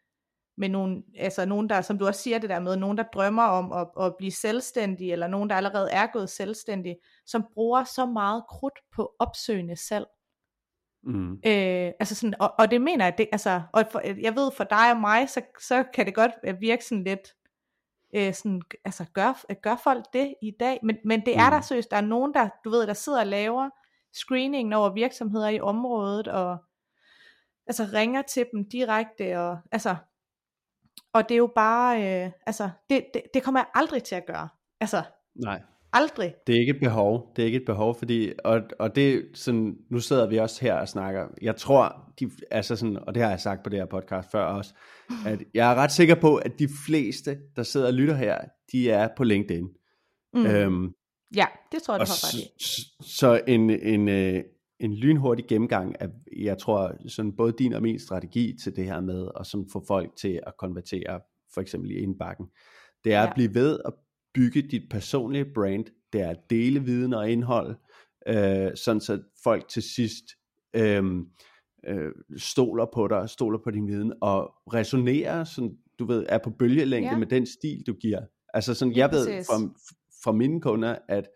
med 0.57 0.69
nogen, 0.69 1.05
altså 1.19 1.47
nogen 1.47 1.69
der, 1.69 1.81
som 1.81 1.99
du 1.99 2.07
også 2.07 2.23
siger 2.23 2.39
det 2.39 2.51
der 2.51 2.61
med, 2.61 2.77
nogen 2.77 2.99
der 2.99 3.05
drømmer 3.13 3.43
om 3.43 3.73
at, 3.73 4.07
at 4.07 4.15
blive 4.19 4.33
selvstændig, 4.33 5.13
eller 5.13 5.27
nogen 5.27 5.51
der 5.51 5.57
allerede 5.57 5.91
er 5.91 6.07
gået 6.07 6.31
selvstændig, 6.31 6.97
som 7.27 7.45
bruger 7.55 7.85
så 7.85 8.07
meget 8.07 8.45
krudt 8.49 8.79
på 8.95 9.13
opsøgende 9.19 9.77
salg. 9.77 10.07
Mm. 11.03 11.33
Øh, 11.33 11.93
altså 12.01 12.15
sådan, 12.15 12.35
og, 12.41 12.55
og 12.59 12.71
det 12.71 12.81
mener 12.81 13.05
jeg, 13.05 13.19
det, 13.19 13.29
altså, 13.33 13.63
og 13.73 13.85
for, 13.93 14.01
jeg 14.21 14.37
ved 14.37 14.51
for 14.57 14.65
dig 14.65 14.91
og 14.91 15.01
mig, 15.01 15.29
så, 15.29 15.41
så 15.61 15.85
kan 15.95 16.07
det 16.07 16.15
godt 16.15 16.33
virke 16.61 16.85
sådan 16.85 17.05
lidt, 17.05 17.35
øh, 18.15 18.35
sådan, 18.35 18.63
altså 18.85 19.05
gør, 19.13 19.55
gør 19.63 19.77
folk 19.77 20.05
det 20.13 20.35
i 20.43 20.51
dag, 20.61 20.81
men, 20.83 20.97
men 21.05 21.27
det 21.27 21.37
er 21.37 21.51
mm. 21.51 21.51
der 21.51 21.61
seriøst, 21.61 21.91
der 21.91 21.97
er 21.97 22.01
nogen 22.01 22.35
der, 22.35 22.49
du 22.65 22.71
ved, 22.71 22.87
der 22.87 22.95
sidder 22.95 23.21
og 23.21 23.27
laver 23.27 23.71
screeningen 24.13 24.73
over 24.73 24.93
virksomheder 24.93 25.49
i 25.49 25.61
området, 25.61 26.29
og 26.29 26.59
altså 27.67 27.89
ringer 27.93 28.23
til 28.23 28.47
dem 28.53 28.69
direkte, 28.69 29.39
og 29.39 29.59
altså, 29.73 29.97
og 31.13 31.29
det 31.29 31.35
er 31.35 31.39
jo 31.39 31.53
bare, 31.55 32.25
øh, 32.25 32.33
altså, 32.47 32.71
det, 32.91 33.07
det, 33.15 33.23
det 33.35 33.43
kommer 33.43 33.61
jeg 33.61 33.67
aldrig 33.75 34.03
til 34.03 34.15
at 34.15 34.27
gøre, 34.27 34.49
altså, 34.81 35.03
Nej. 35.35 35.63
Aldrig. 35.93 36.35
Det 36.47 36.55
er 36.55 36.61
ikke 36.61 36.71
et 36.71 36.81
behov. 36.81 37.33
Det 37.37 37.43
er 37.43 37.47
ikke 37.47 37.57
et 37.57 37.67
behov, 37.67 37.99
fordi, 37.99 38.33
og, 38.45 38.61
og 38.79 38.97
det 38.97 39.25
sådan, 39.35 39.77
nu 39.91 40.01
sidder 40.01 40.29
vi 40.29 40.39
også 40.39 40.61
her 40.61 40.75
og 40.75 40.89
snakker. 40.89 41.27
Jeg 41.43 41.57
tror, 41.57 42.13
de, 42.21 42.31
altså 42.51 42.77
sådan, 42.77 42.99
og 43.07 43.15
det 43.15 43.23
har 43.23 43.31
jeg 43.31 43.41
sagt 43.41 43.63
på 43.63 43.71
det 43.71 43.79
her 43.79 43.87
podcast 43.87 44.31
før 44.31 44.45
også, 44.45 44.75
at 45.27 45.43
jeg 45.55 45.73
er 45.73 45.75
ret 45.75 45.93
sikker 45.93 46.15
på, 46.15 46.37
at 46.37 46.59
de 46.59 46.69
fleste, 46.87 47.39
der 47.57 47.63
sidder 47.63 47.87
og 47.87 47.93
lytter 47.93 48.15
her, 48.15 48.39
de 48.73 48.91
er 48.91 49.09
på 49.17 49.25
LinkedIn. 49.25 49.69
Mm. 50.35 50.47
Øhm, 50.47 50.95
ja, 51.37 51.47
det 51.73 51.83
tror 51.83 51.95
jeg, 51.95 52.01
du 52.01 52.11
har 52.11 52.27
ret 52.27 52.35
i. 52.35 52.47
Så 53.03 53.41
en, 53.49 53.71
en, 53.71 54.09
øh, 54.09 54.43
en 54.81 54.95
lynhurtig 54.95 55.47
gennemgang 55.49 56.01
af, 56.01 56.09
jeg 56.37 56.59
tror, 56.59 56.93
sådan 57.09 57.37
både 57.37 57.53
din 57.59 57.73
og 57.73 57.83
min 57.83 57.99
strategi 57.99 58.57
til 58.63 58.77
det 58.77 58.85
her 58.85 59.01
med, 59.01 59.29
at 59.41 59.55
få 59.73 59.85
folk 59.89 60.17
til 60.17 60.41
at 60.47 60.53
konvertere, 60.59 61.21
for 61.55 61.61
eksempel 61.61 61.91
i 61.91 61.95
indbakken, 61.95 62.47
det 63.05 63.13
er 63.13 63.21
ja. 63.21 63.27
at 63.27 63.33
blive 63.35 63.55
ved 63.55 63.79
at 63.85 63.93
bygge 64.35 64.63
dit 64.63 64.83
personlige 64.91 65.45
brand, 65.55 65.85
det 66.13 66.21
er 66.21 66.29
at 66.29 66.51
dele 66.51 66.81
viden 66.81 67.15
og 67.15 67.31
indhold, 67.31 67.77
øh, 68.29 68.71
sådan 68.77 69.01
så 69.01 69.23
folk 69.45 69.69
til 69.69 69.83
sidst 69.83 70.25
øh, 70.77 71.05
øh, 71.87 72.13
stoler 72.37 72.87
på 72.95 73.09
dig, 73.09 73.31
stoler 73.31 73.59
på 73.65 73.71
din 73.71 73.89
viden, 73.89 74.13
og 74.21 74.55
resonerer, 74.75 75.45
sådan, 75.45 75.77
du 75.99 76.07
ved, 76.07 76.27
er 76.29 76.39
på 76.39 76.51
bølgelængde 76.51 77.11
ja. 77.11 77.19
med 77.19 77.27
den 77.27 77.47
stil, 77.47 77.83
du 77.87 77.93
giver. 77.93 78.21
Altså 78.55 78.75
sådan, 78.75 78.97
jeg 78.97 79.11
ved 79.13 79.45
fra, 79.45 79.75
fra 80.25 80.33
mine 80.33 80.61
kunder, 80.61 80.97
at 81.09 81.29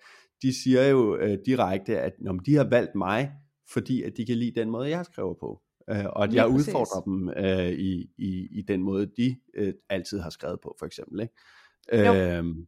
de 0.43 0.63
siger 0.63 0.89
jo 0.89 1.17
øh, 1.17 1.39
direkte, 1.47 2.01
at 2.01 2.13
når 2.21 2.33
de 2.33 2.55
har 2.55 2.65
valgt 2.65 2.95
mig, 2.95 3.33
fordi 3.73 4.03
at 4.03 4.17
de 4.17 4.27
kan 4.27 4.37
lide 4.37 4.61
den 4.61 4.71
måde, 4.71 4.89
jeg 4.89 5.05
skriver 5.05 5.35
på. 5.41 5.61
Øh, 5.91 6.05
og 6.05 6.25
at 6.25 6.31
Lige 6.31 6.43
jeg 6.43 6.51
præcis. 6.51 6.69
udfordrer 6.69 7.01
dem 7.01 7.29
øh, 7.29 7.79
i, 7.79 8.11
i, 8.19 8.49
i 8.51 8.63
den 8.69 8.83
måde, 8.83 9.07
de 9.07 9.37
øh, 9.55 9.75
altid 9.89 10.21
har 10.21 10.31
skrevet 10.31 10.61
på, 10.63 10.77
for 10.79 10.87
eksempel. 10.87 11.21
Ikke? 11.21 11.35
Øhm, 11.93 12.67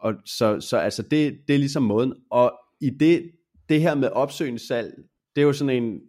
og 0.00 0.14
så, 0.24 0.60
så 0.60 0.76
altså 0.76 1.02
det, 1.02 1.38
det 1.48 1.54
er 1.54 1.58
ligesom 1.58 1.82
måden. 1.82 2.14
Og 2.30 2.52
i 2.80 2.90
det, 2.90 3.30
det 3.68 3.80
her 3.80 3.94
med 3.94 4.08
opsøgende 4.08 4.66
salg, 4.66 4.94
det 5.36 5.42
er 5.42 5.46
jo 5.46 5.52
sådan 5.52 5.82
en, 5.82 6.00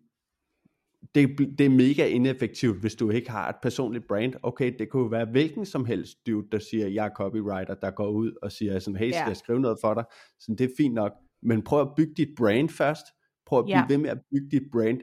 det, 1.16 1.38
det 1.58 1.66
er 1.66 1.70
mega 1.70 2.08
ineffektivt, 2.08 2.80
hvis 2.82 2.96
du 2.96 3.10
ikke 3.10 3.32
har 3.32 3.50
et 3.50 3.56
personligt 3.62 4.08
brand. 4.08 4.34
Okay, 4.44 4.74
det 4.80 4.90
kunne 4.90 5.12
være 5.12 5.26
hvilken 5.26 5.66
som 5.66 5.86
helst 5.86 6.18
dude, 6.28 6.48
der 6.52 6.60
siger, 6.60 6.88
jeg 6.88 7.06
er 7.06 7.10
copywriter, 7.16 7.76
der 7.76 7.92
går 7.92 8.10
ud 8.10 8.32
og 8.42 8.52
siger 8.52 8.80
sådan, 8.80 8.98
hey, 8.98 9.12
skal 9.12 9.28
jeg 9.28 9.38
skrive 9.38 9.60
noget 9.60 9.78
for 9.82 9.94
dig? 9.94 10.04
Så 10.40 10.56
det 10.58 10.62
er 10.62 10.76
fint 10.78 10.94
nok. 10.94 11.12
Men 11.44 11.64
prøv 11.64 11.82
at 11.82 11.96
bygge 11.98 12.14
dit 12.18 12.30
brand 12.38 12.70
først. 12.70 13.06
Prøv 13.46 13.60
at 13.60 13.66
blive 13.66 13.78
yeah. 13.78 13.90
ved 13.90 13.98
med 13.98 14.10
at 14.10 14.20
bygge 14.32 14.50
dit 14.52 14.68
brand. 14.72 15.02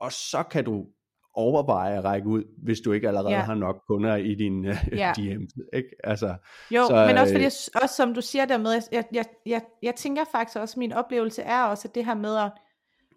Og 0.00 0.12
så 0.12 0.44
kan 0.50 0.64
du 0.64 0.86
overveje 1.34 1.98
at 1.98 2.04
række 2.04 2.28
ud, 2.28 2.44
hvis 2.62 2.80
du 2.80 2.92
ikke 2.92 3.08
allerede 3.08 3.34
ja. 3.34 3.40
har 3.40 3.54
nok 3.54 3.82
kunder 3.86 4.16
i 4.16 4.34
din 4.34 4.64
uh, 4.64 4.76
ja. 4.92 5.12
DM. 5.18 5.42
Ikke? 5.72 5.88
Altså, 6.04 6.34
jo, 6.70 6.86
så, 6.86 7.06
men 7.06 7.18
også 7.18 7.34
fordi, 7.34 7.44
øh, 7.44 7.82
også 7.82 7.94
som 7.96 8.14
du 8.14 8.20
siger 8.20 8.44
der 8.44 8.58
med, 8.58 8.72
jeg, 8.92 9.04
jeg, 9.12 9.24
jeg, 9.46 9.62
jeg 9.82 9.94
tænker 9.94 10.24
faktisk 10.32 10.58
også, 10.58 10.78
min 10.78 10.92
oplevelse 10.92 11.42
er 11.42 11.62
også, 11.62 11.88
at 11.88 11.94
det 11.94 12.04
her 12.04 12.14
med 12.14 12.36
at, 12.36 12.52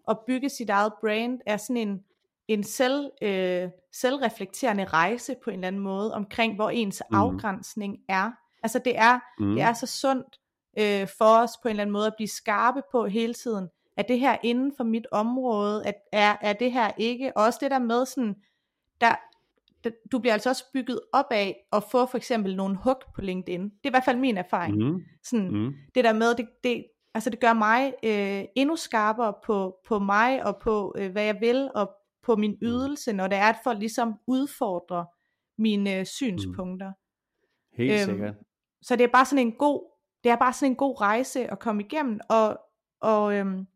at 0.10 0.18
bygge 0.28 0.50
sit 0.50 0.70
eget 0.70 0.94
brand, 1.02 1.40
er 1.46 1.58
sådan 1.58 1.78
en, 1.78 2.00
en 2.48 2.64
selv, 2.64 3.12
øh, 3.22 3.70
selvreflekterende 3.94 4.86
rejse 4.86 5.36
på 5.44 5.50
en 5.50 5.54
eller 5.54 5.68
anden 5.68 5.82
måde, 5.82 6.14
omkring 6.14 6.56
hvor 6.56 6.70
ens 6.70 7.04
mm. 7.12 7.18
afgrænsning 7.18 7.98
er. 8.10 8.32
Altså 8.64 8.80
det 8.86 8.98
er, 8.98 9.20
mm. 9.40 9.56
det 9.56 9.62
er 9.62 9.74
så 9.74 9.88
sundt 9.88 10.40
øh, 10.80 11.08
for 11.18 11.38
os 11.44 11.52
på 11.62 11.68
en 11.68 11.70
eller 11.70 11.82
anden 11.82 11.94
måde 11.94 12.08
at 12.08 12.16
blive 12.16 12.28
skarpe 12.28 12.82
på 12.92 13.06
hele 13.06 13.34
tiden, 13.34 13.70
er 13.98 14.04
det 14.04 14.20
her 14.20 14.38
inden 14.44 14.74
for 14.78 14.84
mit 14.84 15.08
område, 15.12 15.88
at 15.88 15.96
er, 16.12 16.36
er 16.42 16.54
det 16.54 16.72
her 16.72 16.92
ikke, 16.98 17.38
og 17.38 17.44
også 17.44 17.60
det 17.62 17.72
der 17.72 17.80
med 17.80 18.06
sådan, 18.06 18.36
der, 19.02 19.16
der, 19.84 19.90
du 20.12 20.20
bliver 20.20 20.34
altså 20.34 20.50
også 20.50 20.72
bygget 20.74 21.00
op 21.14 21.26
af 21.32 21.68
at 21.74 21.84
få 21.84 22.06
for 22.06 22.18
eksempel 22.18 22.56
nogle 22.56 22.76
hook 22.76 23.16
på 23.16 23.22
LinkedIn. 23.22 23.64
Det 23.64 23.84
er 23.84 23.90
i 23.90 23.90
hvert 23.90 24.06
fald 24.06 24.18
min 24.18 24.38
erfaring. 24.38 24.78
Mm. 24.78 25.02
Sådan, 25.24 25.52
mm. 25.52 25.74
Det 25.96 26.04
der 26.04 26.14
med, 26.14 26.36
det, 26.36 26.48
det, 26.64 26.86
altså 27.14 27.30
det 27.30 27.40
gør 27.40 27.54
mig 27.54 27.94
øh, 28.04 28.46
endnu 28.56 28.76
skarpere 28.76 29.34
på, 29.46 29.76
på 29.88 30.00
mig 30.00 30.46
og 30.46 30.58
på 30.58 30.96
øh, 30.98 31.12
hvad 31.12 31.24
jeg 31.24 31.38
vil 31.42 31.70
og 31.76 31.92
på 32.24 32.36
min 32.36 32.52
mm. 32.52 32.58
ydelse, 32.62 33.14
når 33.14 33.28
det 33.28 33.38
er, 33.38 33.50
at 33.50 33.58
folk 33.64 33.80
ligesom 33.80 34.14
udfordrer 34.28 35.06
mine 35.58 36.00
øh, 36.00 36.06
synspunkter. 36.06 36.88
Mm. 36.88 37.78
Helt 37.78 37.92
øhm, 37.92 38.12
sikkert. 38.12 38.36
Så 38.82 38.96
det 38.96 39.04
er 39.04 39.08
bare 39.08 39.26
sådan 39.26 39.48
en 39.48 39.52
god, 39.52 39.92
det 40.24 40.32
er 40.32 40.36
bare 40.36 40.54
sådan 40.54 40.72
en 40.72 40.76
god 40.76 41.02
rejse 41.02 41.52
at 41.52 41.60
komme 41.60 41.84
igennem, 41.84 42.20
og, 42.30 42.60
og 43.02 43.36
øhm, 43.36 43.68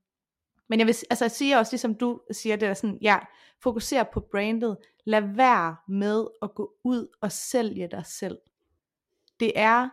men 0.69 0.79
jeg 0.79 0.87
vil 0.87 0.95
altså, 1.09 1.29
sige 1.29 1.57
også, 1.57 1.73
ligesom 1.73 1.95
du 1.95 2.21
siger, 2.31 2.55
det 2.55 2.67
er 2.67 2.73
sådan, 2.73 2.97
ja, 3.01 3.19
fokuser 3.63 4.03
på 4.03 4.19
brandet. 4.31 4.77
Lad 5.05 5.21
være 5.35 5.75
med 5.87 6.27
at 6.41 6.55
gå 6.55 6.73
ud 6.83 7.07
og 7.21 7.31
sælge 7.31 7.87
dig 7.91 8.05
selv. 8.05 8.37
Det 9.39 9.51
er 9.55 9.89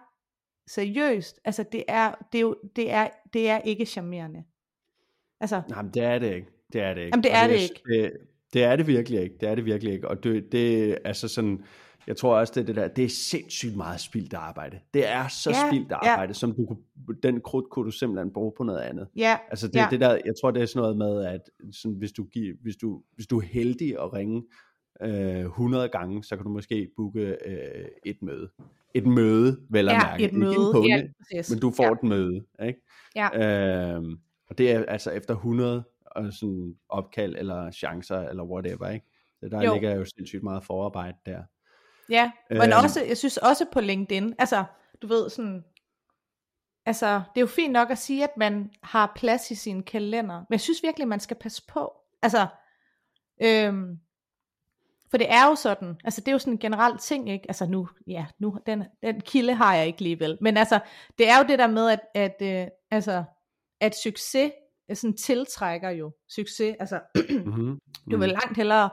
seriøst, 0.67 1.41
altså 1.45 1.65
det 1.73 1.85
er, 1.89 2.15
det 2.33 2.39
er, 2.39 2.43
jo, 2.43 2.57
det 2.77 2.91
er, 2.91 3.09
det 3.33 3.49
er 3.49 3.59
ikke 3.59 3.87
charmerende. 3.87 4.45
Altså, 5.41 5.63
Nej, 5.69 5.83
men 5.83 5.91
det 5.95 6.03
er 6.03 6.19
det 6.19 6.35
ikke. 6.35 6.49
Det 6.73 6.81
er 6.81 6.95
det 6.95 7.01
ikke. 7.01 7.11
Jamen, 7.13 7.25
det 7.25 7.33
er 7.33 7.37
altså, 7.37 7.57
det 7.57 7.63
ikke. 7.63 8.03
Det, 8.03 8.13
det 8.53 8.65
er 8.65 8.77
det 8.77 8.87
virkelig 8.87 9.21
ikke. 9.21 9.37
Det 9.41 9.49
er 9.49 9.55
det 9.55 9.65
virkelig 9.65 9.93
ikke. 9.93 10.09
Og 10.09 10.25
det, 10.25 10.53
det 10.53 10.99
altså 11.05 11.29
sådan, 11.29 11.65
jeg 12.07 12.17
tror 12.17 12.37
også, 12.37 12.53
det, 12.57 12.67
det 12.67 12.77
der, 12.77 12.89
det 12.89 13.05
er 13.05 13.09
sindssygt 13.09 13.77
meget 13.77 14.01
spildt 14.01 14.35
arbejde. 14.35 14.79
Det 14.95 15.09
er 15.09 15.29
så 15.29 15.51
ja, 15.51 15.69
spildt 15.69 15.93
arbejde, 15.93 16.31
ja. 16.31 16.33
som 16.33 16.55
du 16.55 16.67
kunne, 16.67 16.79
den 17.23 17.41
krudt 17.41 17.71
kunne 17.71 17.85
du 17.85 17.91
simpelthen 17.91 18.33
bruge 18.33 18.53
på 18.57 18.65
noget 18.65 18.81
andet. 18.81 19.09
Ja, 19.17 19.39
altså 19.51 19.67
det, 19.69 19.77
ja. 19.77 19.87
det 19.91 20.01
der, 20.01 20.19
jeg 20.25 20.35
tror, 20.41 20.51
det 20.51 20.63
er 20.63 20.67
sådan 20.67 20.81
noget 20.81 20.97
med, 20.97 21.25
at 21.25 21.41
sådan, 21.73 21.99
hvis, 21.99 22.13
du 22.13 22.25
giver, 22.25 22.55
hvis, 22.63 22.77
du, 22.77 23.03
hvis 23.15 23.27
du 23.27 23.39
er 23.39 23.45
heldig 23.45 24.03
at 24.03 24.13
ringe 24.13 24.43
øh, 25.03 25.45
100 25.45 25.89
gange, 25.89 26.25
så 26.25 26.37
kan 26.37 26.45
du 26.45 26.51
måske 26.51 26.89
booke 26.97 27.37
øh, 27.47 27.89
et 28.05 28.23
møde. 28.23 28.51
Et 28.95 29.07
møde, 29.07 29.61
vel 29.71 29.89
at 29.89 29.95
ja, 29.95 29.99
mærke. 29.99 30.25
et 30.25 30.33
møde. 30.33 30.51
Ikke 30.51 30.63
en 30.63 30.73
punde, 30.73 30.89
ja, 31.33 31.43
men 31.51 31.59
du 31.59 31.71
får 31.71 31.85
ja. 31.85 31.93
et 31.93 32.03
møde. 32.03 32.45
Ikke? 32.67 32.81
Ja. 33.17 33.97
Øh, 33.97 34.03
og 34.51 34.59
det 34.59 34.73
er 34.73 34.85
altså 34.85 35.11
efter 35.11 35.35
100 35.35 35.85
og 36.07 36.33
sådan 36.33 36.75
opkald 36.89 37.35
eller 37.39 37.71
chancer 37.71 38.19
eller 38.19 38.45
whatever. 38.45 38.89
Ikke? 38.89 39.07
Så 39.41 39.49
der 39.49 39.63
jo. 39.63 39.73
ligger 39.73 39.95
jo 39.97 40.05
sindssygt 40.05 40.43
meget 40.43 40.65
forarbejde 40.65 41.17
der. 41.27 41.43
Ja, 42.11 42.31
men 42.51 42.63
øhm. 42.63 42.73
også, 42.85 43.05
jeg 43.05 43.17
synes 43.17 43.37
også 43.37 43.65
på 43.73 43.81
LinkedIn, 43.81 44.35
altså, 44.39 44.65
du 45.03 45.07
ved 45.07 45.31
sådan, 45.31 45.65
altså, 46.87 47.07
det 47.07 47.37
er 47.37 47.41
jo 47.41 47.47
fint 47.47 47.73
nok 47.73 47.91
at 47.91 47.99
sige, 47.99 48.25
at 48.25 48.37
man 48.37 48.71
har 48.83 49.13
plads 49.17 49.51
i 49.51 49.55
sin 49.55 49.83
kalender, 49.83 50.35
men 50.35 50.47
jeg 50.51 50.61
synes 50.61 50.83
virkelig, 50.83 51.09
man 51.09 51.21
skal 51.21 51.37
passe 51.37 51.63
på, 51.69 51.93
altså, 52.23 52.47
øhm, 53.43 53.99
for 55.11 55.19
det 55.19 55.33
er 55.33 55.49
jo 55.49 55.55
sådan, 55.55 55.97
altså 56.05 56.21
det 56.21 56.29
er 56.29 56.33
jo 56.33 56.39
sådan 56.39 56.53
en 56.53 56.59
generel 56.59 56.99
ting, 56.99 57.31
ikke? 57.31 57.45
Altså 57.49 57.67
nu, 57.67 57.89
ja, 58.07 58.27
nu, 58.39 58.59
den, 58.67 58.85
den 59.03 59.21
kilde 59.21 59.55
har 59.55 59.75
jeg 59.75 59.87
ikke 59.87 59.97
alligevel, 59.97 60.39
men 60.41 60.57
altså, 60.57 60.81
det 61.19 61.29
er 61.29 61.39
jo 61.39 61.45
det 61.49 61.59
der 61.59 61.67
med, 61.67 61.91
at, 61.91 62.01
at 62.15 62.37
øh, 62.43 62.67
altså, 62.91 63.25
at 63.81 63.95
succes 63.97 64.53
sådan 64.95 65.17
tiltrækker 65.17 65.91
jo 65.91 66.13
succes, 66.29 66.77
altså, 66.81 67.01
mm-hmm. 67.15 67.79
du 68.11 68.17
vil 68.17 68.29
langt 68.29 68.57
hellere, 68.57 68.91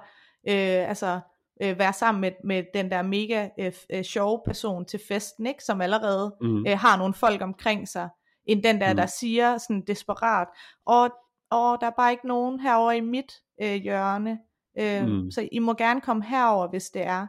øh, 0.47 0.89
altså, 0.89 1.19
øh, 1.62 1.80
være 1.80 1.93
sammen 1.93 2.21
med, 2.21 2.32
med 2.43 2.63
den 2.74 2.91
der 2.91 3.02
mega 3.02 3.50
øh, 3.60 3.74
øh, 3.89 4.04
sjove 4.04 4.41
person 4.45 4.86
til 4.86 5.00
festen, 5.08 5.45
ikke? 5.45 5.63
som 5.63 5.82
allerede 5.82 6.36
mm. 6.41 6.65
øh, 6.67 6.80
har 6.80 6.97
nogle 6.97 7.13
folk 7.13 7.41
omkring 7.41 7.88
sig, 7.88 8.10
end 8.45 8.63
den 8.63 8.82
der, 8.82 8.93
mm. 8.93 8.97
der 8.97 9.06
siger 9.06 9.58
sådan 9.58 9.84
desperat, 9.88 10.47
og, 10.86 11.10
og 11.50 11.78
der 11.82 11.88
er 11.88 11.91
bare 11.97 12.12
ikke 12.12 12.28
nogen 12.28 12.60
herover 12.60 12.91
i 12.91 13.00
mit 13.00 13.34
øh, 13.62 13.74
hjørne, 13.76 14.39
øh, 14.80 15.08
mm. 15.08 15.32
så 15.32 15.47
I 15.52 15.60
må 15.60 15.74
gerne 15.74 16.02
komme 16.02 16.24
herover, 16.24 16.67
hvis 16.67 16.89
det 16.89 17.02
er. 17.02 17.28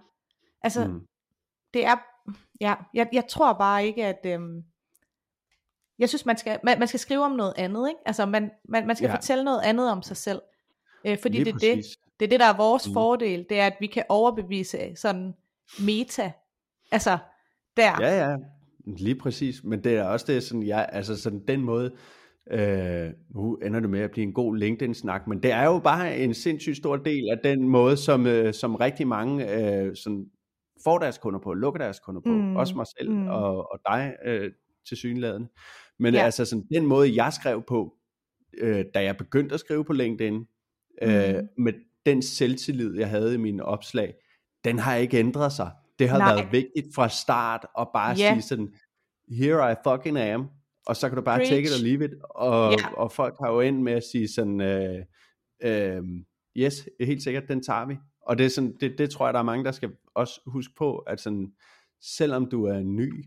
Altså, 0.63 0.85
mm. 0.85 1.07
det 1.75 1.87
er, 1.87 1.97
ja, 2.61 2.75
jeg, 2.95 3.09
jeg 3.13 3.29
tror 3.29 3.53
bare 3.53 3.87
ikke, 3.87 4.07
at, 4.07 4.21
øh, 4.27 4.41
jeg 5.99 6.09
synes, 6.09 6.27
man 6.27 6.37
skal, 6.37 6.61
man, 6.65 6.79
man 6.79 6.89
skal 6.89 7.01
skrive 7.01 7.25
om 7.25 7.33
noget 7.33 7.55
andet, 7.57 7.89
ikke? 7.89 8.01
Altså, 8.07 8.27
man, 8.27 8.51
man, 8.69 8.87
man 8.87 8.97
skal 8.97 9.09
ja. 9.09 9.15
fortælle 9.15 9.45
noget 9.45 9.61
andet 9.61 9.91
om 9.91 10.03
sig 10.03 10.17
selv, 10.17 10.43
øh, 11.05 11.19
fordi 11.23 11.39
Lige 11.39 11.45
det 11.45 11.71
er 11.71 11.75
det, 11.75 11.85
Det 12.23 12.27
er 12.27 12.31
det, 12.31 12.41
der 12.41 12.47
er 12.47 12.57
vores 12.57 12.89
mm. 12.89 12.95
fordel, 12.95 13.47
det 13.49 13.61
er, 13.61 13.67
at 13.67 13.77
vi 13.81 13.87
kan 13.87 14.05
overbevise 14.09 14.79
sådan 14.97 15.35
meta, 15.81 16.33
altså 16.93 17.19
der. 17.77 18.01
Ja, 18.01 18.29
ja, 18.29 18.37
lige 18.87 19.15
præcis, 19.15 19.65
men 19.65 19.85
det 19.85 19.97
er 19.97 20.05
også 20.05 20.27
det, 20.29 20.43
sådan, 20.43 20.63
ja, 20.63 20.83
altså 20.83 21.23
sådan 21.23 21.43
den 21.49 21.61
måde, 21.61 21.93
øh, 22.51 23.11
nu 23.35 23.55
ender 23.55 23.81
det 23.81 23.91
med 23.91 24.01
at 24.01 24.11
blive 24.11 24.27
en 24.27 24.33
god 24.33 24.57
LinkedIn-snak, 24.57 25.27
men 25.27 25.43
det 25.43 25.53
er 25.53 25.65
jo 25.65 25.79
bare 25.79 26.19
en 26.19 26.35
sindssygt 26.35 26.77
stor 26.77 26.97
del 26.97 27.31
af 27.31 27.39
den 27.45 27.69
måde, 27.69 27.97
som, 27.97 28.27
øh, 28.27 28.55
som 28.55 28.75
rigtig 28.75 29.09
mange 29.09 29.53
øh, 29.55 29.97
sådan, 29.97 30.27
får 30.85 30.99
deres 30.99 31.19
kunder 31.19 31.41
på, 31.41 31.55
lukker 31.55 31.81
deres 31.81 32.01
kunder 32.01 32.21
på, 32.21 32.33
mm. 32.33 32.57
også 32.57 32.75
mig 32.77 32.87
selv 32.99 33.11
mm. 33.11 33.29
og, 33.29 33.73
og 33.73 33.81
dig 33.87 34.15
øh, 34.25 34.53
til 34.89 34.97
synlædende. 34.97 35.49
Men 35.99 36.15
ja. 36.15 36.21
altså 36.21 36.45
sådan, 36.45 36.67
den 36.75 36.87
måde, 36.87 37.23
jeg 37.23 37.33
skrev 37.33 37.63
på, 37.63 37.95
øh, 38.59 38.85
da 38.95 39.03
jeg 39.03 39.17
begyndte 39.17 39.55
at 39.55 39.61
skrive 39.61 39.85
på 39.85 39.93
LinkedIn, 39.93 40.47
øh, 41.03 41.35
mm. 41.35 41.49
med 41.59 41.73
den 42.07 42.23
selvtillid, 42.23 42.97
jeg 42.97 43.09
havde 43.09 43.35
i 43.35 43.37
mine 43.37 43.65
opslag, 43.65 44.15
den 44.65 44.79
har 44.79 44.97
ikke 44.97 45.19
ændret 45.19 45.53
sig. 45.53 45.71
Det 45.99 46.09
har 46.09 46.19
Nej. 46.19 46.35
været 46.35 46.53
vigtigt 46.53 46.95
fra 46.95 47.09
start 47.09 47.67
at 47.79 47.89
bare 47.95 48.17
yeah. 48.19 48.35
sige 48.35 48.43
sådan, 48.43 48.75
here 49.29 49.73
I 49.73 49.75
fucking 49.87 50.19
am, 50.19 50.49
og 50.87 50.97
så 50.97 51.09
kan 51.09 51.17
du 51.17 51.23
bare 51.23 51.39
Preach. 51.39 51.51
take 51.51 51.63
it 51.63 51.71
or 51.81 51.85
leave 51.85 52.05
it, 52.05 52.11
og, 52.31 52.73
yeah. 52.73 52.93
og 52.93 53.13
folk 53.13 53.35
har 53.41 53.53
jo 53.53 53.61
endt 53.61 53.81
med 53.81 53.93
at 53.93 54.03
sige 54.13 54.29
sådan, 54.29 54.61
øh, 54.61 55.05
øh, 55.63 56.03
yes, 56.57 56.89
helt 57.01 57.23
sikkert, 57.23 57.45
den 57.49 57.63
tager 57.63 57.87
vi. 57.87 57.97
Og 58.27 58.39
det, 58.39 58.47
er 58.47 58.51
sådan, 58.51 58.77
det, 58.81 58.99
det 58.99 59.11
tror 59.11 59.27
jeg, 59.27 59.35
der 59.35 59.41
er 59.41 59.45
mange, 59.45 59.65
der 59.65 59.73
skal 59.73 59.91
også 60.15 60.41
huske 60.47 60.75
på, 60.79 60.99
at 60.99 61.21
sådan, 61.21 61.53
selvom 62.01 62.51
du 62.51 62.65
er 62.65 62.75
en 62.75 62.97
ny 62.97 63.25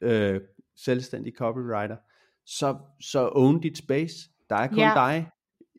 øh, 0.00 0.40
selvstændig 0.76 1.32
copywriter, 1.38 1.96
så, 2.46 2.76
så 3.00 3.30
own 3.32 3.60
dit 3.60 3.78
space. 3.78 4.14
Der 4.50 4.56
er 4.56 4.68
kun 4.68 4.78
yeah. 4.78 4.94
dig 4.94 5.30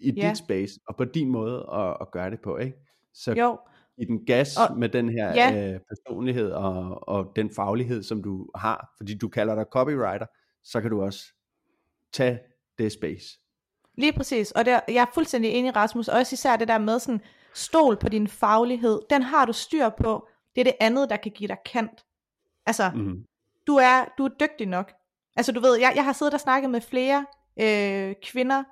i 0.02 0.14
yeah. 0.18 0.30
dit 0.30 0.38
space, 0.38 0.80
og 0.88 0.96
på 0.96 1.06
din 1.06 1.30
måde 1.30 1.70
at, 1.74 1.98
at 2.02 2.12
gøre 2.12 2.32
det 2.32 2.42
på, 2.42 2.58
ikke? 2.58 2.78
Så 3.14 3.34
jo. 3.34 3.60
i 3.98 4.06
den 4.06 4.26
gas 4.26 4.58
og, 4.58 4.78
med 4.78 4.90
den 4.90 5.10
her 5.10 5.36
yeah. 5.38 5.74
øh, 5.74 5.80
personlighed 5.90 6.52
og, 6.52 7.08
og 7.08 7.32
den 7.36 7.50
faglighed, 7.56 8.04
som 8.04 8.24
du 8.24 8.48
har, 8.56 8.94
fordi 8.98 9.18
du 9.18 9.28
kalder 9.28 9.56
dig 9.56 9.66
copywriter, 9.72 10.26
så 10.64 10.82
kan 10.82 10.90
du 10.90 11.02
også 11.02 11.20
tage 12.14 12.40
det 12.78 12.92
space. 12.92 13.26
Lige 13.98 14.14
præcis, 14.14 14.52
og 14.52 14.66
der, 14.66 14.80
jeg 14.88 15.02
er 15.02 15.12
fuldstændig 15.14 15.52
enig 15.52 15.76
Rasmus, 15.76 16.08
også 16.08 16.34
især 16.34 16.56
det 16.56 16.68
der 16.68 16.78
med 16.78 17.00
sådan, 17.00 17.22
stol 17.54 17.98
på 17.98 18.10
din 18.10 18.28
faglighed, 18.28 19.00
den 19.10 19.22
har 19.22 19.46
du 19.46 19.54
styr 19.54 19.90
på, 19.90 20.28
det 20.56 20.62
er 20.62 20.66
det 20.66 20.76
andet, 20.80 21.10
der 21.10 21.18
kan 21.18 21.32
give 21.32 21.48
dig 21.48 21.58
kant. 21.66 22.06
Altså, 22.66 22.92
mm. 22.96 23.26
du, 23.68 23.76
er, 23.76 24.06
du 24.18 24.26
er 24.26 24.30
dygtig 24.40 24.68
nok. 24.68 24.92
Altså 25.36 25.52
du 25.52 25.60
ved, 25.60 25.80
jeg, 25.80 25.94
jeg 25.96 26.06
har 26.06 26.14
siddet 26.14 26.34
og 26.34 26.40
snakket 26.40 26.70
med 26.70 26.82
flere 26.82 27.26
øh, 27.62 28.16
kvinder, 28.24 28.64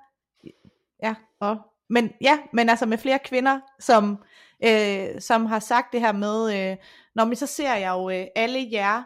ja, 1.02 1.14
og, 1.40 1.56
men 1.90 2.12
ja, 2.20 2.38
men 2.52 2.68
altså 2.68 2.86
med 2.86 2.98
flere 2.98 3.18
kvinder, 3.18 3.60
som, 3.80 4.24
øh, 4.64 5.20
som 5.20 5.46
har 5.46 5.58
sagt 5.58 5.92
det 5.92 6.00
her 6.00 6.12
med, 6.12 6.70
øh, 6.70 6.76
når 7.14 7.24
man 7.24 7.36
så 7.36 7.46
ser 7.46 7.74
jeg 7.74 7.90
jo 7.90 8.10
øh, 8.10 8.26
alle 8.36 8.68
jer 8.72 9.02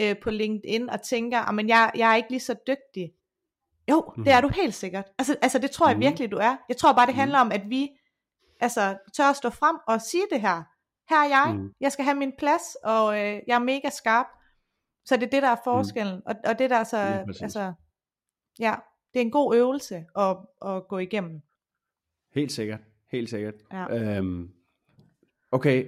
øh, 0.00 0.16
på 0.22 0.30
LinkedIn 0.30 0.90
og 0.90 1.02
tænker, 1.02 1.52
men 1.52 1.68
jeg, 1.68 1.90
jeg 1.96 2.10
er 2.12 2.16
ikke 2.16 2.30
lige 2.30 2.40
så 2.40 2.54
dygtig. 2.66 3.12
Jo, 3.90 4.12
mm. 4.16 4.24
det 4.24 4.32
er 4.32 4.40
mhm. 4.40 4.50
du 4.50 4.54
helt 4.54 4.74
sikkert. 4.74 5.04
Altså, 5.18 5.36
altså 5.42 5.58
det 5.58 5.70
tror 5.70 5.88
jeg 5.88 5.96
mm. 5.96 6.02
virkelig, 6.02 6.30
du 6.30 6.36
er. 6.36 6.56
Jeg 6.68 6.76
tror 6.76 6.92
bare, 6.92 7.06
det 7.06 7.14
mm. 7.14 7.20
handler 7.20 7.38
om, 7.38 7.52
at 7.52 7.70
vi 7.70 7.88
altså, 8.60 8.98
tør 9.14 9.30
at 9.30 9.36
stå 9.36 9.50
frem 9.50 9.76
og 9.88 10.00
sige 10.00 10.24
det 10.32 10.40
her. 10.40 10.62
Her 11.10 11.16
er 11.16 11.28
jeg, 11.28 11.54
mm. 11.54 11.72
jeg 11.80 11.92
skal 11.92 12.04
have 12.04 12.16
min 12.16 12.32
plads, 12.38 12.76
og 12.84 13.18
øh, 13.18 13.40
jeg 13.46 13.54
er 13.54 13.58
mega 13.58 13.90
skarp. 13.90 14.26
Så 15.04 15.16
det 15.16 15.22
er 15.22 15.30
det, 15.30 15.42
der 15.42 15.48
er 15.48 15.56
forskellen. 15.64 16.16
Mm. 16.16 16.22
Og, 16.26 16.34
og 16.44 16.58
det 16.58 16.70
der 16.70 16.76
er 16.76 16.84
så, 16.84 16.98
ja, 16.98 17.24
altså, 17.42 17.72
ja, 18.58 18.74
det 19.16 19.22
er 19.22 19.24
en 19.24 19.30
god 19.30 19.56
øvelse 19.56 20.04
at, 20.16 20.36
at 20.66 20.88
gå 20.88 20.98
igennem. 20.98 21.40
Helt 22.34 22.52
sikkert, 22.52 22.80
helt 23.12 23.30
sikkert. 23.30 23.54
Ja. 23.72 24.16
Øhm, 24.16 24.50
okay, 25.52 25.86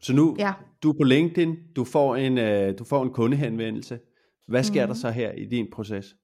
så 0.00 0.12
nu, 0.12 0.36
ja. 0.38 0.52
du 0.82 0.90
er 0.90 0.96
på 0.96 1.02
LinkedIn, 1.04 1.56
du 1.76 1.84
får 1.84 2.16
en, 2.16 2.38
uh, 2.38 2.78
du 2.78 2.84
får 2.84 3.02
en 3.02 3.12
kundehenvendelse. 3.12 4.00
Hvad 4.46 4.62
sker 4.62 4.86
mm. 4.86 4.88
der 4.88 4.94
så 4.94 5.10
her 5.10 5.32
i 5.32 5.44
din 5.44 5.70
proces? 5.72 6.16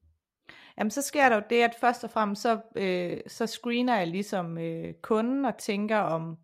Jamen 0.79 0.91
så 0.91 1.03
sker 1.03 1.29
der 1.29 1.37
jo 1.37 1.43
det, 1.51 1.63
at 1.63 1.75
først 1.81 2.05
og 2.05 2.11
fremmest, 2.11 2.43
så, 2.43 2.61
øh, 2.77 3.21
så 3.27 3.47
screener 3.47 3.99
jeg 3.99 4.07
ligesom 4.07 4.59
øh, 4.59 4.95
kunden 5.03 5.45
og 5.45 5.59
tænker 5.59 5.99
om, 5.99 6.37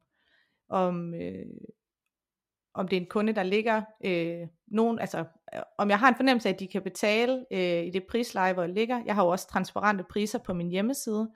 om, 0.68 1.14
øh, 1.14 1.46
om 2.74 2.88
det 2.88 2.96
er 2.96 3.00
en 3.00 3.08
kunde, 3.10 3.32
der 3.32 3.42
ligger 3.42 3.82
øh, 4.04 4.48
nogen, 4.66 4.98
altså 4.98 5.24
om 5.78 5.90
jeg 5.90 5.98
har 5.98 6.08
en 6.08 6.16
fornemmelse 6.16 6.48
af, 6.48 6.52
at 6.52 6.60
de 6.60 6.66
kan 6.66 6.82
betale 6.82 7.44
øh, 7.50 7.86
i 7.86 7.90
det 7.90 8.04
prisleje, 8.10 8.52
hvor 8.52 8.62
jeg 8.62 8.72
ligger. 8.72 9.02
Jeg 9.06 9.14
har 9.14 9.24
jo 9.24 9.30
også 9.30 9.48
transparente 9.48 10.04
priser 10.10 10.38
på 10.38 10.54
min 10.54 10.68
hjemmeside, 10.68 11.30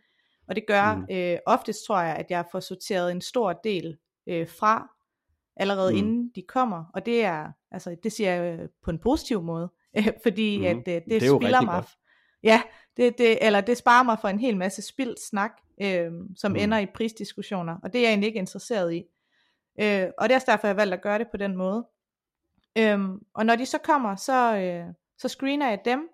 og 0.48 0.56
det 0.56 0.66
gør 0.66 0.94
mm. 0.94 1.06
øh, 1.10 1.38
oftest, 1.46 1.86
tror 1.86 2.00
jeg, 2.00 2.16
at 2.16 2.26
jeg 2.30 2.44
får 2.52 2.60
sorteret 2.60 3.12
en 3.12 3.20
stor 3.20 3.52
del 3.52 3.96
øh, 4.26 4.48
fra, 4.48 4.88
allerede 5.56 5.92
mm. 5.92 5.98
inden 5.98 6.30
de 6.34 6.42
kommer, 6.48 6.84
og 6.94 7.06
det 7.06 7.24
er, 7.24 7.52
altså 7.70 7.96
det 8.02 8.12
siger 8.12 8.34
jeg 8.34 8.68
på 8.84 8.90
en 8.90 8.98
positiv 8.98 9.42
måde, 9.42 9.72
øh, 9.98 10.08
fordi 10.22 10.58
mm. 10.58 10.64
at 10.64 10.76
øh, 10.76 10.84
det, 10.84 11.04
det 11.08 11.22
spiller 11.22 11.60
mig, 11.60 11.74
godt. 11.74 11.98
ja, 12.42 12.62
det, 12.96 13.18
det, 13.18 13.46
eller 13.46 13.60
det 13.60 13.76
sparer 13.76 14.02
mig 14.02 14.18
for 14.20 14.28
en 14.28 14.38
hel 14.38 14.56
masse 14.56 14.82
spildt 14.82 15.20
snak, 15.20 15.52
øh, 15.82 16.10
som 16.36 16.50
mm. 16.50 16.56
ender 16.56 16.78
i 16.78 16.86
prisdiskussioner, 16.86 17.76
og 17.82 17.92
det 17.92 17.98
er 17.98 18.02
jeg 18.02 18.08
egentlig 18.08 18.26
ikke 18.26 18.38
interesseret 18.38 18.94
i. 18.94 19.04
Øh, 19.80 20.08
og 20.18 20.28
det 20.28 20.34
er 20.34 20.36
også 20.36 20.50
derfor, 20.50 20.66
jeg 20.66 20.76
valgt 20.76 20.94
at 20.94 21.02
gøre 21.02 21.18
det 21.18 21.26
på 21.30 21.36
den 21.36 21.56
måde. 21.56 21.86
Øhm, 22.78 23.22
og 23.35 23.46
når 23.46 23.56
de 23.56 23.66
så 23.66 23.78
kommer, 23.78 24.16
så, 24.16 24.56
øh, 24.56 24.94
så 25.18 25.28
screener 25.28 25.68
jeg 25.68 25.80
dem, 25.85 26.09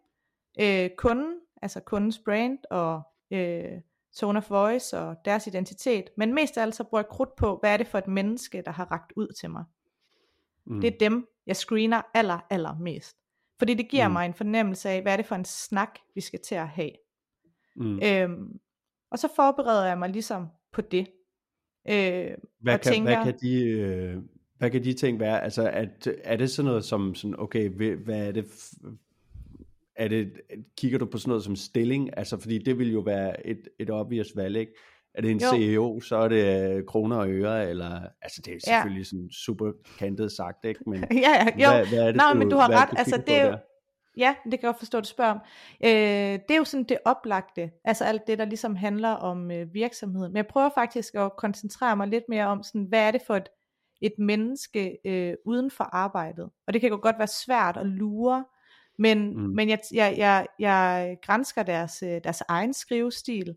øh, 0.60 0.90
kunden, 0.98 1.34
altså 1.62 1.80
kundens 1.80 2.18
brand 2.24 2.58
og 2.70 3.02
øh, 3.30 3.80
tone 4.16 4.38
of 4.38 4.50
voice 4.50 4.98
og 4.98 5.16
deres 5.24 5.46
identitet. 5.46 6.04
Men 6.16 6.34
mest 6.34 6.58
af 6.58 6.62
alt 6.62 6.74
så 6.74 6.84
bruger 6.84 7.02
jeg 7.02 7.08
krudt 7.08 7.36
på, 7.36 7.56
hvad 7.60 7.72
er 7.72 7.76
det 7.76 7.86
for 7.86 7.98
et 7.98 8.08
menneske, 8.08 8.62
der 8.66 8.70
har 8.70 8.84
rakt 8.92 9.12
ud 9.16 9.28
til 9.28 9.50
mig. 9.50 9.64
Mm. 10.66 10.80
Det 10.80 10.94
er 10.94 10.98
dem, 10.98 11.28
jeg 11.46 11.56
screener 11.56 12.02
aller, 12.14 12.38
aller 12.50 12.78
mest. 12.78 13.16
Fordi 13.58 13.74
det 13.74 13.88
giver 13.88 14.08
mm. 14.08 14.12
mig 14.12 14.26
en 14.26 14.34
fornemmelse 14.34 14.88
af, 14.88 15.02
hvad 15.02 15.12
er 15.12 15.16
det 15.16 15.26
for 15.26 15.34
en 15.34 15.44
snak, 15.44 15.98
vi 16.14 16.20
skal 16.20 16.40
til 16.40 16.54
at 16.54 16.68
have. 16.68 16.90
Mm. 17.76 18.00
Øhm, 18.02 18.60
og 19.10 19.18
så 19.18 19.28
forbereder 19.36 19.86
jeg 19.86 19.98
mig 19.98 20.10
ligesom 20.10 20.48
på 20.72 20.80
det. 20.80 21.06
Øh, 21.88 22.36
hvad, 22.60 22.74
og 22.74 22.80
kan, 22.80 22.92
tænker, 22.92 23.14
hvad, 23.14 23.24
kan 23.24 23.40
de, 23.40 23.64
øh, 23.64 24.22
hvad 24.58 24.70
kan 24.70 24.84
de 24.84 24.92
ting 24.92 25.20
være? 25.20 25.44
Altså, 25.44 25.70
at, 25.70 26.08
er 26.24 26.36
det 26.36 26.50
sådan 26.50 26.68
noget 26.68 26.84
som, 26.84 27.14
sådan, 27.14 27.34
okay, 27.38 27.68
hvad 28.04 28.26
er 28.26 28.32
det, 28.32 28.44
er 29.96 30.08
det, 30.08 30.32
kigger 30.78 30.98
du 30.98 31.06
på 31.06 31.18
sådan 31.18 31.28
noget 31.30 31.44
som 31.44 31.56
stilling? 31.56 32.18
Altså, 32.18 32.40
fordi 32.40 32.58
det 32.58 32.78
vil 32.78 32.92
jo 32.92 33.00
være 33.00 33.46
et, 33.46 33.68
et 33.78 33.90
obvious 33.90 34.36
valg, 34.36 34.56
ikke? 34.56 34.72
Er 35.14 35.20
det 35.22 35.30
en 35.30 35.40
jo. 35.40 35.46
CEO, 35.50 36.00
så 36.00 36.16
er 36.16 36.28
det 36.28 36.74
øh, 36.76 36.84
kroner 36.84 37.16
og 37.16 37.30
øre, 37.30 37.70
eller, 37.70 38.00
altså 38.22 38.42
det 38.44 38.54
er 38.54 38.58
selvfølgelig 38.64 39.00
ja. 39.00 39.04
sådan 39.04 39.30
super 39.30 39.72
kantet 39.98 40.32
sagt, 40.32 40.64
ikke? 40.64 40.80
Men 40.86 41.04
ja, 41.10 41.16
ja, 41.18 41.44
jo. 41.44 41.76
Hvad, 41.76 41.86
hvad 41.86 41.98
er 41.98 42.06
det, 42.06 42.16
Nej, 42.16 42.32
du, 42.32 42.38
men 42.38 42.50
du 42.50 42.56
har 42.56 42.68
ret, 42.70 42.90
du 42.90 42.96
altså 42.98 43.22
det 43.26 43.36
er 43.36 43.46
jo, 43.46 43.56
Ja, 44.16 44.34
det 44.44 44.50
kan 44.50 44.62
jeg 44.62 44.68
godt 44.68 44.78
forstå, 44.78 44.98
at 44.98 45.04
du 45.04 45.08
spørger 45.08 45.30
om. 45.30 45.40
Øh, 45.84 45.90
det 46.48 46.50
er 46.50 46.56
jo 46.56 46.64
sådan 46.64 46.84
det 46.84 46.98
oplagte, 47.04 47.70
altså 47.84 48.04
alt 48.04 48.26
det, 48.26 48.38
der 48.38 48.44
ligesom 48.44 48.76
handler 48.76 49.08
om 49.08 49.50
øh, 49.50 49.74
virksomheden. 49.74 50.32
Men 50.32 50.36
jeg 50.36 50.46
prøver 50.46 50.70
faktisk 50.74 51.14
at 51.14 51.36
koncentrere 51.36 51.96
mig 51.96 52.08
lidt 52.08 52.24
mere 52.28 52.46
om, 52.46 52.62
sådan, 52.62 52.84
hvad 52.84 53.06
er 53.06 53.10
det 53.10 53.20
for 53.26 53.36
et, 53.36 53.48
et 54.00 54.12
menneske 54.18 54.98
øh, 55.04 55.34
uden 55.46 55.70
for 55.70 55.84
arbejdet. 55.84 56.50
Og 56.66 56.72
det 56.72 56.80
kan 56.80 56.90
jo 56.90 56.98
godt 57.02 57.18
være 57.18 57.26
svært 57.26 57.76
at 57.76 57.86
lure, 57.86 58.44
men, 58.98 59.36
mm. 59.36 59.54
men 59.54 59.68
jeg, 59.68 59.80
jeg, 59.92 60.14
jeg, 60.16 60.46
jeg 60.58 61.16
grænsker 61.22 61.62
deres, 61.62 62.02
øh, 62.02 62.20
deres 62.24 62.42
egen 62.48 62.74
skrivestil, 62.74 63.56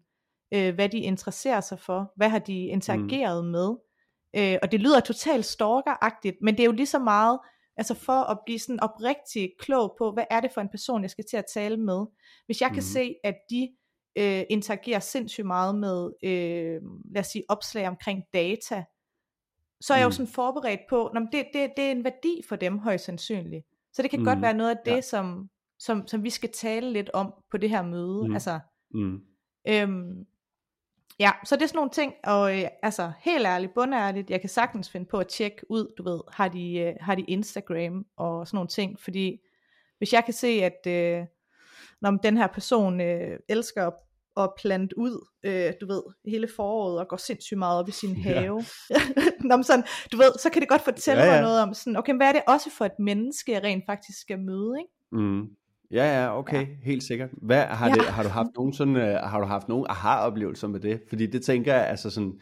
øh, 0.53 0.75
hvad 0.75 0.89
de 0.89 0.97
interesserer 0.97 1.61
sig 1.61 1.79
for, 1.79 2.13
hvad 2.15 2.29
har 2.29 2.39
de 2.39 2.65
interageret 2.65 3.45
mm. 3.45 3.51
med. 3.51 3.75
Øh, 4.35 4.57
og 4.61 4.71
det 4.71 4.79
lyder 4.79 4.99
totalt 4.99 5.45
stalkeragtigt, 5.45 6.35
men 6.41 6.53
det 6.53 6.61
er 6.61 6.65
jo 6.65 6.71
lige 6.71 6.85
så 6.85 6.99
meget 6.99 7.39
Altså 7.79 7.93
for 7.93 8.31
at 8.31 8.39
blive 8.45 8.59
sådan 8.59 8.79
oprigtig 8.79 9.51
klog 9.59 9.95
på, 9.97 10.11
hvad 10.11 10.23
er 10.29 10.39
det 10.39 10.51
for 10.53 10.61
en 10.61 10.69
person, 10.69 11.01
jeg 11.01 11.09
skal 11.09 11.25
til 11.29 11.37
at 11.37 11.45
tale 11.53 11.77
med. 11.77 12.05
Hvis 12.45 12.61
jeg 12.61 12.69
kan 12.69 12.77
mm. 12.77 12.81
se, 12.81 13.15
at 13.23 13.35
de 13.49 13.69
øh, 14.17 14.43
interagerer 14.49 14.99
sindssygt 14.99 15.47
meget 15.47 15.75
med, 15.75 16.09
øh, 16.23 16.81
lad 17.13 17.19
os 17.19 17.27
sige, 17.27 17.43
opslag 17.49 17.87
omkring 17.87 18.23
data, 18.33 18.83
så 19.81 19.93
er 19.93 19.97
jeg 19.97 20.03
jo 20.03 20.07
mhm. 20.07 20.13
sådan 20.13 20.27
forberedt 20.27 20.81
på, 20.89 21.07
at 21.07 21.21
det, 21.31 21.45
det, 21.53 21.71
det 21.77 21.85
er 21.85 21.91
en 21.91 22.03
værdi 22.03 22.41
for 22.49 22.55
dem 22.55 22.79
højst 22.79 23.05
sandsynligt. 23.05 23.65
Så 23.93 24.01
det 24.01 24.09
kan 24.09 24.19
mm. 24.19 24.25
godt 24.25 24.41
være 24.41 24.53
noget 24.53 24.69
af 24.69 24.77
det, 24.85 24.91
ja. 24.91 25.01
som, 25.01 25.49
som, 25.79 26.07
som 26.07 26.23
vi 26.23 26.29
skal 26.29 26.51
tale 26.51 26.93
lidt 26.93 27.09
om 27.13 27.33
på 27.51 27.57
det 27.57 27.69
her 27.69 27.81
møde. 27.81 28.27
Mm. 28.27 28.33
Altså, 28.33 28.59
mm. 28.93 29.21
Øhm, 29.67 30.25
Ja, 31.19 31.31
så 31.45 31.55
det 31.55 31.61
er 31.61 31.67
sådan 31.67 31.77
nogle 31.77 31.91
ting, 31.91 32.13
og 32.23 32.59
øh, 32.59 32.67
altså 32.83 33.11
helt 33.19 33.45
ærligt, 33.45 33.73
bundærligt, 33.73 34.29
jeg 34.29 34.41
kan 34.41 34.49
sagtens 34.49 34.89
finde 34.89 35.05
på 35.05 35.17
at 35.17 35.27
tjekke 35.27 35.71
ud, 35.71 35.93
du 35.97 36.03
ved, 36.03 36.19
har 36.31 36.47
de, 36.47 36.77
øh, 36.77 36.93
har 37.01 37.15
de 37.15 37.21
Instagram 37.21 38.05
og 38.17 38.47
sådan 38.47 38.57
nogle 38.57 38.67
ting, 38.67 38.99
fordi 38.99 39.39
hvis 39.97 40.13
jeg 40.13 40.25
kan 40.25 40.33
se, 40.33 40.47
at 40.47 40.87
øh, 40.87 41.25
når 42.01 42.11
den 42.11 42.37
her 42.37 42.47
person 42.47 43.01
øh, 43.01 43.39
elsker 43.49 43.87
at, 43.87 43.93
at 44.37 44.49
plante 44.57 44.97
ud, 44.97 45.27
øh, 45.43 45.73
du 45.81 45.87
ved, 45.87 46.01
hele 46.25 46.47
foråret 46.55 46.99
og 46.99 47.07
går 47.07 47.17
sindssygt 47.17 47.57
meget 47.57 47.79
op 47.79 47.89
i 47.89 47.91
sin 47.91 48.15
have, 48.15 48.63
ja. 48.89 48.95
Nå, 49.49 49.63
sådan, 49.63 49.83
du 50.11 50.17
ved, 50.17 50.31
så 50.39 50.49
kan 50.49 50.61
det 50.61 50.69
godt 50.69 50.81
fortælle 50.81 51.23
ja, 51.23 51.27
ja. 51.27 51.33
mig 51.33 51.41
noget 51.41 51.61
om 51.61 51.73
sådan, 51.73 51.97
okay, 51.97 52.15
hvad 52.15 52.27
er 52.27 52.31
det 52.31 52.41
også 52.47 52.69
for 52.77 52.85
et 52.85 52.99
menneske, 52.99 53.51
jeg 53.51 53.63
rent 53.63 53.83
faktisk 53.85 54.21
skal 54.21 54.39
møde, 54.39 54.73
ikke? 54.79 55.23
Mm. 55.23 55.47
Ja, 55.91 56.21
ja, 56.21 56.37
okay, 56.37 56.67
ja. 56.67 56.75
helt 56.83 57.03
sikkert. 57.03 57.29
Hvad, 57.41 57.63
har, 57.63 57.87
ja. 57.87 57.93
det, 57.93 58.03
har 58.03 58.23
du 58.23 58.29
haft 58.29 58.49
nogen 58.55 58.73
sådan, 58.73 58.95
uh, 58.95 59.01
har 59.01 59.39
du 59.39 59.45
haft 59.45 59.67
nogen 59.69 59.85
aha-oplevelser 59.89 60.67
med 60.67 60.79
det? 60.79 61.01
Fordi 61.09 61.25
det 61.25 61.43
tænker 61.43 61.73
jeg, 61.73 61.87
altså 61.87 62.09
sådan, 62.09 62.39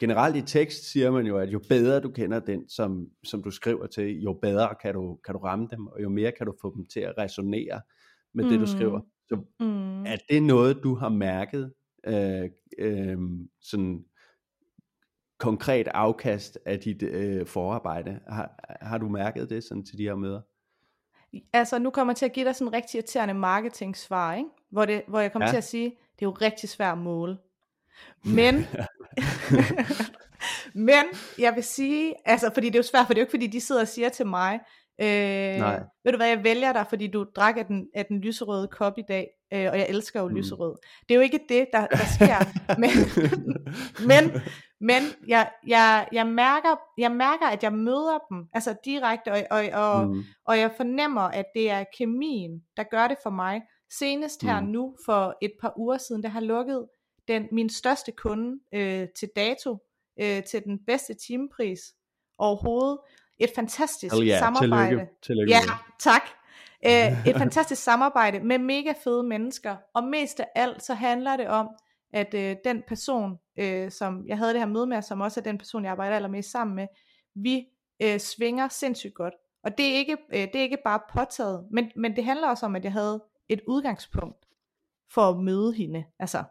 generelt 0.00 0.36
i 0.36 0.42
tekst 0.42 0.92
siger 0.92 1.10
man 1.10 1.26
jo, 1.26 1.38
at 1.38 1.48
jo 1.48 1.60
bedre 1.68 2.00
du 2.00 2.10
kender 2.10 2.40
den, 2.40 2.68
som, 2.68 3.06
som 3.24 3.42
du 3.42 3.50
skriver 3.50 3.86
til, 3.86 4.20
jo 4.22 4.38
bedre 4.42 4.68
kan 4.82 4.94
du, 4.94 5.18
kan 5.24 5.34
du 5.34 5.40
ramme 5.40 5.68
dem, 5.70 5.86
og 5.86 6.02
jo 6.02 6.08
mere 6.08 6.32
kan 6.32 6.46
du 6.46 6.54
få 6.60 6.74
dem 6.76 6.86
til 6.92 7.00
at 7.00 7.14
resonere 7.18 7.80
med 8.34 8.44
mm. 8.44 8.50
det, 8.50 8.60
du 8.60 8.66
skriver. 8.66 9.00
Så 9.28 9.44
mm. 9.60 10.06
er 10.06 10.16
det 10.30 10.42
noget, 10.42 10.80
du 10.82 10.94
har 10.94 11.08
mærket, 11.08 11.72
øh, 12.06 12.50
øh, 12.78 13.18
sådan 13.60 14.04
konkret 15.38 15.88
afkast 15.88 16.58
af 16.66 16.80
dit 16.80 17.02
øh, 17.02 17.46
forarbejde? 17.46 18.20
Har, 18.28 18.76
har 18.80 18.98
du 18.98 19.08
mærket 19.08 19.50
det 19.50 19.64
sådan 19.64 19.84
til 19.84 19.98
de 19.98 20.02
her 20.02 20.14
møder? 20.14 20.40
Altså, 21.52 21.78
nu 21.78 21.90
kommer 21.90 22.12
jeg 22.12 22.16
til 22.16 22.24
at 22.26 22.32
give 22.32 22.46
dig 22.46 22.54
sådan 22.54 22.68
en 22.68 22.74
rigtig 22.74 22.98
irriterende 22.98 23.34
marketing-svar, 23.34 24.34
ikke? 24.34 24.50
Hvor, 24.70 24.84
det, 24.84 25.02
hvor 25.08 25.20
jeg 25.20 25.32
kommer 25.32 25.46
ja. 25.46 25.52
til 25.52 25.56
at 25.56 25.64
sige, 25.64 25.90
det 25.90 26.22
er 26.22 26.26
jo 26.26 26.30
rigtig 26.30 26.68
svært 26.68 26.92
at 26.92 26.98
måle. 26.98 27.38
Men, 28.24 28.54
men 30.88 31.04
jeg 31.38 31.54
vil 31.54 31.64
sige, 31.64 32.14
altså, 32.24 32.50
fordi 32.54 32.66
det 32.66 32.74
er 32.74 32.78
jo 32.78 32.82
svært, 32.82 33.06
for 33.06 33.14
det 33.14 33.20
er 33.20 33.22
jo 33.22 33.24
ikke 33.24 33.30
fordi, 33.30 33.46
de 33.46 33.60
sidder 33.60 33.80
og 33.80 33.88
siger 33.88 34.08
til 34.08 34.26
mig, 34.26 34.60
øh, 35.00 35.60
Nej. 35.60 35.82
ved 36.04 36.12
du 36.12 36.16
hvad, 36.16 36.28
jeg 36.28 36.44
vælger 36.44 36.72
dig, 36.72 36.86
fordi 36.88 37.06
du 37.06 37.26
drak 37.36 37.56
af 37.56 37.66
den, 37.66 37.88
af 37.94 38.06
den 38.06 38.20
lyserøde 38.20 38.68
kop 38.68 38.98
i 38.98 39.02
dag, 39.08 39.28
øh, 39.52 39.66
og 39.70 39.78
jeg 39.78 39.86
elsker 39.88 40.20
jo 40.20 40.28
mm. 40.28 40.34
lyserød. 40.34 40.76
Det 41.08 41.14
er 41.14 41.14
jo 41.14 41.20
ikke 41.20 41.40
det, 41.48 41.66
der, 41.72 41.86
der 41.86 42.04
sker, 42.16 42.38
men, 42.78 42.90
men, 44.10 44.42
men 44.80 45.02
jeg, 45.28 45.50
jeg, 45.66 46.08
jeg, 46.12 46.26
mærker, 46.26 46.76
jeg 46.98 47.12
mærker, 47.12 47.46
at 47.46 47.62
jeg 47.62 47.72
møder 47.72 48.18
dem, 48.30 48.48
altså 48.52 48.76
direkte, 48.84 49.32
og, 49.32 49.42
og, 49.50 49.64
og, 49.72 50.08
mm. 50.08 50.24
og 50.44 50.58
jeg 50.58 50.70
fornemmer, 50.76 51.22
at 51.22 51.44
det 51.54 51.70
er 51.70 51.84
kemien, 51.98 52.62
der 52.76 52.82
gør 52.82 53.08
det 53.08 53.16
for 53.22 53.30
mig. 53.30 53.62
Senest 53.98 54.42
her 54.42 54.60
mm. 54.60 54.66
nu, 54.66 54.96
for 55.06 55.36
et 55.42 55.52
par 55.60 55.72
uger 55.76 55.98
siden, 55.98 56.22
der 56.22 56.28
har 56.28 56.40
lukket 56.40 56.86
den, 57.28 57.48
min 57.52 57.70
største 57.70 58.12
kunde 58.12 58.60
øh, 58.74 59.08
til 59.18 59.28
dato, 59.36 59.76
øh, 60.20 60.44
til 60.44 60.64
den 60.64 60.78
bedste 60.86 61.14
timepris 61.14 61.80
overhovedet. 62.38 62.98
Et 63.38 63.50
fantastisk 63.54 64.14
oh 64.14 64.24
yeah, 64.24 64.38
samarbejde. 64.38 64.88
Tillykke. 64.88 65.12
Tillykke. 65.22 65.52
Ja, 65.52 65.60
tak. 65.98 66.22
Øh, 66.86 67.28
et 67.28 67.36
fantastisk 67.44 67.82
samarbejde 67.82 68.40
med 68.40 68.58
mega 68.58 68.92
fede 69.04 69.22
mennesker, 69.22 69.76
og 69.94 70.04
mest 70.04 70.40
af 70.40 70.46
alt 70.54 70.82
så 70.82 70.94
handler 70.94 71.36
det 71.36 71.48
om, 71.48 71.68
at 72.12 72.34
øh, 72.34 72.56
den 72.64 72.82
person, 72.88 73.38
øh, 73.58 73.90
som 73.90 74.26
jeg 74.26 74.38
havde 74.38 74.52
det 74.52 74.60
her 74.60 74.66
møde 74.66 74.86
med, 74.86 75.02
som 75.02 75.20
også 75.20 75.40
er 75.40 75.44
den 75.44 75.58
person, 75.58 75.84
jeg 75.84 75.92
arbejder 75.92 76.16
allermest 76.16 76.50
sammen 76.50 76.76
med, 76.76 76.86
vi 77.34 77.64
øh, 78.02 78.18
svinger 78.20 78.68
sindssygt 78.68 79.14
godt. 79.14 79.34
Og 79.64 79.78
det 79.78 79.86
er 79.86 79.96
ikke, 79.96 80.16
øh, 80.34 80.40
det 80.40 80.56
er 80.56 80.62
ikke 80.62 80.78
bare 80.84 81.00
påtaget, 81.12 81.66
men, 81.70 81.90
men 81.96 82.16
det 82.16 82.24
handler 82.24 82.48
også 82.48 82.66
om, 82.66 82.76
at 82.76 82.84
jeg 82.84 82.92
havde 82.92 83.24
et 83.48 83.60
udgangspunkt 83.68 84.46
for 85.10 85.22
at 85.22 85.36
møde 85.36 85.72
hende. 85.72 86.04
Altså. 86.18 86.44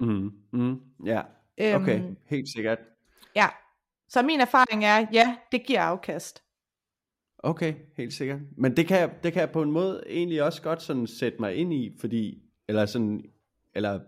Mm, 0.00 0.30
mm, 0.52 0.80
ja, 1.04 1.22
okay, 1.58 2.00
øhm, 2.00 2.16
helt 2.26 2.48
sikkert. 2.48 2.78
Ja, 3.36 3.48
så 4.14 4.22
min 4.22 4.40
erfaring 4.40 4.84
er, 4.84 5.06
ja, 5.12 5.36
det 5.52 5.66
giver 5.66 5.80
afkast. 5.80 6.42
Okay, 7.38 7.74
helt 7.96 8.12
sikkert. 8.12 8.40
Men 8.56 8.76
det 8.76 8.86
kan, 8.86 8.98
jeg, 8.98 9.10
det 9.22 9.32
kan 9.32 9.40
jeg 9.40 9.50
på 9.50 9.62
en 9.62 9.70
måde 9.70 10.02
egentlig 10.06 10.42
også 10.42 10.62
godt 10.62 10.82
sådan 10.82 11.06
sætte 11.06 11.40
mig 11.40 11.54
ind 11.54 11.72
i, 11.72 11.96
fordi, 12.00 12.42
eller 12.68 12.86
sådan, 12.86 13.24
eller 13.74 14.00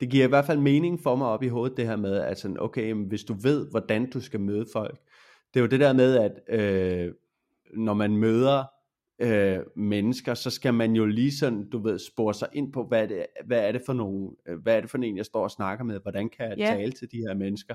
det 0.00 0.10
giver 0.10 0.24
i 0.24 0.28
hvert 0.28 0.44
fald 0.44 0.58
mening 0.58 1.00
for 1.02 1.16
mig 1.16 1.28
op 1.28 1.42
i 1.42 1.48
hovedet, 1.48 1.76
det 1.76 1.86
her 1.86 1.96
med, 1.96 2.16
at 2.16 2.38
sådan, 2.38 2.60
okay, 2.60 2.94
hvis 2.94 3.24
du 3.24 3.34
ved, 3.34 3.70
hvordan 3.70 4.10
du 4.10 4.20
skal 4.20 4.40
møde 4.40 4.66
folk, 4.72 4.98
det 5.54 5.60
er 5.60 5.64
jo 5.64 5.70
det 5.70 5.80
der 5.80 5.92
med, 5.92 6.16
at 6.16 6.60
øh, 6.60 7.14
når 7.74 7.94
man 7.94 8.16
møder 8.16 8.64
øh, 9.18 9.58
mennesker, 9.76 10.34
så 10.34 10.50
skal 10.50 10.74
man 10.74 10.92
jo 10.92 11.06
lige 11.06 11.32
sådan, 11.32 11.68
du 11.68 11.78
ved, 11.78 11.98
spore 11.98 12.34
sig 12.34 12.48
ind 12.52 12.72
på, 12.72 12.84
hvad 12.84 13.02
er 13.02 13.06
det, 13.06 13.26
hvad 13.46 13.68
er 13.68 13.72
det 13.72 13.82
for 13.86 13.92
nogle, 13.92 14.30
øh, 14.48 14.58
hvad 14.62 14.76
er 14.76 14.80
det 14.80 14.90
for 14.90 14.98
en, 14.98 15.16
jeg 15.16 15.26
står 15.26 15.42
og 15.42 15.50
snakker 15.50 15.84
med, 15.84 16.00
hvordan 16.00 16.28
kan 16.28 16.48
jeg 16.48 16.58
yeah. 16.58 16.76
tale 16.76 16.92
til 16.92 17.12
de 17.12 17.16
her 17.16 17.34
mennesker. 17.34 17.74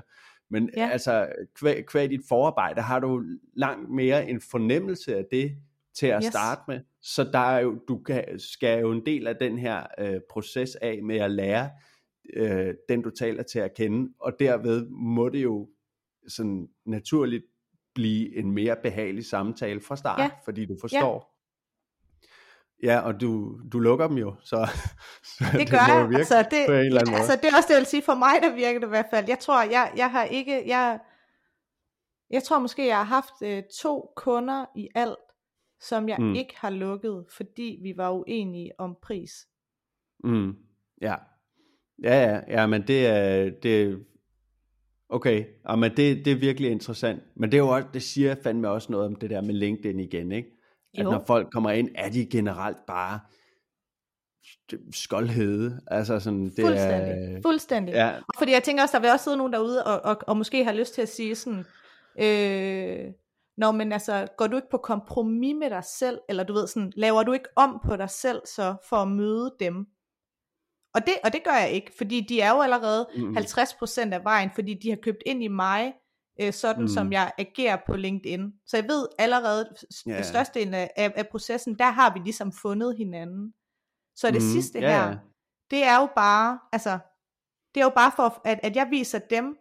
Men 0.50 0.70
yeah. 0.78 0.92
altså, 0.92 1.28
kvæg, 1.54 1.86
kvæg 1.86 2.10
dit 2.10 2.20
forarbejde, 2.28 2.80
har 2.80 3.00
du 3.00 3.22
langt 3.56 3.90
mere 3.90 4.28
en 4.28 4.40
fornemmelse 4.40 5.16
af 5.16 5.24
det, 5.30 5.56
til 5.94 6.06
at 6.06 6.22
yes. 6.24 6.32
starte 6.32 6.62
med. 6.68 6.80
Så 7.02 7.24
der 7.24 7.38
er 7.38 7.60
jo, 7.60 7.78
du 7.88 7.98
kan, 7.98 8.24
skal 8.38 8.80
jo 8.80 8.92
en 8.92 9.06
del 9.06 9.26
af 9.26 9.36
den 9.36 9.58
her 9.58 9.86
øh, 9.98 10.20
proces 10.30 10.74
af 10.74 11.02
med 11.02 11.16
at 11.16 11.30
lære 11.30 11.70
øh, 12.36 12.74
den 12.88 13.02
du 13.02 13.10
taler 13.10 13.42
til 13.42 13.58
at 13.58 13.74
kende, 13.74 14.12
og 14.20 14.32
derved 14.38 14.88
må 14.90 15.28
det 15.28 15.42
jo 15.42 15.68
sådan 16.28 16.68
naturligt 16.86 17.44
blive 17.94 18.36
en 18.36 18.52
mere 18.52 18.76
behagelig 18.82 19.24
samtale 19.24 19.80
fra 19.80 19.96
start, 19.96 20.20
ja. 20.20 20.30
fordi 20.44 20.66
du 20.66 20.76
forstår. 20.80 21.31
Ja. 22.82 22.92
ja, 22.92 23.00
og 23.00 23.20
du, 23.20 23.60
du 23.72 23.78
lukker 23.78 24.08
dem 24.08 24.18
jo, 24.18 24.34
så, 24.40 24.68
så 25.38 25.44
det, 25.52 25.60
det 25.60 25.70
gør 25.70 25.78
jeg. 25.88 26.18
Altså, 26.18 26.38
det, 26.50 26.64
på 26.66 26.72
en 26.72 26.78
eller 26.78 27.00
anden 27.00 27.12
måde. 27.12 27.20
altså, 27.20 27.38
det 27.42 27.52
er 27.52 27.56
også 27.56 27.66
det, 27.68 27.74
jeg 27.74 27.78
vil 27.78 27.86
sige, 27.86 28.02
for 28.02 28.14
mig 28.14 28.34
der 28.42 28.54
virker 28.54 28.80
det 28.80 28.86
i 28.86 28.88
hvert 28.88 29.06
fald. 29.10 29.24
Jeg 29.28 29.38
tror, 29.38 29.62
jeg, 29.62 29.92
jeg 29.96 30.10
har 30.10 30.24
ikke, 30.24 30.68
jeg, 30.68 30.98
jeg 32.30 32.42
tror 32.42 32.58
måske, 32.58 32.86
jeg 32.86 32.96
har 32.96 33.04
haft 33.04 33.42
øh, 33.42 33.62
to 33.82 34.12
kunder 34.16 34.64
i 34.76 34.88
alt, 34.94 35.16
som 35.80 36.08
jeg 36.08 36.16
mm. 36.18 36.34
ikke 36.34 36.54
har 36.56 36.70
lukket, 36.70 37.24
fordi 37.36 37.78
vi 37.82 37.94
var 37.96 38.10
uenige 38.10 38.72
om 38.78 38.96
pris. 39.02 39.32
Mm. 40.24 40.56
Ja, 41.00 41.14
Ja, 42.02 42.30
ja, 42.30 42.40
ja, 42.48 42.66
men 42.66 42.86
det 42.86 43.06
er, 43.06 43.50
det, 43.50 44.04
okay, 45.08 45.44
ja, 45.68 45.76
men 45.76 45.90
det, 45.96 46.24
det 46.24 46.32
er 46.32 46.36
virkelig 46.36 46.70
interessant. 46.70 47.22
Men 47.36 47.52
det 47.52 47.58
er 47.58 47.62
jo 47.62 47.68
også, 47.68 47.88
det 47.94 48.02
siger 48.02 48.34
fandme 48.42 48.68
også 48.68 48.92
noget 48.92 49.06
om 49.06 49.14
det 49.16 49.30
der 49.30 49.40
med 49.40 49.54
LinkedIn 49.54 50.00
igen, 50.00 50.32
ikke? 50.32 50.48
At 50.94 51.04
jo. 51.04 51.10
når 51.10 51.24
folk 51.26 51.52
kommer 51.52 51.70
ind, 51.70 51.88
er 51.94 52.08
de 52.08 52.26
generelt 52.26 52.86
bare 52.86 53.20
skoldhede. 54.92 55.80
Altså 55.86 56.20
sådan, 56.20 56.44
det 56.44 56.64
Fuldstændig. 56.66 57.36
Er, 57.36 57.42
Fuldstændig. 57.42 57.92
Ja. 57.92 58.18
Fordi 58.38 58.52
jeg 58.52 58.62
tænker 58.62 58.82
også, 58.82 58.96
der 58.96 59.02
vil 59.02 59.10
også 59.10 59.24
sidde 59.24 59.36
nogen 59.36 59.52
derude, 59.52 59.84
og, 59.84 60.00
og, 60.04 60.16
og 60.26 60.36
måske 60.36 60.64
har 60.64 60.72
lyst 60.72 60.94
til 60.94 61.02
at 61.02 61.08
sige 61.08 61.34
sådan, 61.34 61.64
øh, 62.20 63.12
Nå, 63.56 63.72
men 63.72 63.92
altså, 63.92 64.26
går 64.36 64.46
du 64.46 64.56
ikke 64.56 64.70
på 64.70 64.78
kompromis 64.78 65.54
med 65.54 65.70
dig 65.70 65.84
selv, 65.84 66.18
eller 66.28 66.44
du 66.44 66.52
ved 66.52 66.66
sådan, 66.66 66.92
laver 66.96 67.22
du 67.22 67.32
ikke 67.32 67.48
om 67.56 67.80
på 67.84 67.96
dig 67.96 68.10
selv 68.10 68.42
så, 68.46 68.74
for 68.88 68.96
at 68.96 69.08
møde 69.08 69.54
dem? 69.60 69.86
Og 70.94 71.06
det, 71.06 71.14
og 71.24 71.32
det 71.32 71.44
gør 71.44 71.54
jeg 71.54 71.70
ikke, 71.70 71.92
fordi 71.98 72.20
de 72.20 72.40
er 72.40 72.50
jo 72.50 72.60
allerede 72.60 73.08
mm. 73.16 73.36
50% 73.36 74.12
af 74.12 74.24
vejen, 74.24 74.50
fordi 74.54 74.74
de 74.74 74.88
har 74.88 74.96
købt 74.96 75.22
ind 75.26 75.42
i 75.42 75.48
mig, 75.48 75.92
øh, 76.40 76.52
sådan 76.52 76.82
mm. 76.82 76.88
som 76.88 77.12
jeg 77.12 77.32
agerer 77.38 77.76
på 77.86 77.96
LinkedIn. 77.96 78.52
Så 78.66 78.76
jeg 78.76 78.88
ved 78.88 79.06
allerede, 79.18 79.74
yeah. 80.08 80.24
størstedelen 80.24 80.74
af, 80.74 80.90
af, 80.96 81.12
af 81.16 81.28
processen, 81.28 81.78
der 81.78 81.90
har 81.90 82.14
vi 82.14 82.20
ligesom 82.24 82.52
fundet 82.52 82.96
hinanden. 82.96 83.54
Så 84.16 84.26
det 84.26 84.42
mm. 84.42 84.48
sidste 84.48 84.78
yeah. 84.78 84.90
her, 84.90 85.18
det 85.70 85.84
er 85.84 86.00
jo 86.00 86.08
bare, 86.16 86.58
altså, 86.72 86.98
det 87.74 87.80
er 87.80 87.84
jo 87.84 87.92
bare 87.94 88.12
for, 88.16 88.40
at, 88.44 88.60
at 88.62 88.76
jeg 88.76 88.86
viser 88.90 89.18
dem, 89.18 89.56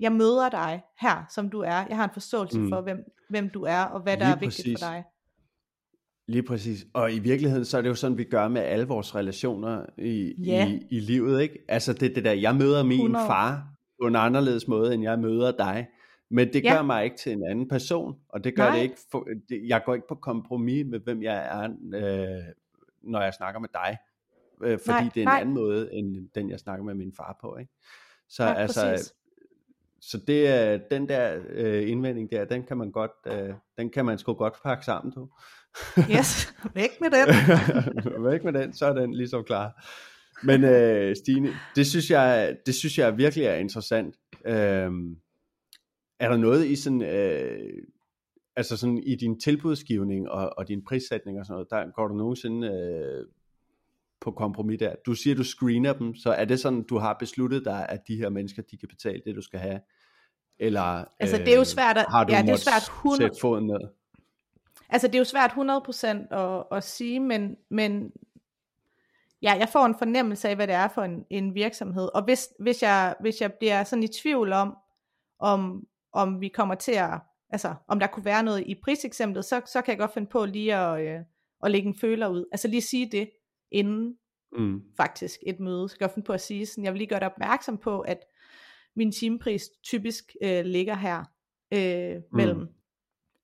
jeg 0.00 0.12
møder 0.12 0.48
dig 0.48 0.82
her, 1.00 1.24
som 1.30 1.50
du 1.50 1.60
er. 1.60 1.86
Jeg 1.88 1.96
har 1.96 2.04
en 2.04 2.12
forståelse 2.12 2.58
mm. 2.58 2.68
for, 2.68 2.80
hvem, 2.80 2.98
hvem 3.30 3.50
du 3.50 3.62
er, 3.62 3.82
og 3.82 4.00
hvad 4.00 4.16
Lige 4.16 4.24
der 4.24 4.34
er 4.34 4.38
vigtigt 4.38 4.64
præcis. 4.64 4.84
for 4.84 4.90
dig. 4.90 5.04
Lige 6.28 6.42
præcis. 6.42 6.86
Og 6.94 7.12
i 7.12 7.18
virkeligheden, 7.18 7.64
så 7.64 7.78
er 7.78 7.82
det 7.82 7.88
jo 7.88 7.94
sådan, 7.94 8.18
vi 8.18 8.24
gør 8.24 8.48
med 8.48 8.62
alle 8.62 8.86
vores 8.86 9.14
relationer 9.14 9.86
i, 9.98 10.34
ja. 10.44 10.68
i, 10.68 10.86
i 10.90 11.00
livet, 11.00 11.42
ikke? 11.42 11.64
Altså 11.68 11.92
det, 11.92 12.14
det 12.14 12.24
der, 12.24 12.32
jeg 12.32 12.56
møder 12.56 12.82
min 12.82 13.00
100. 13.00 13.26
far 13.26 13.77
på 14.00 14.06
en 14.06 14.16
anderledes 14.16 14.68
måde, 14.68 14.94
end 14.94 15.02
jeg 15.02 15.18
møder 15.18 15.52
dig. 15.52 15.86
Men 16.30 16.52
det 16.52 16.64
ja. 16.64 16.74
gør 16.74 16.82
mig 16.82 17.04
ikke 17.04 17.16
til 17.16 17.32
en 17.32 17.46
anden 17.46 17.68
person, 17.68 18.16
og 18.28 18.44
det 18.44 18.56
gør 18.56 18.64
Nej. 18.64 18.76
det 18.76 18.82
ikke, 18.82 18.96
for, 19.10 19.28
det, 19.48 19.62
jeg 19.68 19.82
går 19.84 19.94
ikke 19.94 20.08
på 20.08 20.14
kompromis 20.14 20.86
med, 20.86 21.00
hvem 21.00 21.22
jeg 21.22 21.46
er, 21.46 21.64
øh, 21.94 22.44
når 23.02 23.22
jeg 23.22 23.34
snakker 23.34 23.60
med 23.60 23.68
dig. 23.74 23.98
Øh, 24.62 24.78
fordi 24.78 25.04
Nej. 25.04 25.10
det 25.14 25.20
er 25.20 25.22
en 25.22 25.28
Nej. 25.28 25.40
anden 25.40 25.54
måde, 25.54 25.94
end 25.94 26.28
den 26.34 26.50
jeg 26.50 26.58
snakker 26.58 26.84
med 26.84 26.94
min 26.94 27.12
far 27.16 27.38
på, 27.40 27.56
ikke? 27.56 27.72
Så 28.28 28.44
ja, 28.44 28.54
altså, 28.54 28.80
præcis. 28.80 29.14
så 30.00 30.18
det 30.26 30.48
er 30.48 30.78
den 30.90 31.08
der 31.08 31.40
øh, 31.48 31.90
indvending 31.90 32.30
der, 32.30 32.44
den 32.44 32.62
kan 32.62 32.76
man 32.76 32.90
godt, 32.90 33.12
øh, 33.26 33.54
den 33.78 33.90
kan 33.90 34.04
man 34.04 34.18
sgu 34.18 34.34
godt 34.34 34.54
pakke 34.62 34.84
sammen, 34.84 35.12
du. 35.12 35.28
Yes, 36.10 36.54
væk 36.74 37.00
med 37.00 37.10
den. 37.10 37.28
væk 38.30 38.44
med 38.44 38.52
den, 38.52 38.72
så 38.72 38.86
er 38.86 38.92
den 38.92 39.14
ligesom 39.14 39.44
klar. 39.44 39.84
Men 40.42 40.64
øh, 40.64 41.16
Stine, 41.16 41.50
det 41.76 41.86
synes, 41.86 42.10
jeg, 42.10 42.56
det 42.66 42.74
synes 42.74 42.98
jeg 42.98 43.18
virkelig 43.18 43.44
er 43.44 43.54
interessant. 43.54 44.14
Øhm, 44.46 45.16
er 46.20 46.28
der 46.28 46.36
noget 46.36 46.66
i 46.66 46.76
sådan, 46.76 47.02
øh, 47.02 47.82
altså 48.56 48.76
sådan 48.76 48.98
i 48.98 49.14
din 49.14 49.40
tilbudsgivning 49.40 50.30
og, 50.30 50.58
og 50.58 50.68
din 50.68 50.84
prissætning 50.84 51.38
og 51.38 51.46
sådan 51.46 51.54
noget, 51.54 51.70
der 51.70 51.92
går 51.94 52.08
du 52.08 52.14
nogensinde 52.14 52.68
øh, 52.68 53.26
på 54.20 54.30
kompromis 54.30 54.78
der? 54.78 54.94
Du 55.06 55.14
siger, 55.14 55.36
du 55.36 55.44
screener 55.44 55.92
dem, 55.92 56.14
så 56.14 56.30
er 56.30 56.44
det 56.44 56.60
sådan, 56.60 56.82
du 56.82 56.98
har 56.98 57.16
besluttet 57.18 57.64
dig, 57.64 57.86
at 57.88 58.00
de 58.08 58.16
her 58.16 58.28
mennesker, 58.28 58.62
de 58.62 58.76
kan 58.76 58.88
betale 58.88 59.22
det, 59.26 59.36
du 59.36 59.42
skal 59.42 59.60
have? 59.60 59.80
Eller 60.58 61.04
altså, 61.20 61.36
det 61.38 61.48
er 61.48 61.54
jo 61.54 61.60
øh, 61.60 61.66
svært 61.66 61.98
at, 61.98 62.06
har 62.10 62.24
du 62.24 62.32
ja, 62.32 62.42
det 62.42 62.50
er 62.50 62.56
svært 62.56 62.82
100... 62.82 63.22
sætte 63.22 63.40
foden 63.40 63.66
ned? 63.66 63.80
Altså 64.90 65.06
det 65.06 65.14
er 65.14 65.18
jo 65.18 65.24
svært 65.24 65.50
100% 65.50 66.36
at, 66.36 66.64
at 66.72 66.84
sige, 66.84 67.20
men, 67.20 67.56
men 67.70 68.12
ja, 69.42 69.52
jeg 69.52 69.68
får 69.68 69.86
en 69.86 69.98
fornemmelse 69.98 70.48
af, 70.48 70.56
hvad 70.56 70.66
det 70.66 70.74
er 70.74 70.88
for 70.88 71.02
en, 71.02 71.24
en 71.30 71.54
virksomhed. 71.54 72.08
Og 72.14 72.24
hvis, 72.24 72.48
hvis, 72.60 72.82
jeg, 72.82 73.16
hvis 73.20 73.40
jeg 73.40 73.52
bliver 73.52 73.84
sådan 73.84 74.02
i 74.02 74.08
tvivl 74.08 74.52
om, 74.52 74.76
om, 75.38 75.86
om 76.12 76.40
vi 76.40 76.48
kommer 76.48 76.74
til 76.74 76.92
at, 76.92 77.20
altså 77.50 77.74
om 77.88 77.98
der 78.00 78.06
kunne 78.06 78.24
være 78.24 78.42
noget 78.42 78.64
i 78.66 78.74
priseksemplet, 78.84 79.44
så, 79.44 79.60
så 79.66 79.82
kan 79.82 79.92
jeg 79.92 79.98
godt 79.98 80.14
finde 80.14 80.28
på 80.28 80.44
lige 80.44 80.74
at, 80.74 81.06
øh, 81.06 81.20
at 81.64 81.70
lægge 81.70 81.88
en 81.88 81.94
føler 81.94 82.28
ud. 82.28 82.44
Altså 82.52 82.68
lige 82.68 82.82
sige 82.82 83.10
det 83.10 83.30
inden 83.70 84.16
mm. 84.52 84.82
faktisk 84.96 85.40
et 85.46 85.60
møde. 85.60 85.88
Så 85.88 85.98
kan 85.98 86.04
jeg 86.04 86.14
finde 86.14 86.26
på 86.26 86.32
at 86.32 86.40
sige 86.40 86.66
sådan, 86.66 86.84
jeg 86.84 86.92
vil 86.92 86.98
lige 86.98 87.08
gøre 87.08 87.20
dig 87.20 87.32
opmærksom 87.32 87.78
på, 87.78 88.00
at 88.00 88.18
min 88.96 89.12
timepris 89.12 89.68
typisk 89.84 90.36
øh, 90.42 90.64
ligger 90.64 90.94
her 90.94 91.24
øh, 91.72 92.22
mellem 92.32 92.58
mm. 92.58 92.68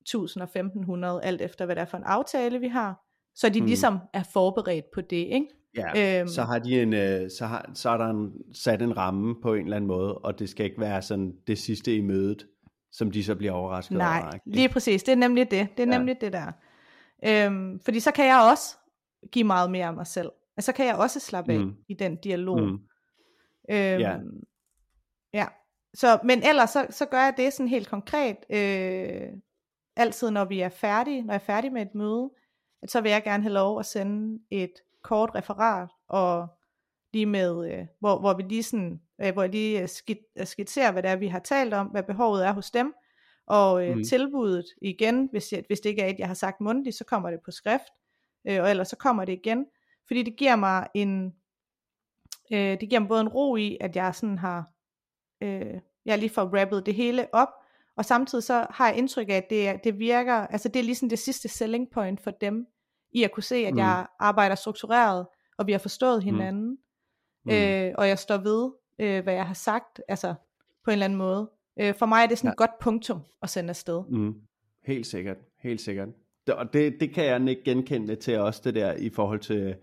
1000 0.00 0.42
og 0.42 0.46
1500, 0.46 1.22
alt 1.22 1.40
efter 1.40 1.64
hvad 1.64 1.76
det 1.76 1.82
er 1.82 1.86
for 1.86 1.96
en 1.96 2.04
aftale, 2.04 2.60
vi 2.60 2.68
har. 2.68 3.04
Så 3.34 3.48
de 3.48 3.60
mm. 3.60 3.66
ligesom 3.66 3.98
er 4.12 4.22
forberedt 4.22 4.84
på 4.94 5.00
det, 5.00 5.16
ikke? 5.16 5.48
Ja, 5.76 6.20
øhm, 6.20 6.28
så 6.28 6.42
har 6.42 6.58
de 6.58 6.82
en, 6.82 6.92
øh, 6.92 7.30
så, 7.30 7.46
har, 7.46 7.70
så 7.74 7.90
er 7.90 7.96
der 7.96 8.06
en, 8.06 8.32
sat 8.52 8.82
en 8.82 8.96
ramme 8.96 9.34
på 9.42 9.54
en 9.54 9.64
eller 9.64 9.76
anden 9.76 9.88
måde, 9.88 10.18
og 10.18 10.38
det 10.38 10.48
skal 10.48 10.66
ikke 10.66 10.80
være 10.80 11.02
sådan 11.02 11.32
det 11.46 11.58
sidste 11.58 11.96
i 11.96 12.00
mødet, 12.00 12.46
som 12.92 13.10
de 13.10 13.24
så 13.24 13.34
bliver 13.34 13.52
overrasket 13.52 13.98
nej, 13.98 14.18
over. 14.18 14.30
Nej, 14.30 14.40
lige 14.46 14.68
præcis, 14.68 15.02
det 15.02 15.12
er 15.12 15.16
nemlig 15.16 15.50
det, 15.50 15.68
det 15.76 15.82
er 15.82 15.92
ja. 15.92 15.98
nemlig 15.98 16.20
det 16.20 16.32
der. 16.32 16.52
Øhm, 17.24 17.80
fordi 17.80 18.00
så 18.00 18.10
kan 18.10 18.26
jeg 18.26 18.48
også 18.50 18.76
give 19.32 19.44
meget 19.44 19.70
mere 19.70 19.86
af 19.86 19.94
mig 19.94 20.06
selv. 20.06 20.30
Altså, 20.56 20.66
så 20.66 20.72
kan 20.72 20.86
jeg 20.86 20.96
også 20.96 21.20
slappe 21.20 21.52
af 21.52 21.58
mm. 21.58 21.74
i 21.88 21.94
den 21.94 22.16
dialog. 22.16 22.60
Mm. 22.60 22.78
Øhm, 23.70 24.00
ja. 24.00 24.16
ja. 25.34 25.46
Så, 25.94 26.18
men 26.24 26.42
ellers 26.42 26.70
så, 26.70 26.86
så 26.90 27.06
gør 27.06 27.24
jeg 27.24 27.34
det 27.36 27.52
sådan 27.52 27.68
helt 27.68 27.88
konkret, 27.88 28.36
øh, 28.50 29.28
altid 29.96 30.30
når 30.30 30.44
vi 30.44 30.60
er 30.60 30.68
færdige, 30.68 31.22
når 31.22 31.32
jeg 31.32 31.40
er 31.40 31.44
færdig 31.44 31.72
med 31.72 31.82
et 31.82 31.94
møde, 31.94 32.30
at 32.82 32.90
så 32.90 33.00
vil 33.00 33.10
jeg 33.10 33.22
gerne 33.22 33.42
have 33.42 33.52
lov 33.52 33.78
at 33.78 33.86
sende 33.86 34.38
et 34.50 34.72
kort 35.04 35.30
referat, 35.34 35.88
og 36.08 36.48
lige 37.12 37.26
med, 37.26 37.72
øh, 37.72 37.86
hvor, 38.00 38.18
hvor 38.18 38.34
vi 38.34 38.42
lige 38.42 38.62
sådan, 38.62 39.00
øh, 39.20 39.32
hvor 39.32 39.42
jeg 39.42 39.50
lige 39.50 39.82
øh, 39.82 39.88
skit, 39.88 40.18
øh, 40.38 40.46
skitserer, 40.46 40.92
hvad 40.92 41.02
det 41.02 41.10
er, 41.10 41.16
vi 41.16 41.28
har 41.28 41.38
talt 41.38 41.74
om, 41.74 41.86
hvad 41.86 42.02
behovet 42.02 42.46
er 42.46 42.52
hos 42.52 42.70
dem, 42.70 42.94
og 43.46 43.88
øh, 43.88 43.96
mm. 43.96 44.04
tilbuddet 44.04 44.66
igen, 44.82 45.28
hvis, 45.30 45.52
jeg, 45.52 45.64
hvis 45.66 45.80
det 45.80 45.90
ikke 45.90 46.02
er 46.02 46.08
et, 46.08 46.18
jeg 46.18 46.26
har 46.26 46.34
sagt 46.34 46.60
mundtligt, 46.60 46.96
så 46.96 47.04
kommer 47.04 47.30
det 47.30 47.40
på 47.44 47.50
skrift, 47.50 47.84
øh, 48.48 48.62
og 48.62 48.70
ellers 48.70 48.88
så 48.88 48.96
kommer 48.96 49.24
det 49.24 49.32
igen, 49.32 49.66
fordi 50.06 50.22
det 50.22 50.36
giver 50.36 50.56
mig 50.56 50.86
en, 50.94 51.34
øh, 52.52 52.80
det 52.80 52.88
giver 52.88 53.00
mig 53.00 53.08
både 53.08 53.20
en 53.20 53.28
ro 53.28 53.56
i, 53.56 53.76
at 53.80 53.96
jeg 53.96 54.14
sådan 54.14 54.38
har, 54.38 54.70
øh, 55.42 55.80
jeg 56.04 56.18
lige 56.18 56.30
får 56.30 56.60
rappet 56.60 56.86
det 56.86 56.94
hele 56.94 57.34
op, 57.34 57.48
og 57.96 58.04
samtidig 58.04 58.44
så 58.44 58.66
har 58.70 58.88
jeg 58.88 58.98
indtryk 58.98 59.28
af, 59.28 59.34
at 59.34 59.50
det, 59.50 59.84
det 59.84 59.98
virker, 59.98 60.34
altså 60.34 60.68
det 60.68 60.80
er 60.80 60.84
ligesom 60.84 61.08
det 61.08 61.18
sidste 61.18 61.48
selling 61.48 61.90
point 61.90 62.20
for 62.20 62.30
dem, 62.30 62.66
i 63.14 63.22
at 63.22 63.32
kunne 63.32 63.42
se, 63.42 63.56
at 63.56 63.72
mm. 63.72 63.78
jeg 63.78 64.06
arbejder 64.18 64.54
struktureret, 64.54 65.26
og 65.58 65.66
vi 65.66 65.72
har 65.72 65.78
forstået 65.78 66.18
mm. 66.18 66.24
hinanden, 66.24 66.78
mm. 67.44 67.52
øh, 67.52 67.92
og 67.98 68.08
jeg 68.08 68.18
står 68.18 68.36
ved, 68.36 68.70
øh, 68.98 69.22
hvad 69.22 69.34
jeg 69.34 69.46
har 69.46 69.54
sagt, 69.54 70.00
altså 70.08 70.34
på 70.84 70.90
en 70.90 70.92
eller 70.92 71.04
anden 71.04 71.18
måde. 71.18 71.50
Øh, 71.80 71.94
for 71.94 72.06
mig 72.06 72.22
er 72.22 72.26
det 72.26 72.38
sådan 72.38 72.48
ja. 72.48 72.52
et 72.52 72.56
godt 72.56 72.78
punktum 72.80 73.20
at 73.42 73.50
sende 73.50 73.70
afsted. 73.70 74.02
Mm. 74.10 74.34
Helt 74.84 75.06
sikkert, 75.06 75.36
helt 75.58 75.80
sikkert. 75.80 76.08
Og 76.48 76.72
det, 76.72 76.96
det 77.00 77.14
kan 77.14 77.24
jeg 77.24 77.48
ikke 77.48 77.64
genkende 77.64 78.16
til 78.16 78.38
også, 78.38 78.60
det 78.64 78.74
der 78.74 78.92
i 78.92 79.10
forhold 79.10 79.40
til 79.40 79.76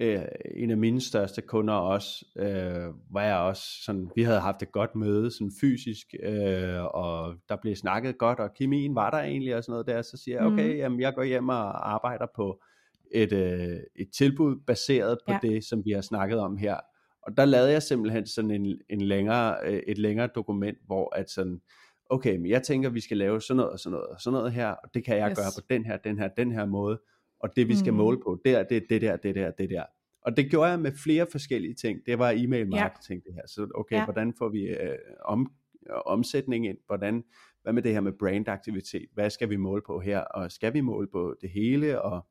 øh, 0.00 0.24
en 0.54 0.70
af 0.70 0.76
mine 0.76 1.00
største 1.00 1.42
kunder 1.42 1.74
også, 1.74 2.24
øh, 2.36 2.94
var 3.10 3.22
jeg 3.22 3.36
også 3.36 3.62
sådan, 3.84 4.10
vi 4.14 4.22
havde 4.22 4.40
haft 4.40 4.62
et 4.62 4.72
godt 4.72 4.94
møde 4.94 5.30
sådan 5.30 5.52
fysisk, 5.60 6.06
øh, 6.22 6.84
og 6.84 7.34
der 7.48 7.56
blev 7.62 7.76
snakket 7.76 8.18
godt, 8.18 8.40
og 8.40 8.54
kemien 8.54 8.94
var 8.94 9.10
der 9.10 9.18
egentlig 9.18 9.56
og 9.56 9.64
sådan 9.64 9.72
noget 9.72 9.86
der, 9.86 10.02
så 10.02 10.16
siger 10.24 10.36
jeg, 10.36 10.46
okay, 10.46 10.72
mm. 10.72 10.78
jamen, 10.78 11.00
jeg 11.00 11.14
går 11.14 11.22
hjem 11.22 11.48
og 11.48 11.92
arbejder 11.92 12.26
på 12.36 12.62
et, 13.12 13.32
øh, 13.32 13.76
et 13.96 14.08
tilbud 14.16 14.56
baseret 14.66 15.18
på 15.26 15.32
ja. 15.32 15.38
det, 15.42 15.64
som 15.64 15.84
vi 15.84 15.90
har 15.90 16.00
snakket 16.00 16.38
om 16.38 16.56
her. 16.56 16.76
Og 17.22 17.36
der 17.36 17.44
lavede 17.44 17.72
jeg 17.72 17.82
simpelthen 17.82 18.26
sådan 18.26 18.50
en, 18.50 18.80
en 18.90 19.00
længere, 19.00 19.56
øh, 19.64 19.82
et 19.86 19.98
længere 19.98 20.28
dokument, 20.34 20.78
hvor 20.86 21.16
at 21.16 21.30
sådan, 21.30 21.60
okay, 22.10 22.36
men 22.36 22.50
jeg 22.50 22.62
tænker, 22.62 22.90
vi 22.90 23.00
skal 23.00 23.16
lave 23.16 23.40
sådan 23.40 23.56
noget 23.56 23.72
og 23.72 23.78
sådan 23.78 23.92
noget 23.92 24.06
og 24.06 24.20
sådan 24.20 24.34
noget 24.34 24.52
her, 24.52 24.68
og 24.68 24.94
det 24.94 25.04
kan 25.04 25.16
jeg 25.16 25.30
yes. 25.30 25.38
gøre 25.38 25.62
på 25.62 25.66
den 25.70 25.84
her, 25.84 25.96
den 25.96 26.18
her, 26.18 26.28
den 26.28 26.52
her 26.52 26.66
måde 26.66 27.00
og 27.40 27.56
det 27.56 27.68
vi 27.68 27.76
skal 27.76 27.92
mm. 27.92 27.96
måle 27.96 28.18
på, 28.24 28.40
der, 28.44 28.62
det, 28.62 28.86
det 28.90 29.00
der, 29.00 29.16
det 29.16 29.34
der, 29.34 29.50
det 29.50 29.70
der. 29.70 29.84
Og 30.22 30.36
det 30.36 30.50
gjorde 30.50 30.70
jeg 30.70 30.80
med 30.80 30.92
flere 31.04 31.26
forskellige 31.32 31.74
ting. 31.74 32.00
Det 32.06 32.18
var 32.18 32.30
e-mail 32.30 32.68
marketing 32.68 33.22
ja. 33.26 33.30
det 33.30 33.34
her. 33.34 33.42
Så 33.46 33.68
okay, 33.74 33.96
ja. 33.96 34.04
hvordan 34.04 34.34
får 34.38 34.48
vi 34.48 34.62
øh, 34.62 34.98
om, 35.24 35.52
omsætning 36.06 36.66
ind? 36.66 36.78
Hvordan, 36.86 37.24
hvad 37.62 37.72
med 37.72 37.82
det 37.82 37.92
her 37.92 38.00
med 38.00 38.12
brandaktivitet? 38.12 39.08
Hvad 39.14 39.30
skal 39.30 39.50
vi 39.50 39.56
måle 39.56 39.82
på 39.86 40.00
her? 40.00 40.20
Og 40.20 40.52
skal 40.52 40.74
vi 40.74 40.80
måle 40.80 41.08
på 41.12 41.34
det 41.40 41.50
hele? 41.50 42.02
Og 42.02 42.26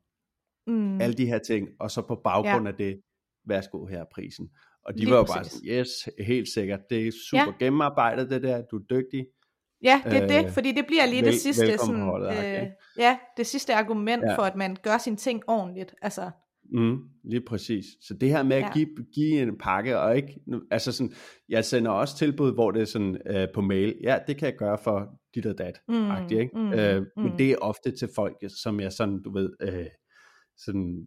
mm. 0.66 1.00
alle 1.00 1.14
de 1.14 1.26
her 1.26 1.38
ting. 1.38 1.68
Og 1.80 1.90
så 1.90 2.02
på 2.02 2.20
baggrund 2.24 2.66
ja. 2.66 2.72
af 2.72 2.76
det, 2.76 3.00
værsgo 3.44 3.86
her 3.86 4.04
prisen. 4.14 4.50
Og 4.84 4.94
de 4.94 4.98
Lige 4.98 5.10
var 5.10 5.16
jo 5.16 5.24
bare 5.24 5.44
sådan, 5.44 5.68
yes, 5.68 6.08
helt 6.18 6.48
sikkert. 6.48 6.80
Det 6.90 7.06
er 7.06 7.12
super 7.30 7.54
ja. 7.60 7.64
gennemarbejdet 7.64 8.30
det 8.30 8.42
der. 8.42 8.62
Du 8.62 8.76
er 8.76 8.82
dygtig. 8.90 9.26
Ja, 9.82 10.02
det 10.04 10.16
er 10.16 10.26
det, 10.26 10.44
øh, 10.44 10.52
fordi 10.52 10.72
det 10.72 10.86
bliver 10.86 11.06
lige 11.06 11.22
vel, 11.22 11.32
det 11.32 11.40
sidste 11.40 11.78
sådan, 11.78 12.62
øh, 12.62 12.66
ja, 12.98 13.18
det 13.36 13.46
sidste 13.46 13.74
argument 13.74 14.22
ja. 14.22 14.36
for 14.36 14.42
at 14.42 14.56
man 14.56 14.76
gør 14.82 14.98
sine 14.98 15.16
ting 15.16 15.42
ordentligt. 15.48 15.94
Altså 16.02 16.30
Mm, 16.72 16.98
lige 17.24 17.40
præcis. 17.40 17.84
Så 18.00 18.14
det 18.14 18.28
her 18.28 18.42
med 18.42 18.56
at 18.56 18.62
ja. 18.62 18.72
give, 18.72 18.88
give 19.14 19.42
en 19.42 19.58
pakke, 19.58 19.98
og 19.98 20.16
ikke, 20.16 20.40
altså 20.70 20.92
sådan, 20.92 21.12
jeg 21.48 21.64
sender 21.64 21.90
også 21.90 22.16
tilbud, 22.16 22.54
hvor 22.54 22.70
det 22.70 22.82
er 22.82 22.86
sådan 22.86 23.18
øh, 23.26 23.48
på 23.54 23.60
mail, 23.60 23.94
ja, 24.02 24.18
det 24.26 24.36
kan 24.36 24.46
jeg 24.46 24.56
gøre 24.56 24.78
for 24.84 25.08
dit 25.34 25.46
og 25.46 25.58
dat, 25.58 25.80
mm, 25.88 26.10
ikke? 26.30 26.50
Mm, 26.54 26.72
øh, 26.72 27.02
mm. 27.16 27.22
Men 27.22 27.38
det 27.38 27.50
er 27.50 27.56
ofte 27.60 27.90
til 27.90 28.08
folk, 28.14 28.36
som 28.62 28.80
jeg 28.80 28.92
sådan, 28.92 29.22
du 29.22 29.32
ved, 29.32 29.50
øh, 29.62 29.86
sådan, 30.56 31.06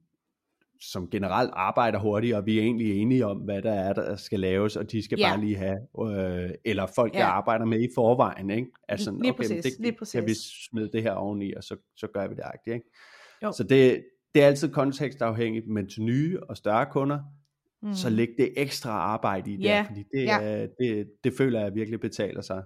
som 0.92 1.10
generelt 1.10 1.52
arbejder 1.54 2.00
hurtigt, 2.00 2.36
og 2.36 2.46
vi 2.46 2.58
er 2.60 2.62
egentlig 2.62 3.02
enige 3.02 3.26
om, 3.26 3.38
hvad 3.38 3.62
der 3.62 3.74
er, 3.74 3.94
der 3.94 4.16
skal 4.16 4.40
laves, 4.40 4.76
og 4.76 4.92
de 4.92 5.04
skal 5.04 5.20
ja. 5.20 5.30
bare 5.30 5.40
lige 5.40 5.56
have, 5.58 5.80
øh, 6.02 6.50
eller 6.66 6.86
folk, 6.86 7.14
ja. 7.14 7.20
jeg 7.20 7.28
arbejder 7.28 7.66
med 7.66 7.82
i 7.82 7.88
forvejen, 7.96 8.50
ikke? 8.50 8.68
Altså, 8.88 9.12
lige 9.12 9.32
okay, 9.32 9.38
præcis, 9.38 9.64
det, 9.64 9.74
lige 9.80 9.92
præcis. 9.92 10.14
kan 10.14 10.26
vi 10.28 10.34
smide 10.70 10.90
det 10.94 11.04
her 11.04 11.12
oveni, 11.12 11.54
og 11.54 11.64
så, 11.64 11.76
så 11.96 12.08
gør 12.08 12.28
vi 12.28 12.36
det, 12.36 12.74
ikke? 12.74 12.90
Jo. 13.44 13.52
Så 13.52 13.64
det, 13.64 14.06
det 14.36 14.44
er 14.44 14.48
altid 14.48 14.72
kontekstafhængigt, 14.72 15.68
men 15.68 15.90
til 15.90 16.04
nye 16.04 16.40
og 16.50 16.58
større 16.58 16.86
kunder, 16.92 17.20
mm. 17.82 17.94
så 17.94 18.10
læg 18.10 18.28
det 18.38 18.54
ekstra 18.58 18.90
arbejde 18.90 19.52
i 19.52 19.56
ja. 19.56 19.70
der, 19.70 19.84
fordi 19.84 20.04
det, 20.14 20.24
ja. 20.24 20.68
det, 20.80 21.12
det 21.24 21.34
føler 21.38 21.60
jeg 21.60 21.76
virkelig 21.76 22.00
betaler 22.00 22.42
sig. 22.42 22.64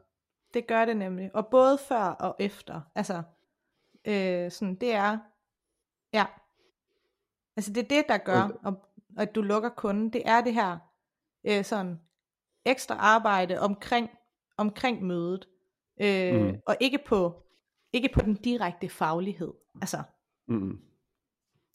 Det 0.53 0.67
gør 0.67 0.85
det 0.85 0.97
nemlig, 0.97 1.35
og 1.35 1.47
både 1.51 1.77
før 1.87 2.03
og 2.03 2.35
efter, 2.39 2.81
altså, 2.95 3.21
øh, 4.07 4.51
sådan, 4.51 4.75
det 4.75 4.93
er, 4.93 5.17
ja, 6.13 6.25
altså 7.57 7.73
det 7.73 7.83
er 7.83 7.87
det, 7.87 8.05
der 8.09 8.17
gør, 8.17 8.49
okay. 8.63 8.79
at 9.17 9.35
du 9.35 9.41
lukker 9.41 9.69
kunden, 9.69 10.09
det 10.13 10.21
er 10.25 10.41
det 10.41 10.53
her, 10.53 10.77
øh, 11.47 11.63
sådan, 11.63 11.99
ekstra 12.65 12.95
arbejde 12.95 13.59
omkring, 13.59 14.09
omkring 14.57 15.03
mødet, 15.03 15.47
øh, 16.01 16.41
mm. 16.41 16.55
og 16.65 16.75
ikke 16.79 16.99
på, 17.07 17.43
ikke 17.93 18.09
på 18.13 18.21
den 18.21 18.35
direkte 18.35 18.89
faglighed, 18.89 19.53
altså, 19.81 19.97
mm. 20.47 20.79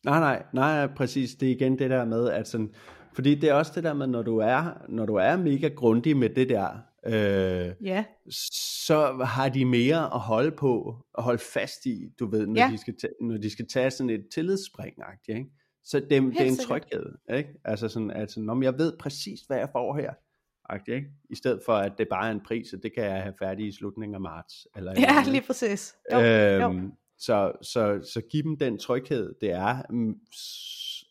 Nej, 0.05 0.21
nej, 0.21 0.43
nej, 0.53 0.95
præcis. 0.95 1.35
Det 1.35 1.49
er 1.49 1.53
igen 1.53 1.79
det 1.79 1.91
der 1.91 2.05
med, 2.05 2.29
at 2.31 2.49
sådan, 2.49 2.75
fordi 3.15 3.35
det 3.35 3.51
er 3.51 3.55
også 3.55 3.73
det 3.75 3.85
der 3.85 3.95
med, 3.95 4.07
når 4.07 4.23
du 4.23 4.39
er, 4.39 4.85
når 4.89 5.07
du 5.07 5.15
er 5.15 5.37
mega 5.37 5.69
grundig 5.69 6.17
med 6.17 6.31
det 6.31 6.49
der, 6.49 6.79
øh, 7.07 7.87
ja. 7.87 8.05
så 8.85 9.25
har 9.25 9.49
de 9.49 9.65
mere 9.65 10.15
at 10.15 10.21
holde 10.21 10.51
på, 10.51 10.97
og 11.15 11.23
holde 11.23 11.43
fast 11.53 11.87
i, 11.87 12.09
du 12.19 12.31
ved, 12.31 12.47
når, 12.47 12.61
ja. 12.61 12.69
de, 12.73 12.79
skal 12.79 12.95
tage, 13.01 13.13
når 13.21 13.37
de 13.37 13.51
skal 13.51 13.69
tage 13.69 13.91
sådan 13.91 14.11
et 14.11 14.25
tillidsspring, 14.35 14.95
ikke? 15.29 15.51
Så 15.85 16.01
det, 16.01 16.11
det 16.11 16.41
er 16.41 16.45
en 16.45 16.57
tryghed, 16.57 17.15
ikke? 17.35 17.55
Altså 17.65 17.89
sådan, 17.89 18.29
sådan, 18.29 18.51
om 18.51 18.63
jeg 18.63 18.79
ved 18.79 18.99
præcis, 18.99 19.41
hvad 19.41 19.59
jeg 19.59 19.69
får 19.73 19.97
her, 19.97 20.13
ikke? 20.89 21.11
I 21.31 21.35
stedet 21.35 21.63
for, 21.67 21.73
at 21.73 21.93
det 21.99 22.09
bare 22.09 22.27
er 22.29 22.33
en 22.33 22.41
pris, 22.41 22.73
og 22.73 22.83
det 22.83 22.95
kan 22.95 23.05
jeg 23.05 23.23
have 23.23 23.35
færdig 23.39 23.67
i 23.67 23.73
slutningen 23.73 24.15
af 24.15 24.21
marts. 24.21 24.67
Eller 24.77 24.93
ja, 25.01 25.31
lige 25.31 25.43
præcis. 25.47 25.97
Jo, 26.13 26.21
øhm, 26.21 26.85
jo. 26.85 26.91
Så, 27.19 27.53
så, 27.63 28.11
så 28.13 28.21
giv 28.31 28.43
dem 28.43 28.57
den 28.57 28.79
tryghed, 28.79 29.35
det 29.41 29.51
er, 29.51 29.83
mm, 29.91 30.15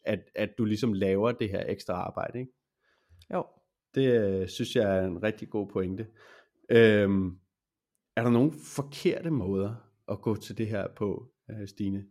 at, 0.06 0.20
at 0.36 0.50
du 0.58 0.66
ligesom 0.66 0.94
laver 0.94 1.32
det 1.32 1.50
her 1.50 1.64
ekstra 1.68 1.94
arbejde. 1.94 2.40
Ikke? 2.40 2.52
Jo. 3.34 3.46
Det 3.96 4.22
øh, 4.22 4.48
synes 4.48 4.76
jeg 4.76 4.98
er 4.98 5.08
en 5.08 5.24
rigtig 5.24 5.50
god 5.50 5.68
pointe. 5.68 6.08
Øhm, 6.70 7.40
er 8.16 8.24
der 8.24 8.30
nogle 8.30 8.52
forkerte 8.76 9.32
måder 9.32 9.76
at 10.08 10.22
gå 10.22 10.36
til 10.36 10.58
det 10.58 10.68
her 10.68 10.88
på, 10.96 11.32
øh, 11.50 11.68
Stine? 11.68 12.06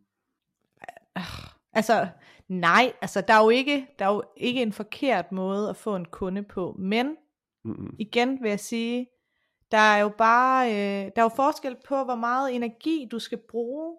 Altså, 1.72 2.08
nej, 2.48 2.92
altså 3.00 3.20
der 3.20 3.34
er, 3.34 3.42
jo 3.42 3.50
ikke, 3.50 3.86
der 3.98 4.04
er 4.04 4.14
jo 4.14 4.22
ikke 4.36 4.62
en 4.62 4.72
forkert 4.72 5.32
måde 5.32 5.68
at 5.68 5.76
få 5.76 5.96
en 5.96 6.04
kunde 6.04 6.42
på, 6.42 6.76
men 6.78 7.16
mm-hmm. 7.64 7.96
igen 7.98 8.42
vil 8.42 8.48
jeg 8.48 8.60
sige, 8.60 9.06
der 9.70 9.78
er 9.78 9.98
jo 9.98 10.08
bare, 10.08 10.70
øh, 10.70 11.10
der 11.16 11.22
er 11.22 11.22
jo 11.22 11.28
forskel 11.36 11.76
på, 11.86 12.04
hvor 12.04 12.14
meget 12.14 12.54
energi 12.54 13.08
du 13.10 13.18
skal 13.18 13.38
bruge, 13.48 13.96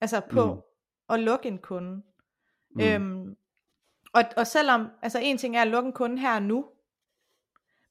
altså 0.00 0.20
på 0.30 0.54
mm. 0.54 0.60
at 1.08 1.20
lukke 1.20 1.48
en 1.48 1.58
kunde. 1.58 2.02
Mm. 2.70 2.80
Øhm, 2.80 3.36
og, 4.12 4.22
og 4.36 4.46
selvom, 4.46 4.88
altså 5.02 5.18
en 5.22 5.38
ting 5.38 5.56
er 5.56 5.62
at 5.62 5.68
lukke 5.68 5.86
en 5.86 5.92
kunde 5.92 6.18
her 6.18 6.34
og 6.34 6.42
nu, 6.42 6.66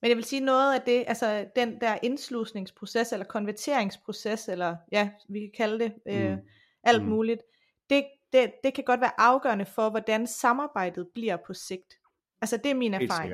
men 0.02 0.10
jeg 0.10 0.18
vil 0.18 0.24
sige 0.24 0.42
noget 0.42 0.76
af 0.76 0.82
det, 0.82 1.04
altså 1.08 1.46
den 1.56 1.82
der 1.82 1.98
indslusningsproces, 2.04 3.12
eller 3.12 3.26
konverteringsproces, 3.26 4.48
eller 4.48 4.76
ja, 4.92 5.10
vi 5.30 5.40
kan 5.40 5.52
kalde 5.58 5.80
det 5.80 5.94
øh, 6.08 6.32
mm. 6.32 6.38
alt 6.84 7.04
mm. 7.04 7.10
muligt, 7.10 7.42
det, 7.90 8.06
det, 8.34 8.52
det 8.64 8.74
kan 8.74 8.84
godt 8.84 9.02
være 9.02 9.20
afgørende 9.22 9.66
for, 9.66 9.90
hvordan 9.90 10.28
samarbejdet 10.28 11.08
bliver 11.14 11.38
på 11.48 11.54
sigt. 11.54 11.94
Altså 12.42 12.58
det 12.58 12.72
er 12.72 12.76
min 12.76 12.94
erfaring. 12.94 13.34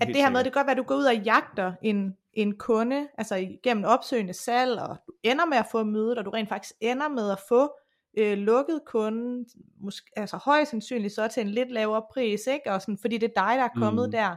At 0.00 0.08
det 0.08 0.16
her 0.16 0.30
med, 0.30 0.44
det 0.44 0.52
kan 0.52 0.60
godt 0.60 0.66
være, 0.66 0.74
at 0.74 0.78
du 0.78 0.82
går 0.82 0.94
ud 0.94 1.04
og 1.04 1.16
jagter 1.16 1.72
en, 1.82 2.16
en 2.32 2.58
kunde, 2.58 3.08
altså 3.18 3.34
igennem 3.34 3.84
opsøgende 3.84 4.32
salg, 4.32 4.80
og 4.80 4.96
du 5.06 5.12
ender 5.22 5.46
med 5.46 5.56
at 5.56 5.66
få 5.72 5.84
mødet, 5.84 6.18
og 6.18 6.24
du 6.24 6.30
rent 6.30 6.48
faktisk 6.48 6.74
ender 6.80 7.08
med 7.08 7.30
at 7.30 7.38
få 7.48 7.72
øh, 8.18 8.38
lukket 8.38 8.80
kunden, 8.86 9.46
måske, 9.80 10.10
altså 10.16 10.36
højst 10.36 10.70
sandsynligt 10.70 11.14
så 11.14 11.28
til 11.28 11.40
en 11.40 11.48
lidt 11.48 11.70
lavere 11.70 12.02
pris, 12.12 12.46
ikke? 12.46 12.72
Og 12.72 12.80
sådan, 12.80 12.98
fordi 12.98 13.18
det 13.18 13.32
er 13.36 13.42
dig, 13.42 13.58
der 13.58 13.64
er 13.64 13.80
kommet 13.80 14.08
mm. 14.08 14.12
der. 14.12 14.36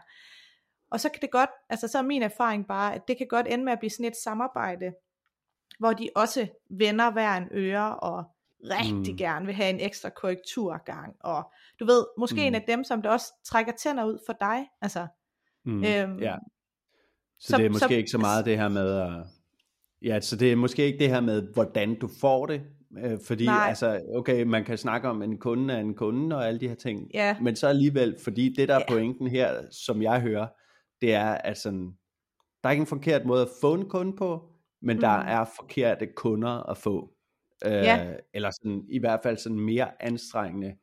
og 0.91 0.99
så 0.99 1.09
kan 1.09 1.21
det 1.21 1.31
godt, 1.31 1.49
altså 1.69 1.87
så 1.87 1.97
er 1.97 2.01
min 2.01 2.23
erfaring 2.23 2.67
bare, 2.67 2.95
at 2.95 3.07
det 3.07 3.17
kan 3.17 3.27
godt 3.27 3.47
ende 3.47 3.65
med 3.65 3.73
at 3.73 3.79
blive 3.79 3.89
sådan 3.89 4.05
et 4.05 4.17
samarbejde, 4.23 4.93
hvor 5.79 5.93
de 5.93 6.09
også 6.15 6.47
vender 6.69 7.11
hver 7.11 7.37
en 7.37 7.47
øre, 7.51 7.99
og 7.99 8.23
rigtig 8.69 9.13
mm. 9.13 9.17
gerne 9.17 9.45
vil 9.45 9.55
have 9.55 9.69
en 9.69 9.79
ekstra 9.79 10.09
korrekturgang, 10.09 11.15
og 11.19 11.51
du 11.79 11.85
ved, 11.85 12.05
måske 12.17 12.35
mm. 12.35 12.41
en 12.41 12.55
af 12.55 12.63
dem, 12.67 12.83
som 12.83 13.01
der 13.01 13.09
også 13.09 13.33
trækker 13.45 13.73
tænder 13.79 14.05
ud 14.05 14.19
for 14.25 14.33
dig, 14.39 14.67
altså. 14.81 15.07
Mm. 15.65 15.83
Øhm, 15.83 16.19
ja. 16.19 16.35
Så, 17.39 17.47
så 17.47 17.57
det 17.57 17.65
er 17.65 17.69
måske 17.69 17.87
så, 17.87 17.93
ikke 17.93 18.09
så 18.09 18.17
meget 18.17 18.45
det 18.45 18.57
her 18.57 18.69
med 18.69 18.99
at, 18.99 19.25
ja, 20.01 20.19
så 20.19 20.35
det 20.35 20.51
er 20.51 20.55
måske 20.55 20.85
ikke 20.85 20.99
det 20.99 21.09
her 21.09 21.21
med, 21.21 21.53
hvordan 21.53 21.99
du 21.99 22.09
får 22.21 22.45
det, 22.45 22.61
øh, 22.97 23.19
fordi 23.27 23.45
Nej. 23.45 23.65
altså, 23.67 24.01
okay, 24.15 24.43
man 24.43 24.63
kan 24.63 24.77
snakke 24.77 25.09
om 25.09 25.21
en 25.21 25.39
kunde 25.39 25.73
er 25.73 25.79
en 25.79 25.95
kunde 25.95 26.35
og 26.35 26.47
alle 26.47 26.59
de 26.59 26.67
her 26.67 26.75
ting, 26.75 27.07
ja. 27.13 27.37
men 27.41 27.55
så 27.55 27.67
alligevel, 27.67 28.15
fordi 28.23 28.53
det 28.57 28.67
der 28.67 28.75
er 28.75 28.83
ja. 28.89 28.93
pointen 28.93 29.27
her, 29.27 29.61
som 29.71 30.01
jeg 30.01 30.21
hører, 30.21 30.47
det 31.01 31.13
er, 31.13 31.31
at 31.31 31.57
sådan, 31.57 31.93
der 32.63 32.69
er 32.69 32.71
ikke 32.71 32.81
en 32.81 32.87
forkert 32.87 33.25
måde 33.25 33.41
at 33.41 33.49
få 33.61 33.73
en 33.73 33.89
kunde 33.89 34.17
på, 34.17 34.49
men 34.81 34.97
mm. 34.97 35.01
der 35.01 35.07
er 35.07 35.45
forkerte 35.55 36.07
kunder 36.15 36.69
at 36.69 36.77
få. 36.77 37.14
Øh, 37.65 37.71
ja. 37.71 38.13
Eller 38.33 38.51
sådan, 38.51 38.85
i 38.89 38.99
hvert 38.99 39.19
fald 39.23 39.37
sådan 39.37 39.59
mere 39.59 40.03
anstrengende 40.03 40.75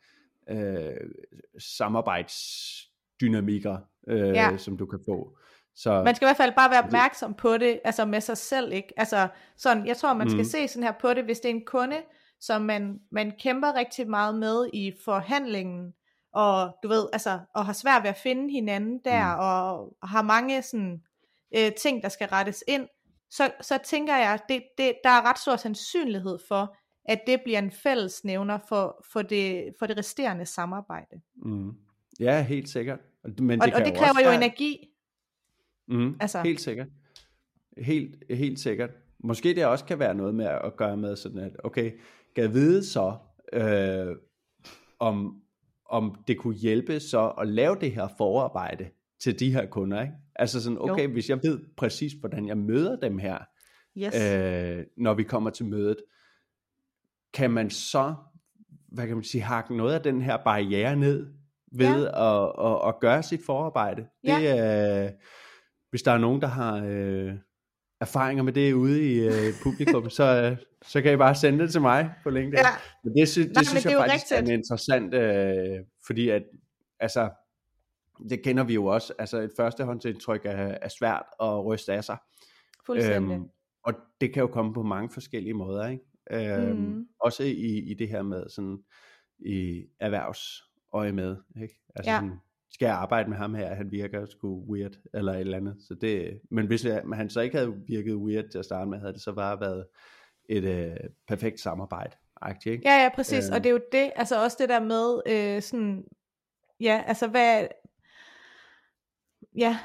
øh, 0.51 1.11
samarbejdsdynamikker, 1.59 3.79
øh, 4.09 4.29
ja. 4.29 4.57
som 4.57 4.77
du 4.77 4.87
kan 4.87 5.01
få. 5.07 5.39
Så, 5.77 6.03
man 6.03 6.15
skal 6.15 6.27
i 6.27 6.29
hvert 6.29 6.37
fald 6.37 6.53
bare 6.57 6.71
være 6.71 6.83
opmærksom 6.83 7.35
på 7.35 7.59
det, 7.59 7.81
altså 7.85 8.05
med 8.05 8.21
sig 8.21 8.37
selv, 8.37 8.73
ikke? 8.73 8.89
Altså 8.97 9.29
sådan, 9.57 9.87
jeg 9.87 9.97
tror 9.97 10.15
man 10.15 10.31
skal 10.31 10.39
mm. 10.39 10.45
se 10.45 10.69
sådan 10.69 10.83
her 10.83 10.93
på 11.01 11.15
det, 11.15 11.25
hvis 11.25 11.41
det 11.41 11.51
er 11.51 11.55
en 11.55 11.65
kunde, 11.65 12.03
som 12.41 12.63
man, 12.63 13.01
man 13.13 13.33
kæmper 13.41 13.75
rigtig 13.75 14.11
meget 14.11 14.35
med 14.35 14.69
i 14.73 14.93
forhandlingen, 15.05 15.93
og 16.35 16.77
du 16.83 16.89
ved, 16.89 17.09
altså, 17.13 17.39
og 17.55 17.67
har 17.67 17.73
svært 17.73 18.03
ved 18.03 18.11
at 18.11 18.17
finde 18.17 18.53
hinanden 18.53 19.01
der, 19.05 19.35
mm. 19.35 19.41
og 19.41 19.97
har 20.09 20.23
mange 20.23 20.63
sådan 20.63 21.03
øh, 21.57 21.73
ting, 21.73 22.03
der 22.03 22.09
skal 22.09 22.29
rettes 22.29 22.65
ind, 22.69 22.89
så, 23.33 23.51
så 23.61 23.79
tænker 23.85 24.17
jeg, 24.17 24.39
det, 24.49 24.63
det, 24.79 24.93
der 25.05 25.11
er 25.11 25.31
ret 25.31 25.39
stor 25.39 25.57
sandsynlighed 25.57 26.39
for, 26.49 26.77
at 27.05 27.21
det 27.27 27.41
bliver 27.45 27.59
en 27.59 27.71
fællesnævner 27.71 28.59
for, 28.69 29.05
for, 29.13 29.23
det, 29.23 29.73
for 29.79 29.87
det 29.87 29.99
resterende 29.99 30.47
samarbejde. 30.47 31.21
Mm. 31.37 31.73
Ja, 32.21 32.43
helt 32.43 32.69
sikkert. 32.69 32.99
Men 33.39 33.61
det 33.61 33.75
og, 33.75 33.81
og 33.81 33.87
det 33.87 33.95
kræver 33.97 34.21
jo 34.25 34.29
være... 34.29 34.35
energi. 34.35 34.89
Mm, 35.89 36.17
altså. 36.21 36.43
Helt 36.43 36.61
sikkert. 36.61 36.89
Helt, 37.79 38.25
helt 38.31 38.61
sikkert. 38.61 38.91
Måske 39.25 39.55
det 39.55 39.67
også 39.67 39.85
kan 39.85 39.99
være 39.99 40.15
noget 40.15 40.35
med 40.35 40.47
at 40.47 40.77
gøre 40.77 40.97
med 40.97 41.17
sådan, 41.17 41.39
at 41.39 41.57
okay, 41.65 41.93
kan 42.37 42.55
vide 42.55 42.87
så, 42.87 43.17
øh, 43.53 44.17
om, 44.99 45.43
om 45.89 46.25
det 46.29 46.39
kunne 46.39 46.55
hjælpe 46.55 47.01
så 47.01 47.29
at 47.29 47.49
lave 47.49 47.77
det 47.81 47.93
her 47.93 48.09
forarbejde 48.19 48.91
til 49.21 49.41
de 49.41 49.53
her 49.53 49.67
kunder, 49.67 50.03
ikke? 50.03 50.15
Altså 50.37 50.63
sådan, 50.63 50.79
okay, 50.81 51.05
jo. 51.05 51.13
hvis 51.13 51.29
jeg 51.29 51.39
ved 51.43 51.61
præcis, 51.77 52.13
hvordan 52.13 52.47
jeg 52.47 52.59
møder 52.59 52.97
dem 52.97 53.19
her, 53.19 53.39
yes. 53.97 54.15
øh, 54.15 54.85
når 54.97 55.15
vi 55.15 55.23
kommer 55.23 55.51
til 55.51 55.67
mødet, 55.67 55.97
kan 57.35 57.51
man 57.51 57.71
så, 57.71 58.15
hvad 58.89 59.07
kan 59.07 59.17
man 59.17 59.25
sige, 59.25 59.43
hakke 59.43 59.77
noget 59.77 59.95
af 59.95 60.01
den 60.01 60.23
her 60.23 60.37
barriere 60.45 60.97
ned, 60.97 61.27
ved 61.77 62.05
ja. 62.05 62.45
at, 62.45 62.53
at, 62.67 62.89
at 62.89 63.01
gøre 63.01 63.23
sit 63.23 63.41
forarbejde. 63.47 64.07
Ja. 64.25 64.39
Det 64.39 64.59
er, 64.59 65.11
hvis 65.91 66.03
der 66.03 66.13
er 66.13 66.19
nogen, 66.19 66.41
der 66.41 66.47
har 66.47 66.85
øh, 66.87 67.35
erfaringer 68.01 68.43
med 68.43 68.53
det 68.53 68.73
ude 68.73 69.13
i 69.13 69.19
øh, 69.19 69.53
publikum, 69.63 70.11
så, 70.11 70.25
øh, 70.25 70.57
så 70.83 71.03
kan 71.03 71.13
I 71.13 71.17
bare 71.17 71.35
sende 71.35 71.59
det 71.59 71.73
til 71.73 71.81
mig 71.81 72.11
på 72.23 72.31
LinkedIn. 72.31 72.59
Ja. 72.59 72.71
Men 73.05 73.17
det, 73.17 73.29
sy- 73.29 73.39
det 73.39 73.53
Nej, 73.55 73.65
synes 73.65 73.83
det 73.83 73.91
jeg 73.91 73.99
faktisk 73.99 74.33
rigtigt. 74.33 74.51
er 74.51 74.55
interessant, 74.55 75.15
øh, 75.15 75.85
fordi 76.07 76.29
at, 76.29 76.43
altså, 77.01 77.31
det 78.31 78.43
kender 78.43 78.65
vi 78.65 78.75
jo 78.75 78.87
også, 78.87 79.13
altså 79.19 79.39
et 79.39 79.53
førstehåndsindtryk 79.57 80.41
er, 80.45 80.79
er 80.83 80.89
svært 80.89 81.25
at 81.41 81.65
ryste 81.65 81.93
af 81.93 82.05
sig. 82.05 82.17
Fuldstændig. 82.87 83.35
Øhm, 83.35 83.49
og 83.85 83.95
det 84.21 84.33
kan 84.33 84.41
jo 84.41 84.47
komme 84.47 84.75
på 84.75 84.83
mange 84.83 85.11
forskellige 85.11 85.55
måder, 85.55 85.89
ikke? 85.89 86.05
Øhm, 86.31 86.77
mm. 86.77 87.07
Også 87.21 87.43
i, 87.43 87.79
i 87.79 87.95
det 87.95 88.09
her 88.09 88.23
med 88.23 88.49
sådan 88.49 88.79
i 89.39 89.85
erhvervsøje 90.01 91.13
med, 91.13 91.37
ikke? 91.63 91.81
Altså 91.97 92.11
ja. 92.11 92.17
sådan, 92.17 92.41
skal 92.71 92.87
jeg 92.87 92.95
arbejde 92.95 93.29
med 93.29 93.37
ham 93.37 93.55
her, 93.55 93.75
han 93.75 93.91
virker 93.91 94.27
sgu 94.27 94.65
weird, 94.73 94.93
eller 95.15 95.33
et 95.33 95.41
eller 95.41 95.57
andet. 95.57 95.77
Så 95.89 95.95
det, 95.95 96.41
men 96.51 96.67
hvis 96.67 96.85
jeg, 96.85 97.03
han 97.13 97.31
så 97.31 97.41
ikke 97.41 97.57
havde 97.57 97.75
virket 97.87 98.15
weird 98.15 98.49
til 98.49 98.59
at 98.59 98.65
starte 98.65 98.91
med, 98.91 98.99
havde 98.99 99.13
det 99.13 99.23
så 99.23 99.33
bare 99.33 99.61
været 99.61 99.87
et 100.49 100.65
øh, 100.65 100.97
perfekt 101.29 101.61
samarbejde. 101.61 102.17
Ikke? 102.67 102.89
Ja, 102.89 103.03
ja, 103.03 103.11
præcis. 103.15 103.49
Øh. 103.49 103.55
Og 103.55 103.65
det 103.65 103.71
er 103.71 103.73
jo 103.73 103.81
det, 103.93 104.13
altså 104.17 104.43
også 104.43 104.57
det 104.61 104.69
der 104.69 104.81
med, 104.81 105.21
øh, 105.27 105.63
sådan, 105.63 106.05
ja, 106.81 107.03
altså 107.07 107.29
hvad, 107.29 107.67
ja, 109.57 109.79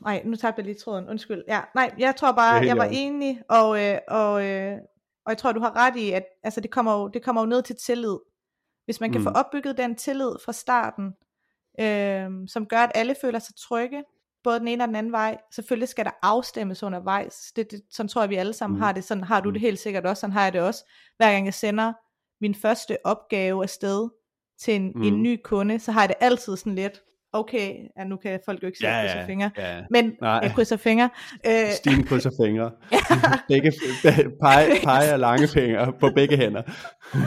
nej, 0.00 0.22
nu 0.24 0.36
tabte 0.36 0.58
jeg 0.58 0.66
lige 0.66 0.78
tråden, 0.78 1.08
undskyld. 1.08 1.42
Ja, 1.48 1.60
nej, 1.74 1.94
jeg 1.98 2.16
tror 2.16 2.32
bare, 2.32 2.54
jeg 2.66 2.76
var 2.76 2.88
enig, 2.92 3.42
og, 3.48 3.82
øh, 3.84 3.98
og, 4.08 4.44
øh, 4.44 4.78
og 5.24 5.30
jeg 5.30 5.38
tror, 5.38 5.52
du 5.52 5.60
har 5.60 5.76
ret 5.76 5.96
i, 5.96 6.12
at 6.12 6.24
altså, 6.42 6.60
det, 6.60 6.70
kommer 6.70 7.00
jo, 7.00 7.08
det 7.08 7.22
kommer 7.22 7.42
jo 7.42 7.46
ned 7.46 7.62
til 7.62 7.76
tillid. 7.76 8.18
Hvis 8.84 9.00
man 9.00 9.12
kan 9.12 9.20
mm. 9.20 9.24
få 9.24 9.30
opbygget 9.30 9.78
den 9.78 9.94
tillid 9.94 10.32
fra 10.44 10.52
starten, 10.52 11.14
øh, 11.80 12.48
som 12.48 12.66
gør, 12.66 12.78
at 12.78 12.92
alle 12.94 13.14
føler 13.22 13.38
sig 13.38 13.54
trygge, 13.56 14.04
både 14.44 14.58
den 14.58 14.68
ene 14.68 14.84
og 14.84 14.88
den 14.88 14.96
anden 14.96 15.12
vej. 15.12 15.38
Selvfølgelig 15.54 15.88
skal 15.88 16.04
der 16.04 16.10
afstemmes 16.22 16.82
undervejs. 16.82 17.52
Det, 17.56 17.70
det, 17.70 17.82
sådan 17.90 18.08
tror 18.08 18.22
jeg, 18.22 18.30
vi 18.30 18.34
alle 18.34 18.52
sammen 18.52 18.76
mm. 18.76 18.82
har 18.82 18.92
det. 18.92 19.04
Sådan 19.04 19.24
har 19.24 19.40
du 19.40 19.50
det 19.50 19.60
mm. 19.60 19.60
helt 19.60 19.78
sikkert 19.78 20.06
også. 20.06 20.20
Sådan 20.20 20.32
har 20.32 20.42
jeg 20.42 20.52
det 20.52 20.60
også. 20.60 20.84
Hver 21.16 21.32
gang 21.32 21.44
jeg 21.44 21.54
sender 21.54 21.92
min 22.40 22.54
første 22.54 22.98
opgave 23.04 23.62
afsted 23.62 24.08
til 24.58 24.74
en, 24.74 24.92
mm. 24.94 25.02
en 25.02 25.22
ny 25.22 25.40
kunde, 25.44 25.78
så 25.78 25.92
har 25.92 26.00
jeg 26.00 26.08
det 26.08 26.16
altid 26.20 26.56
sådan 26.56 26.74
lidt, 26.74 27.02
okay, 27.38 27.74
ja, 27.98 28.04
nu 28.04 28.16
kan 28.16 28.40
folk 28.44 28.62
jo 28.62 28.66
ikke 28.66 28.78
se, 28.78 28.86
ja, 28.86 29.02
krydser 29.02 29.26
fingre, 29.26 29.50
ja, 29.58 29.82
men 29.90 30.12
Nej. 30.20 30.30
jeg 30.30 30.50
krydser 30.54 30.76
fingre. 30.76 31.10
Øh, 31.46 31.70
Stine 31.70 32.02
krydser 32.02 32.30
fingre. 32.44 32.70
begge, 33.48 33.72
pege, 34.42 34.66
pege 34.84 35.16
lange 35.16 35.48
fingre 35.48 35.92
på 36.00 36.10
begge 36.14 36.36
hænder. 36.36 36.62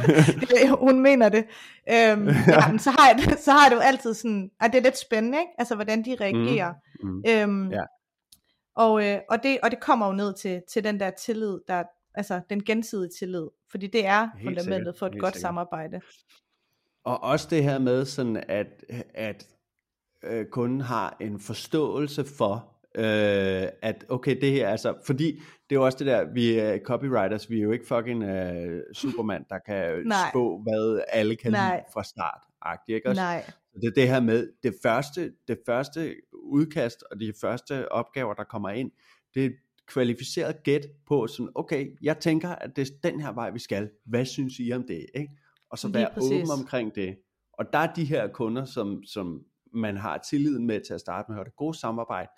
Hun 0.86 1.00
mener 1.00 1.30
det. 1.30 1.46
Øhm, 1.92 2.28
ja, 2.54 2.78
så, 2.78 2.92
har 2.92 3.08
jeg, 3.10 3.38
så 3.40 3.52
har 3.52 3.66
jeg 3.66 3.72
det 3.72 3.76
jo 3.76 3.82
altid 3.82 4.14
sådan, 4.14 4.50
at 4.62 4.72
det 4.74 4.80
er 4.80 4.84
lidt 4.84 4.98
spændende, 4.98 5.40
ikke? 5.40 5.52
altså 5.58 5.76
hvordan 5.76 6.06
de 6.06 6.16
reagerer. 6.22 6.74
Mm. 7.04 7.10
Mm. 7.10 7.24
Øhm, 7.28 7.72
ja. 7.72 7.84
og, 8.76 9.06
øh, 9.06 9.20
og, 9.30 9.44
det, 9.44 9.58
og 9.64 9.72
det 9.72 9.80
kommer 9.80 10.08
jo 10.08 10.14
ned 10.14 10.34
til, 10.34 10.62
til 10.72 10.84
den 10.84 11.00
der 11.00 11.10
tillid, 11.10 11.60
der, 11.68 11.84
altså 12.16 12.42
den 12.50 12.64
gensidige 12.64 13.10
tillid, 13.20 13.48
fordi 13.72 13.88
det 13.88 14.06
er 14.06 14.20
Helt 14.38 14.44
fundamentet 14.44 14.86
sikkert. 14.86 15.00
for 15.00 15.06
et 15.06 15.12
Helt 15.14 15.22
godt 15.22 15.34
sikkert. 15.34 15.42
samarbejde. 15.42 16.02
Og 17.06 17.24
også 17.24 17.48
det 17.50 17.64
her 17.64 17.80
med 17.80 18.06
sådan, 18.06 18.44
at, 18.48 18.68
at 19.14 19.48
øh, 20.24 20.46
kunden 20.46 20.82
har 20.82 21.18
en 21.20 21.40
forståelse 21.40 22.26
for, 22.26 22.80
øh, 22.96 23.68
at 23.82 24.06
okay, 24.10 24.42
det 24.42 24.52
her 24.52 24.70
altså, 24.70 24.94
fordi 25.06 25.32
det 25.70 25.76
er 25.76 25.80
jo 25.80 25.86
også 25.86 25.98
det 25.98 26.08
der, 26.08 26.34
vi 26.34 26.54
er 26.54 26.78
copywriters, 26.84 27.50
vi 27.50 27.60
er 27.60 27.64
jo 27.64 27.72
ikke 27.72 27.88
fucking 27.88 28.24
uh, 28.24 28.80
Superman, 28.94 29.46
der 29.50 29.60
kan 29.66 30.12
spå, 30.32 30.62
hvad 30.64 31.02
alle 31.08 31.36
kan 31.36 31.52
Nej. 31.52 31.76
lide 31.76 31.86
fra 31.94 32.04
start. 32.04 32.42
Ikke 32.88 33.10
også? 33.10 33.22
Nej. 33.22 33.52
Det 33.82 33.88
er 33.88 33.92
det 33.92 34.08
her 34.08 34.20
med, 34.20 34.50
det 34.64 34.76
første, 34.84 35.34
det 35.48 35.60
første 35.66 36.16
udkast 36.34 37.04
og 37.12 37.20
de 37.20 37.34
første 37.42 37.92
opgaver, 37.92 38.34
der 38.34 38.44
kommer 38.44 38.70
ind, 38.70 38.92
det 39.34 39.46
er 39.46 39.50
kvalificeret 39.88 40.64
gæt 40.64 40.88
på 41.08 41.28
sådan, 41.28 41.50
okay, 41.56 41.88
jeg 42.02 42.18
tænker, 42.18 42.50
at 42.50 42.76
det 42.76 42.90
er 42.90 43.10
den 43.10 43.22
her 43.22 43.32
vej, 43.32 43.50
vi 43.50 43.60
skal. 43.60 43.90
Hvad 44.06 44.26
synes 44.26 44.54
I 44.60 44.72
om 44.72 44.84
det? 44.84 45.06
Ikke? 45.14 45.34
Og 45.70 45.80
så 45.80 45.88
være 45.88 46.10
åben 46.22 46.52
omkring 46.60 46.96
det. 46.96 47.18
Og 47.54 47.66
der 47.74 47.80
er 47.80 47.94
de 47.94 48.06
her 48.06 48.28
kunder, 48.28 48.66
som, 48.66 49.04
som 49.04 49.44
man 49.74 49.98
har 49.98 50.18
tillid 50.30 50.60
med 50.60 50.82
til 50.88 50.94
at 50.94 51.00
starte 51.00 51.32
med, 51.32 51.40
og 51.40 51.46
det 51.46 51.56
gode 51.56 51.78
samarbejde, 51.78 52.30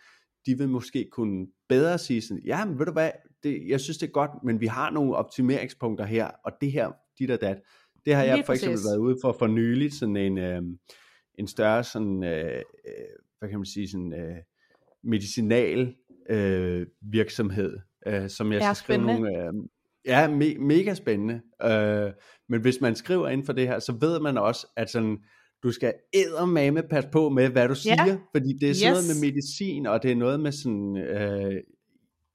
de 0.46 0.58
vil 0.58 0.70
måske 0.70 1.10
kunne 1.12 1.48
bedre 1.70 1.98
sige 1.98 2.22
sådan, 2.22 2.44
ja, 2.46 2.66
men 2.66 2.80
ved 2.80 2.86
du 2.86 2.92
hvad, 2.92 3.12
det, 3.44 3.64
jeg 3.68 3.80
synes 3.80 3.98
det 3.98 4.08
er 4.08 4.12
godt, 4.12 4.32
men 4.44 4.62
vi 4.62 4.68
har 4.68 4.90
nogle 4.90 5.16
optimeringspunkter 5.16 6.06
her, 6.06 6.32
og 6.46 6.52
det 6.62 6.72
her, 6.72 6.92
dit 7.20 7.32
og 7.32 7.42
dat, 7.42 7.62
det 8.06 8.16
har 8.16 8.24
jeg 8.24 8.36
Lige 8.36 8.46
for 8.46 8.54
eksempel 8.54 8.76
præcis. 8.76 8.90
været 8.90 8.98
ude 8.98 9.18
for 9.22 9.36
for 9.40 9.48
nylig, 9.48 9.94
sådan 9.94 10.18
en, 10.18 10.38
øh, 10.38 10.62
en 11.40 11.48
større 11.48 11.84
sådan, 11.84 12.24
øh, 12.24 12.56
øh, 12.56 12.62
hvad 13.40 13.50
kan 13.50 13.60
man 13.60 13.66
sige, 13.66 13.90
sådan 13.90 14.14
øh, 14.14 14.38
medicinal 15.04 15.96
øh, 16.30 16.88
virksomhed, 17.02 17.78
øh, 18.08 18.30
som 18.30 18.52
jeg 18.52 18.62
skal 18.62 18.76
skrive 18.76 19.02
nogle, 19.02 19.38
øh, 19.38 19.54
ja, 20.06 20.28
me, 20.28 20.56
mega 20.56 20.94
spændende, 20.94 21.42
øh, 21.64 22.12
men 22.50 22.62
hvis 22.62 22.82
man 22.82 22.96
skriver 22.96 23.28
inden 23.28 23.46
for 23.46 23.54
det 23.54 23.68
her, 23.68 23.80
så 23.80 23.98
ved 24.02 24.20
man 24.20 24.38
også, 24.38 24.68
at 24.78 24.90
sådan, 24.90 25.18
du 25.64 25.72
skal 25.72 25.94
eddermame 26.14 26.84
passe 26.84 27.10
på 27.10 27.30
med, 27.30 27.50
hvad 27.50 27.68
du 27.68 27.76
siger, 27.76 28.08
yeah. 28.08 28.20
fordi 28.32 28.54
det 28.54 28.70
er 28.70 28.74
sådan 28.74 28.96
yes. 28.96 29.08
noget 29.08 29.22
med 29.22 29.32
medicin, 29.32 29.86
og 29.86 30.04
det 30.04 30.12
er 30.12 30.16
noget 30.16 30.40
med 30.40 30.52
sådan, 30.52 30.98
øh, 30.98 31.64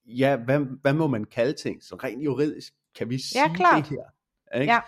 ja, 0.06 0.36
hvad, 0.36 0.60
hvad 0.82 0.92
må 0.92 1.06
man 1.06 1.24
kalde 1.24 1.52
ting, 1.52 1.82
så 1.82 1.94
rent 1.94 2.24
juridisk, 2.24 2.72
kan 2.98 3.10
vi 3.10 3.18
sige 3.18 3.42
ja, 3.42 3.54
klart. 3.54 3.84
det 3.84 3.90
her? 3.90 4.60
Ikke? 4.60 4.72
Ja. 4.72 4.80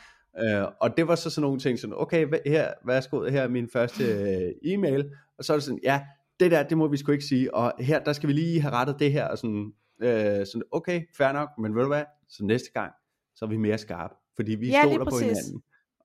Øh, 0.62 0.68
og 0.80 0.96
det 0.96 1.08
var 1.08 1.14
så 1.14 1.30
sådan 1.30 1.42
nogle 1.42 1.60
ting, 1.60 1.78
sådan, 1.78 1.94
okay, 1.96 2.28
her, 2.46 2.72
værsgo, 2.84 3.24
her 3.24 3.42
er 3.42 3.48
min 3.48 3.68
første 3.72 4.04
øh, 4.04 4.72
e-mail, 4.72 5.10
og 5.38 5.44
så 5.44 5.52
er 5.52 5.56
det 5.56 5.64
sådan, 5.64 5.80
ja, 5.82 6.02
det 6.40 6.50
der, 6.50 6.62
det 6.62 6.78
må 6.78 6.88
vi 6.88 6.96
sgu 6.96 7.12
ikke 7.12 7.24
sige, 7.24 7.54
og 7.54 7.72
her, 7.78 7.98
der 7.98 8.12
skal 8.12 8.28
vi 8.28 8.32
lige 8.32 8.60
have 8.60 8.72
rettet 8.72 8.96
det 8.98 9.12
her, 9.12 9.24
og 9.28 9.38
sådan, 9.38 9.72
øh, 10.02 10.46
sådan 10.46 10.62
okay, 10.70 11.02
fair 11.16 11.32
nok, 11.32 11.48
men 11.58 11.74
ved 11.74 11.82
du 11.82 11.88
hvad, 11.88 12.04
så 12.28 12.44
næste 12.44 12.70
gang, 12.72 12.92
så 13.34 13.44
er 13.44 13.48
vi 13.48 13.56
mere 13.56 13.78
skarpe, 13.78 14.14
fordi 14.36 14.54
vi 14.54 14.68
ja, 14.68 14.82
stoler 14.82 15.04
på 15.04 15.18
hinanden. 15.18 15.62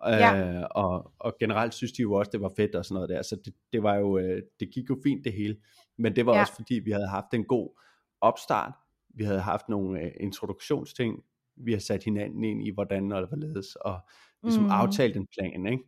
Ja. 0.09 0.57
Øh, 0.59 0.63
og, 0.71 1.11
og 1.19 1.35
generelt 1.39 1.73
synes 1.73 1.91
de 1.91 2.01
jo 2.01 2.13
også, 2.13 2.29
det 2.31 2.41
var 2.41 2.51
fedt 2.57 2.75
og 2.75 2.85
sådan 2.85 2.93
noget 2.95 3.09
der, 3.09 3.21
så 3.21 3.35
det, 3.45 3.53
det 3.73 3.83
var 3.83 3.95
jo, 3.95 4.17
øh, 4.17 4.41
det 4.59 4.69
gik 4.73 4.89
jo 4.89 4.97
fint 5.03 5.25
det 5.25 5.33
hele. 5.33 5.55
Men 5.97 6.15
det 6.15 6.25
var 6.25 6.33
Ja. 6.35 6.41
også 6.41 6.55
fordi, 6.55 6.73
vi 6.85 6.91
havde 6.91 7.07
haft 7.07 7.33
en 7.33 7.43
god 7.45 7.79
opstart. 8.21 8.73
Vi 9.15 9.23
havde 9.23 9.39
haft 9.39 9.69
nogle 9.69 10.01
øh, 10.01 10.11
introduktionsting. 10.19 11.23
Vi 11.55 11.71
har 11.71 11.79
sat 11.79 12.03
hinanden 12.03 12.43
ind 12.43 12.67
i, 12.67 12.69
hvordan 12.73 13.11
og 13.11 13.27
hvorledes, 13.27 13.75
og 13.75 13.99
ligesom 14.43 14.63
Mm. 14.63 14.69
aftalt 14.71 15.17
en 15.17 15.27
plan, 15.39 15.65
ikke? 15.65 15.83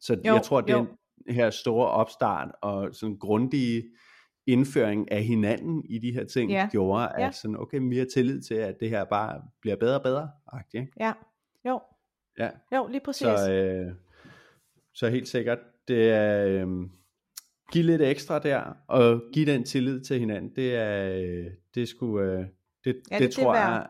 Så 0.00 0.12
Jo, 0.14 0.20
jo, 0.26 0.34
jeg 0.34 0.42
tror, 0.42 0.64
jo. 0.70 0.86
den 1.26 1.34
her 1.34 1.50
store 1.50 1.88
opstart 1.88 2.50
og 2.62 2.94
sådan 2.94 3.16
grundige 3.18 3.84
indføring 4.46 5.12
af 5.12 5.22
hinanden 5.24 5.84
i 5.88 5.98
de 5.98 6.12
her 6.12 6.24
ting, 6.24 6.50
Ja. 6.50 6.68
gjorde, 6.72 7.08
at 7.08 7.22
Ja. 7.24 7.30
sådan, 7.30 7.56
okay, 7.56 7.80
vi 7.88 7.98
har 7.98 8.06
tillid 8.14 8.42
til, 8.42 8.54
at 8.54 8.76
det 8.80 8.90
her 8.90 9.04
bare 9.04 9.42
bliver 9.60 9.76
bedre 9.76 9.94
og 9.96 10.02
bedre. 10.02 10.30
agtigt, 10.52 10.80
Ikke? 10.82 10.92
Ja, 11.00 11.12
jo, 11.68 11.80
Ja. 12.38 12.50
jo, 12.76 12.86
lige 12.86 13.00
præcis. 13.04 13.20
Så, 13.26 13.52
øh, 13.52 13.92
så 14.94 15.08
helt 15.08 15.28
sikkert, 15.28 15.58
det 15.88 16.10
er 16.10 16.46
øh, 16.46 16.68
give 17.72 17.84
lidt 17.84 18.02
ekstra 18.02 18.38
der, 18.38 18.76
og 18.86 19.22
give 19.32 19.46
den 19.52 19.64
tillid 19.64 20.00
til 20.00 20.18
hinanden, 20.18 20.52
det 20.56 20.74
er, 20.76 21.12
øh, 21.14 21.46
det 21.74 21.88
sgu, 21.88 22.20
øh, 22.20 22.38
det, 22.38 22.46
Ja, 22.84 22.90
det, 22.90 22.96
det- 23.10 23.10
det 23.10 23.20
det 23.20 23.30
tror 23.32 23.52
værd. 23.52 23.62
jeg, 23.70 23.88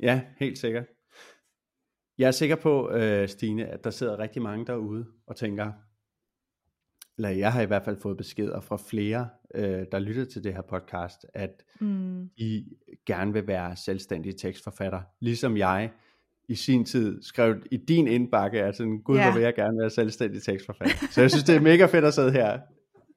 ja, 0.00 0.22
helt 0.38 0.58
sikkert. 0.58 0.84
Jeg 2.18 2.26
er 2.26 2.30
sikker 2.30 2.56
på, 2.56 2.90
øh, 2.90 3.28
Stine, 3.28 3.66
at 3.66 3.84
der 3.84 3.90
sidder 3.90 4.18
rigtig 4.18 4.42
mange 4.42 4.66
derude 4.66 5.06
og 5.26 5.36
tænker, 5.36 5.72
eller 7.16 7.28
jeg 7.28 7.52
har 7.52 7.62
i 7.62 7.66
hvert 7.66 7.84
fald 7.84 7.96
fået 8.00 8.16
beskeder 8.16 8.60
fra 8.60 8.76
flere, 8.76 9.28
der 9.92 9.98
lytter 9.98 10.24
til 10.24 10.44
det 10.44 10.54
her 10.54 10.62
podcast, 10.62 11.26
at 11.34 11.62
mm. 11.80 12.30
I 12.36 12.64
gerne 13.06 13.32
vil 13.32 13.46
være 13.46 13.76
selvstændige 13.76 14.32
tekstforfatter, 14.32 15.02
ligesom 15.20 15.56
jeg 15.56 15.90
i 16.48 16.54
sin 16.54 16.84
tid 16.84 17.22
skrev 17.22 17.54
i 17.70 17.76
din 17.76 18.08
indbakke, 18.08 18.62
at 18.62 18.76
sådan, 18.76 19.02
gud, 19.04 19.16
Ja. 19.16 19.24
hvor 19.24 19.32
vil 19.32 19.42
jeg 19.42 19.54
gerne 19.54 19.78
være 19.80 19.90
selvstændig 19.90 20.42
tekstforfatter. 20.42 20.94
Så 21.10 21.20
jeg 21.20 21.30
synes, 21.30 21.44
det 21.44 21.56
er 21.56 21.60
mega 21.60 21.86
fedt 21.86 22.04
at 22.04 22.14
sidde 22.14 22.32
her. 22.32 22.60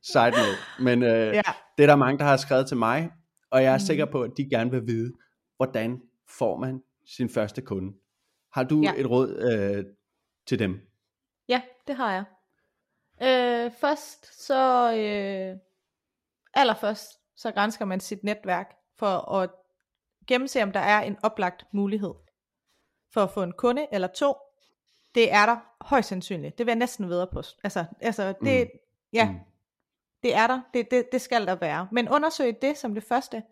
Side 0.04 0.24
note. 0.32 0.84
Men 0.84 1.04
øh, 1.04 1.10
Ja, 1.36 1.42
det 1.78 1.84
er 1.84 1.88
der 1.88 1.96
mange, 1.96 2.18
der 2.20 2.26
har 2.26 2.38
skrevet 2.38 2.68
til 2.68 2.78
mig, 2.78 3.12
og 3.52 3.64
jeg 3.64 3.74
er 3.74 3.78
Mm. 3.78 3.80
sikker 3.80 4.06
på, 4.06 4.22
at 4.24 4.32
de 4.38 4.50
gerne 4.50 4.72
vil 4.72 4.88
vide, 4.88 5.14
hvordan 5.58 6.02
får 6.38 6.58
man 6.58 6.82
sin 7.16 7.30
første 7.30 7.62
kunde. 7.62 7.94
Har 8.54 8.64
du 8.64 8.82
Ja. 8.82 8.94
et 8.98 9.10
råd 9.10 9.30
øh, 9.52 9.86
til 10.48 10.60
dem? 10.60 10.80
ja, 11.50 11.62
det 11.88 11.96
har 11.96 12.12
jeg. 12.14 12.24
Øh, 13.22 13.72
først 13.82 14.46
så, 14.46 14.94
øh, 14.94 15.58
allerførst, 16.54 17.08
så 17.38 17.52
grænsker 17.52 17.86
man 17.86 18.00
sit 18.00 18.24
netværk 18.24 18.74
for 19.00 19.32
at 19.36 19.50
gennemse, 20.28 20.64
om 20.64 20.72
der 20.72 20.80
er 20.80 21.02
en 21.02 21.18
oplagt 21.24 21.66
mulighed 21.74 22.14
for 23.14 23.24
at 23.24 23.32
få 23.32 23.44
en 23.44 23.52
kunde 23.52 23.88
eller 23.92 24.08
to. 24.08 24.34
Det 25.16 25.32
er 25.32 25.46
der 25.46 25.58
højst 25.82 26.10
sandsynligt. 26.10 26.58
Det 26.58 26.66
vil 26.66 26.72
jeg 26.72 26.78
næsten 26.80 27.10
videre 27.10 27.28
på. 27.28 27.42
Altså, 27.64 27.86
altså 28.02 28.34
det, 28.44 28.70
Mm. 28.74 28.80
ja, 29.14 29.30
Mm. 29.32 29.40
det 30.24 30.36
er 30.36 30.48
der. 30.48 30.62
Det, 30.74 30.92
det, 30.92 31.12
det 31.12 31.22
skal 31.22 31.48
der 31.48 31.56
være. 31.56 31.88
Men 31.92 32.10
undersøg 32.10 32.62
det 32.62 32.78
som 32.78 32.94
det 32.94 33.04
første. 33.04 33.44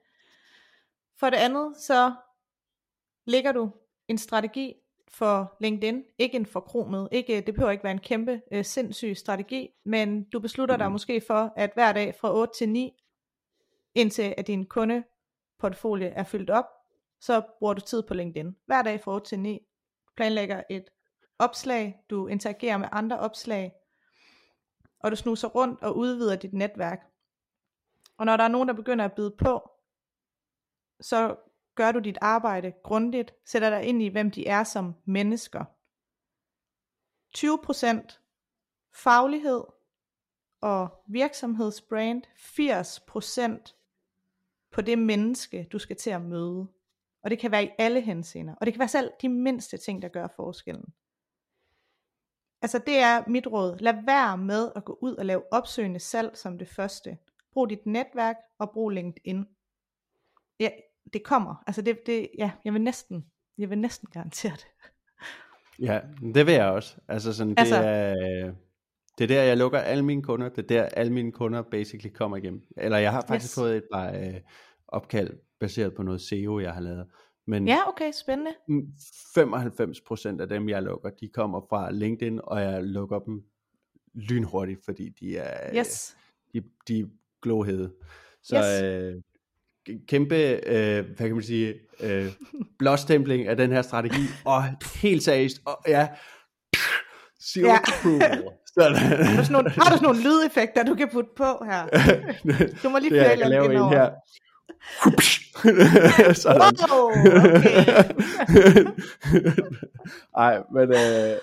For 1.19 1.29
det 1.29 1.37
andet, 1.37 1.77
så 1.77 2.13
ligger 3.25 3.51
du 3.51 3.71
en 4.07 4.17
strategi 4.17 4.73
for 5.07 5.55
LinkedIn. 5.59 6.03
Ikke 6.17 6.35
en 6.35 6.45
forkromet. 6.45 7.09
Ikke, 7.11 7.41
det 7.41 7.53
behøver 7.53 7.71
ikke 7.71 7.83
være 7.83 7.91
en 7.91 7.99
kæmpe 7.99 8.41
øh, 8.51 8.65
sindssyg 8.65 9.17
strategi. 9.17 9.69
Men 9.83 10.23
du 10.23 10.39
beslutter 10.39 10.77
dig 10.77 10.85
Mhm. 10.85 10.91
måske 10.91 11.21
for, 11.27 11.53
at 11.55 11.71
hver 11.73 11.91
dag 11.93 12.15
fra 12.15 12.33
8 12.33 12.53
til 12.57 12.69
9, 12.69 13.03
indtil 13.95 14.33
at 14.37 14.47
din 14.47 14.65
kundeportfolie 14.65 16.07
er 16.07 16.23
fyldt 16.23 16.49
op, 16.49 16.65
så 17.19 17.41
bruger 17.59 17.73
du 17.73 17.81
tid 17.81 18.03
på 18.03 18.13
LinkedIn. 18.13 18.55
Hver 18.65 18.81
dag 18.81 19.01
fra 19.01 19.13
8 19.13 19.27
til 19.27 19.39
9. 19.39 19.59
Planlægger 20.15 20.63
et 20.69 20.89
opslag. 21.39 21.99
Du 22.09 22.27
interagerer 22.27 22.77
med 22.77 22.87
andre 22.91 23.19
opslag 23.19 23.73
og 24.99 25.11
du 25.11 25.15
snuser 25.15 25.47
rundt 25.47 25.83
og 25.83 25.97
udvider 25.97 26.35
dit 26.35 26.53
netværk. 26.53 26.99
Og 28.17 28.25
når 28.25 28.37
der 28.37 28.43
er 28.43 28.47
nogen, 28.47 28.67
der 28.67 28.73
begynder 28.73 29.05
at 29.05 29.13
byde 29.13 29.35
på, 29.37 29.71
så 31.01 31.35
gør 31.75 31.91
du 31.91 31.99
dit 31.99 32.17
arbejde 32.21 32.73
grundigt, 32.83 33.33
sætter 33.45 33.69
dig 33.69 33.83
ind 33.83 34.01
i, 34.01 34.07
hvem 34.07 34.31
de 34.31 34.47
er 34.47 34.63
som 34.63 34.95
mennesker. 35.05 35.65
20% 37.37 38.19
faglighed 38.93 39.63
og 40.61 41.03
virksomhedsbrand, 41.07 42.23
80% 42.35 44.69
på 44.71 44.81
det 44.81 44.99
menneske, 44.99 45.67
du 45.71 45.79
skal 45.79 45.95
til 45.95 46.09
at 46.09 46.21
møde. 46.21 46.67
Og 47.23 47.29
det 47.29 47.39
kan 47.39 47.51
være 47.51 47.63
i 47.65 47.69
alle 47.77 48.01
henseender. 48.01 48.55
Og 48.55 48.65
det 48.65 48.73
kan 48.73 48.79
være 48.79 48.87
selv 48.87 49.11
de 49.21 49.29
mindste 49.29 49.77
ting, 49.77 50.01
der 50.01 50.07
gør 50.09 50.27
forskellen. 50.35 50.85
Altså 52.61 52.79
det 52.87 52.97
er 52.97 53.23
mit 53.29 53.47
råd. 53.47 53.77
Lad 53.79 53.93
være 54.05 54.37
med 54.37 54.71
at 54.75 54.85
gå 54.85 54.97
ud 55.01 55.15
og 55.15 55.25
lave 55.25 55.53
opsøgende 55.53 55.99
salg 55.99 56.37
som 56.37 56.57
det 56.57 56.67
første. 56.69 57.17
Brug 57.53 57.69
dit 57.69 57.85
netværk 57.85 58.35
og 58.59 58.71
brug 58.73 58.89
LinkedIn. 58.89 59.45
Ja, 60.59 60.69
det 61.13 61.23
kommer. 61.23 61.63
Altså 61.67 61.81
det, 61.81 61.99
det 62.05 62.29
ja, 62.37 62.51
jeg 62.65 62.73
vil 62.73 62.81
næsten, 62.81 63.25
jeg 63.57 63.69
vil 63.69 63.77
næsten 63.77 64.09
garantere 64.11 64.51
det. 64.51 64.67
Ja, 65.79 66.01
det 66.33 66.45
vil 66.45 66.53
jeg 66.53 66.65
også. 66.71 66.97
Altså 67.07 67.33
sådan, 67.33 67.49
det, 67.51 67.59
Altså- 67.59 67.75
er, 67.75 68.13
det 69.17 69.23
er 69.23 69.27
der, 69.27 69.43
jeg 69.43 69.57
lukker 69.57 69.79
alle 69.79 70.05
mine 70.05 70.23
kunder. 70.23 70.49
Det 70.49 70.57
er 70.57 70.67
der, 70.67 70.83
alle 70.83 71.13
mine 71.13 71.31
kunder 71.31 71.61
basically 71.61 72.13
kommer 72.13 72.37
igennem. 72.37 72.67
Eller 72.77 72.97
jeg 72.97 73.11
har 73.11 73.21
faktisk 73.27 73.51
Yes. 73.51 73.55
fået 73.55 73.77
et 73.77 73.83
par 73.93 74.11
øh, 74.11 74.41
opkald 74.87 75.39
baseret 75.59 75.93
på 75.95 76.03
noget 76.03 76.21
SEO, 76.21 76.59
jeg 76.59 76.73
har 76.73 76.81
lavet. 76.81 77.05
Men 77.47 77.67
Ja, 77.67 77.89
okay, 77.89 78.11
spændende. 78.11 78.51
95% 79.37 80.41
af 80.41 80.47
dem, 80.49 80.69
jeg 80.69 80.83
lukker, 80.83 81.09
de 81.09 81.27
kommer 81.33 81.61
fra 81.69 81.91
LinkedIn, 81.91 82.39
og 82.43 82.61
jeg 82.61 82.83
lukker 82.83 83.19
dem 83.19 83.43
lynhurtigt, 84.13 84.85
fordi 84.85 85.09
de 85.19 85.37
er, 85.37 85.77
Yes. 85.79 86.17
de, 86.53 86.63
de 86.87 86.99
er 86.99 87.05
glohede. 87.41 87.91
Så 88.43 88.55
Yes. 88.57 88.81
øh, 88.83 89.15
kæmpe, 90.07 90.35
øh, 90.35 91.05
hvad 91.05 91.27
kan 91.27 91.33
man 91.33 91.43
sige, 91.43 91.73
øh, 92.03 92.25
blåstempling 92.79 93.47
af 93.47 93.57
den 93.57 93.71
her 93.71 93.81
strategi, 93.81 94.21
og 94.45 94.63
helt 94.95 95.23
seriøst, 95.23 95.61
og 95.65 95.77
ja, 95.87 96.07
seal 97.39 97.65
Ja. 97.65 97.77
approval. 97.77 98.43
Sådan. 98.79 98.95
Har 98.95 99.37
du, 99.37 99.43
sådan 99.45 99.51
nogle, 99.51 99.69
har 99.69 99.81
du 99.91 99.97
sådan 99.97 100.03
nogle 100.03 100.19
lydeffekter, 100.23 100.83
du 100.83 100.95
kan 100.95 101.09
putte 101.11 101.29
på 101.37 101.43
her? 101.65 101.83
Du 102.83 102.89
må 102.89 102.97
lige 102.99 103.09
det 103.09 103.17
jeg 103.17 103.37
kan 103.37 103.49
lave 103.49 103.65
en 103.65 103.71
andet 103.71 103.89
her. 103.89 104.11
Sådan. 106.43 106.61
Wow, 106.91 107.09
okay. 107.09 108.03
Ej, 110.37 110.57
men 110.73 110.89
øh, 110.89 111.37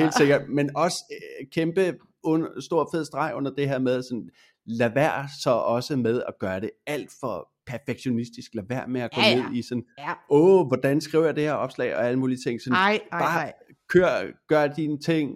helt 0.00 0.14
sikkert. 0.16 0.42
Men 0.48 0.76
også 0.76 0.96
øh, 1.10 1.46
kæmpe, 1.52 1.94
un, 2.24 2.46
stor 2.60 2.88
fed 2.94 3.04
streg 3.04 3.32
under 3.34 3.50
det 3.54 3.68
her 3.68 3.78
med, 3.78 4.02
sådan, 4.02 4.28
lad 4.66 4.90
være 4.94 5.28
så 5.42 5.50
også 5.50 5.96
med 5.96 6.22
at 6.28 6.34
gøre 6.40 6.60
det 6.60 6.70
alt 6.86 7.10
for 7.20 7.48
perfektionistisk. 7.66 8.50
Lad 8.54 8.64
være 8.68 8.86
med 8.88 9.00
at 9.00 9.10
gå 9.14 9.20
Ja, 9.20 9.28
ja. 9.28 9.42
ned 9.48 9.54
i 9.54 9.62
sådan, 9.62 9.84
Ja. 9.98 10.12
åh, 10.30 10.66
hvordan 10.66 11.00
skriver 11.00 11.24
jeg 11.24 11.36
det 11.36 11.42
her 11.44 11.52
opslag, 11.52 11.96
og 11.96 12.06
alle 12.06 12.18
mulige 12.18 12.38
ting. 12.46 12.60
Sådan, 12.62 12.76
Ej, 12.76 13.00
ej, 13.12 13.18
bare 13.20 13.40
ej. 13.40 13.52
kør, 13.88 14.32
gør 14.48 14.66
dine 14.66 14.98
ting. 15.00 15.30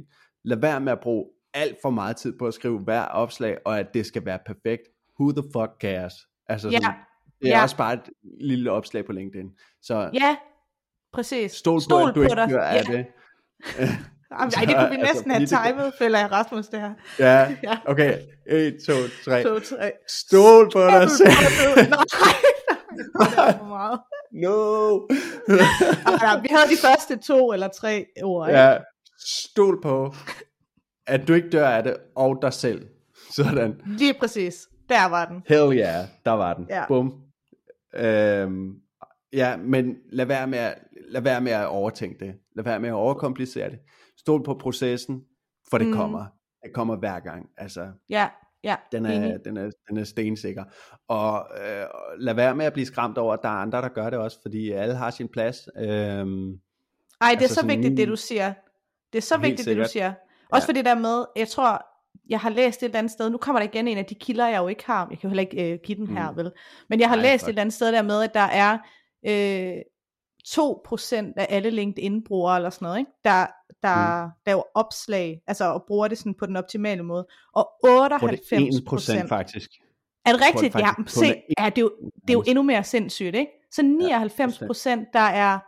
Lad 0.45 0.57
være 0.57 0.81
med 0.81 0.93
at 0.93 1.01
bruge 1.03 1.25
alt 1.55 1.77
for 1.83 1.91
meget 1.91 2.17
tid 2.17 2.33
på 2.39 2.47
at 2.47 2.55
skrive 2.55 2.79
hver 2.79 3.03
opslag, 3.03 3.59
og 3.65 3.79
at 3.79 3.87
det 3.95 4.07
skal 4.07 4.25
være 4.25 4.39
perfekt. 4.47 4.83
Who 5.21 5.33
the 5.33 5.43
fuck 5.57 5.71
cares? 5.81 6.15
Altså, 6.49 6.69
Ja, 6.69 6.77
sådan, 6.77 6.95
det 7.41 7.49
er 7.53 7.57
ja. 7.57 7.63
også 7.63 7.77
bare 7.77 7.93
et 7.95 8.01
lille 8.41 8.71
opslag 8.73 9.05
på 9.07 9.13
LinkedIn. 9.13 9.47
Så 9.83 10.11
Ja, 10.15 10.37
præcis. 11.13 11.53
stol 11.53 11.81
på, 11.91 12.05
at 12.07 12.15
du 12.15 12.23
ikke 12.23 12.41
af 12.61 12.85
ja. 12.89 12.93
det. 12.97 13.07
Ej, 14.31 14.45
det 14.47 14.77
kunne 14.77 14.91
vi 14.91 14.97
Altså, 14.97 15.15
næsten 15.15 15.31
have 15.31 15.47
fordi 15.49 15.69
det- 15.69 15.77
timet, 15.79 15.93
føler 15.99 16.19
jeg, 16.19 16.33
Rasmus, 16.33 16.67
det 16.67 16.81
her. 16.81 16.93
Ja, 17.19 17.57
Ja. 17.71 17.79
okay. 17.87 18.19
1, 18.51 18.77
2, 18.87 18.93
3. 19.25 19.43
To, 19.43 19.59
tre. 19.59 19.93
Stol 20.09 20.71
på 20.73 20.81
dig 20.81 21.11
selv. 21.11 21.29
Nej, 21.29 21.89
nej, 23.15 23.29
det 23.31 23.39
er 23.55 23.59
for 23.59 23.65
meget. 23.65 24.01
No. 24.33 24.99
Nej, 26.21 26.41
vi 26.41 26.49
havde 26.51 26.71
de 26.71 26.77
første 26.83 27.17
to 27.17 27.53
eller 27.53 27.69
tre 27.69 28.07
ord, 28.23 28.49
ikke? 28.49 28.61
ja, 28.61 28.77
stol 29.27 29.83
på, 29.83 30.15
at 31.07 31.29
du 31.29 31.33
ikke 31.35 31.51
dør 31.51 31.69
af 31.69 31.83
det, 31.83 31.97
og 32.17 32.39
dig 32.43 32.53
selv. 32.53 32.87
Sådan. 33.31 33.81
Lige 33.87 34.15
præcis. 34.21 34.69
Der 34.89 35.09
var 35.09 35.25
den. 35.25 35.43
Hell 35.49 35.73
yeah, 35.79 36.05
der 36.25 36.31
var 36.31 36.55
den. 36.55 36.67
Ja. 36.71 36.87
Bum. 36.89 37.13
Øhm, 37.97 38.75
ja, 39.33 39.57
men 39.57 39.97
lad 40.13 40.27
være, 40.27 40.47
med 40.47 40.59
at, 40.59 40.75
lad 41.09 41.21
være 41.23 41.41
med 41.41 41.53
at 41.53 41.67
overtænke 41.67 42.25
det. 42.25 42.35
Lad 42.57 42.65
være 42.65 42.81
med 42.81 42.89
at 42.89 42.93
overkomplicere 42.95 43.71
det. 43.71 43.79
Stol 44.19 44.43
på 44.45 44.55
processen, 44.55 45.25
for 45.71 45.79
det 45.79 45.87
Mm. 45.87 45.93
mm. 45.93 45.97
kommer. 45.99 46.27
Det 46.65 46.73
kommer 46.75 46.97
hver 46.97 47.21
gang. 47.21 47.49
Altså, 47.57 47.89
Ja, 48.11 48.29
ja. 48.65 48.77
den 48.93 49.07
enig. 49.07 49.31
er, 49.31 49.39
den 49.39 49.57
er, 49.57 49.71
den 49.89 49.97
er 49.97 50.05
stensikker. 50.05 50.65
Og 51.09 51.47
øh, 51.61 51.85
lad 52.19 52.35
være 52.35 52.55
med 52.55 52.67
at 52.67 52.73
blive 52.73 52.87
skræmt 52.87 53.19
over, 53.19 53.35
at 53.35 53.41
der 53.43 53.49
er 53.49 53.53
andre, 53.53 53.83
der 53.83 53.89
gør 53.89 54.11
det 54.11 54.19
også, 54.19 54.39
fordi 54.43 54.71
alle 54.71 54.95
har 54.95 55.11
sin 55.11 55.29
plads. 55.29 55.69
Øhm, 55.77 55.87
Ej, 55.87 55.89
det 56.01 56.61
er 57.21 57.29
altså 57.31 57.49
så 57.49 57.55
sådan 57.55 57.69
vigtigt, 57.77 57.97
det 57.97 58.09
du 58.09 58.17
siger. 58.17 58.55
Det 59.13 59.19
er 59.19 59.23
så 59.23 59.37
vigtigt, 59.39 59.59
det 59.59 59.65
du 59.67 59.71
sikkert. 59.71 59.91
siger. 59.91 60.13
Også 60.53 60.67
for 60.67 60.73
det 60.73 60.85
der 60.85 60.95
med, 60.99 61.25
jeg 61.37 61.49
tror, 61.49 61.87
jeg 62.29 62.41
har 62.41 62.51
læst 62.51 62.83
et 62.83 62.87
eller 62.87 62.99
andet 62.99 63.13
sted, 63.13 63.31
nu 63.31 63.39
kommer 63.39 63.61
der 63.61 63.69
igen 63.69 63.89
en 63.89 63.99
af 63.99 64.05
de 64.05 64.15
kilder, 64.15 64.47
jeg 64.47 64.59
jo 64.59 64.69
ikke 64.69 64.87
har, 64.87 65.07
jeg 65.11 65.19
kan 65.19 65.29
jo 65.29 65.29
heller 65.29 65.41
ikke 65.43 65.73
øh, 65.73 65.79
give 65.85 65.99
den 65.99 66.17
her, 66.17 66.31
Mm. 66.31 66.37
vel? 66.37 66.53
Men 66.89 67.01
jeg 67.01 67.09
har 67.09 67.17
Nej, 67.17 67.23
læst 67.23 67.43
fuck. 67.43 67.49
et 67.49 67.49
eller 67.49 67.61
andet 67.61 67.75
sted 67.75 67.93
der 67.93 68.03
med, 68.03 68.23
at 68.23 68.35
der 68.35 68.41
er 68.41 68.79
øh, 69.27 69.77
2% 70.49 71.33
af 71.37 71.47
alle 71.49 71.71
LinkedIn-brugere, 71.71 72.57
eller 72.57 72.71
sådan 72.71 72.87
noget, 72.87 72.99
ikke? 72.99 73.11
der, 73.25 73.47
der 73.83 74.25
mm. 74.27 74.33
laver 74.47 74.63
opslag, 74.75 75.41
altså 75.47 75.65
og 75.65 75.85
bruger 75.87 76.09
det 76.09 76.19
sådan 76.19 76.35
på 76.35 76.47
den 76.47 76.57
optimale 76.57 77.03
måde. 77.03 77.27
Og 77.55 77.71
hvor 77.81 78.09
det 78.09 78.13
er 78.53 79.19
98% 79.23 79.25
1% 79.25 79.29
faktisk. 79.29 79.71
Er 80.27 80.33
det 80.33 80.41
rigtigt? 80.47 80.75
Ja, 80.75 80.87
faktisk 80.87 81.19
se, 81.19 81.27
kun 81.27 81.43
er 81.59 81.65
ja, 81.65 81.71
det, 81.71 81.79
er 81.79 81.83
jo, 81.83 81.93
det 82.23 82.31
er 82.31 82.33
jo 82.33 82.45
endnu 82.47 82.63
mere 82.63 82.85
sindssygt, 82.85 83.35
ikke? 83.35 83.51
Så 83.73 83.83
99 83.83 84.59
procent, 84.67 85.09
der 85.13 85.21
er 85.21 85.59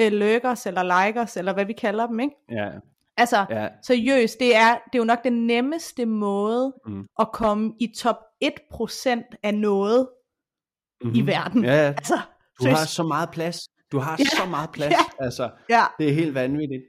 øh, 0.00 0.12
lurkers, 0.12 0.66
eller 0.66 1.06
likers, 1.06 1.36
eller 1.36 1.52
hvad 1.52 1.64
vi 1.64 1.72
kalder 1.72 2.06
dem, 2.06 2.20
ikke? 2.20 2.34
Ja, 2.50 2.70
Altså, 3.18 3.46
ja, 3.50 3.68
seriøst, 3.82 4.40
det 4.40 4.56
er, 4.56 4.68
det 4.74 4.94
er 4.94 4.98
jo 4.98 5.04
nok 5.04 5.24
den 5.24 5.46
nemmeste 5.46 6.06
måde 6.06 6.74
Mm. 6.86 7.06
at 7.18 7.28
komme 7.32 7.72
i 7.80 7.92
top 7.96 8.16
1% 8.44 9.38
af 9.42 9.54
noget 9.54 10.08
mm-hmm. 11.04 11.16
i 11.18 11.20
verden. 11.26 11.64
Ja, 11.64 11.74
ja. 11.74 11.88
Altså, 11.88 12.14
Du 12.60 12.64
har 12.68 12.74
seriøst. 12.76 12.94
så 12.94 13.02
meget 13.02 13.30
plads. 13.30 13.60
Du 13.92 13.98
har 13.98 14.16
Ja, 14.18 14.24
så 14.24 14.46
meget 14.50 14.70
plads. 14.70 14.92
ja. 14.92 15.24
Altså, 15.24 15.50
Ja, 15.70 15.82
det 15.98 16.08
er 16.08 16.12
helt 16.12 16.34
vanvittigt. 16.34 16.82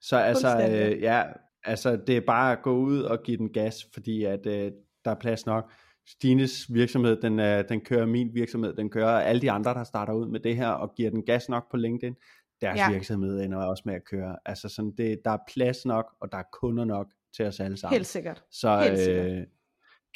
Så 0.00 0.16
altså, 0.16 0.68
øh, 0.70 1.02
ja, 1.02 1.22
altså, 1.64 1.96
det 2.06 2.16
er 2.16 2.20
bare 2.26 2.52
at 2.52 2.62
gå 2.62 2.72
ud 2.76 3.02
og 3.02 3.22
give 3.22 3.36
den 3.36 3.52
gas, 3.52 3.86
fordi 3.92 4.24
at 4.24 4.46
øh, 4.46 4.72
der 5.04 5.10
er 5.10 5.14
plads 5.20 5.46
nok. 5.46 5.70
Stines 6.08 6.66
virksomhed, 6.74 7.22
den, 7.22 7.40
øh, 7.40 7.64
den 7.68 7.80
kører 7.80 8.06
min 8.06 8.30
virksomhed, 8.34 8.74
den 8.74 8.90
kører 8.90 9.20
alle 9.20 9.40
de 9.42 9.50
andre, 9.50 9.74
der 9.74 9.84
starter 9.84 10.12
ud 10.12 10.26
med 10.28 10.40
det 10.40 10.56
her 10.56 10.68
og 10.68 10.94
giver 10.96 11.10
den 11.10 11.22
gas 11.26 11.48
nok 11.48 11.70
på 11.70 11.76
LinkedIn. 11.76 12.14
Deres 12.62 12.78
Ja. 12.78 12.84
ja. 12.84 12.90
virksomhed 12.92 13.40
ender 13.40 13.58
også 13.58 13.82
med 13.86 13.94
at 13.94 14.04
køre. 14.04 14.36
Altså 14.46 14.68
sådan, 14.68 14.92
det, 14.98 15.18
der 15.24 15.30
er 15.30 15.38
plads 15.54 15.86
nok, 15.86 16.06
og 16.20 16.32
der 16.32 16.38
er 16.38 16.42
kunder 16.52 16.84
nok 16.84 17.06
til 17.36 17.46
os 17.46 17.60
alle 17.60 17.76
sammen. 17.76 17.94
helt 17.94 18.06
sikkert. 18.06 18.42
Så 18.50 18.78
Helt 18.80 18.98
sikkert. 18.98 19.26
øh, 19.32 19.38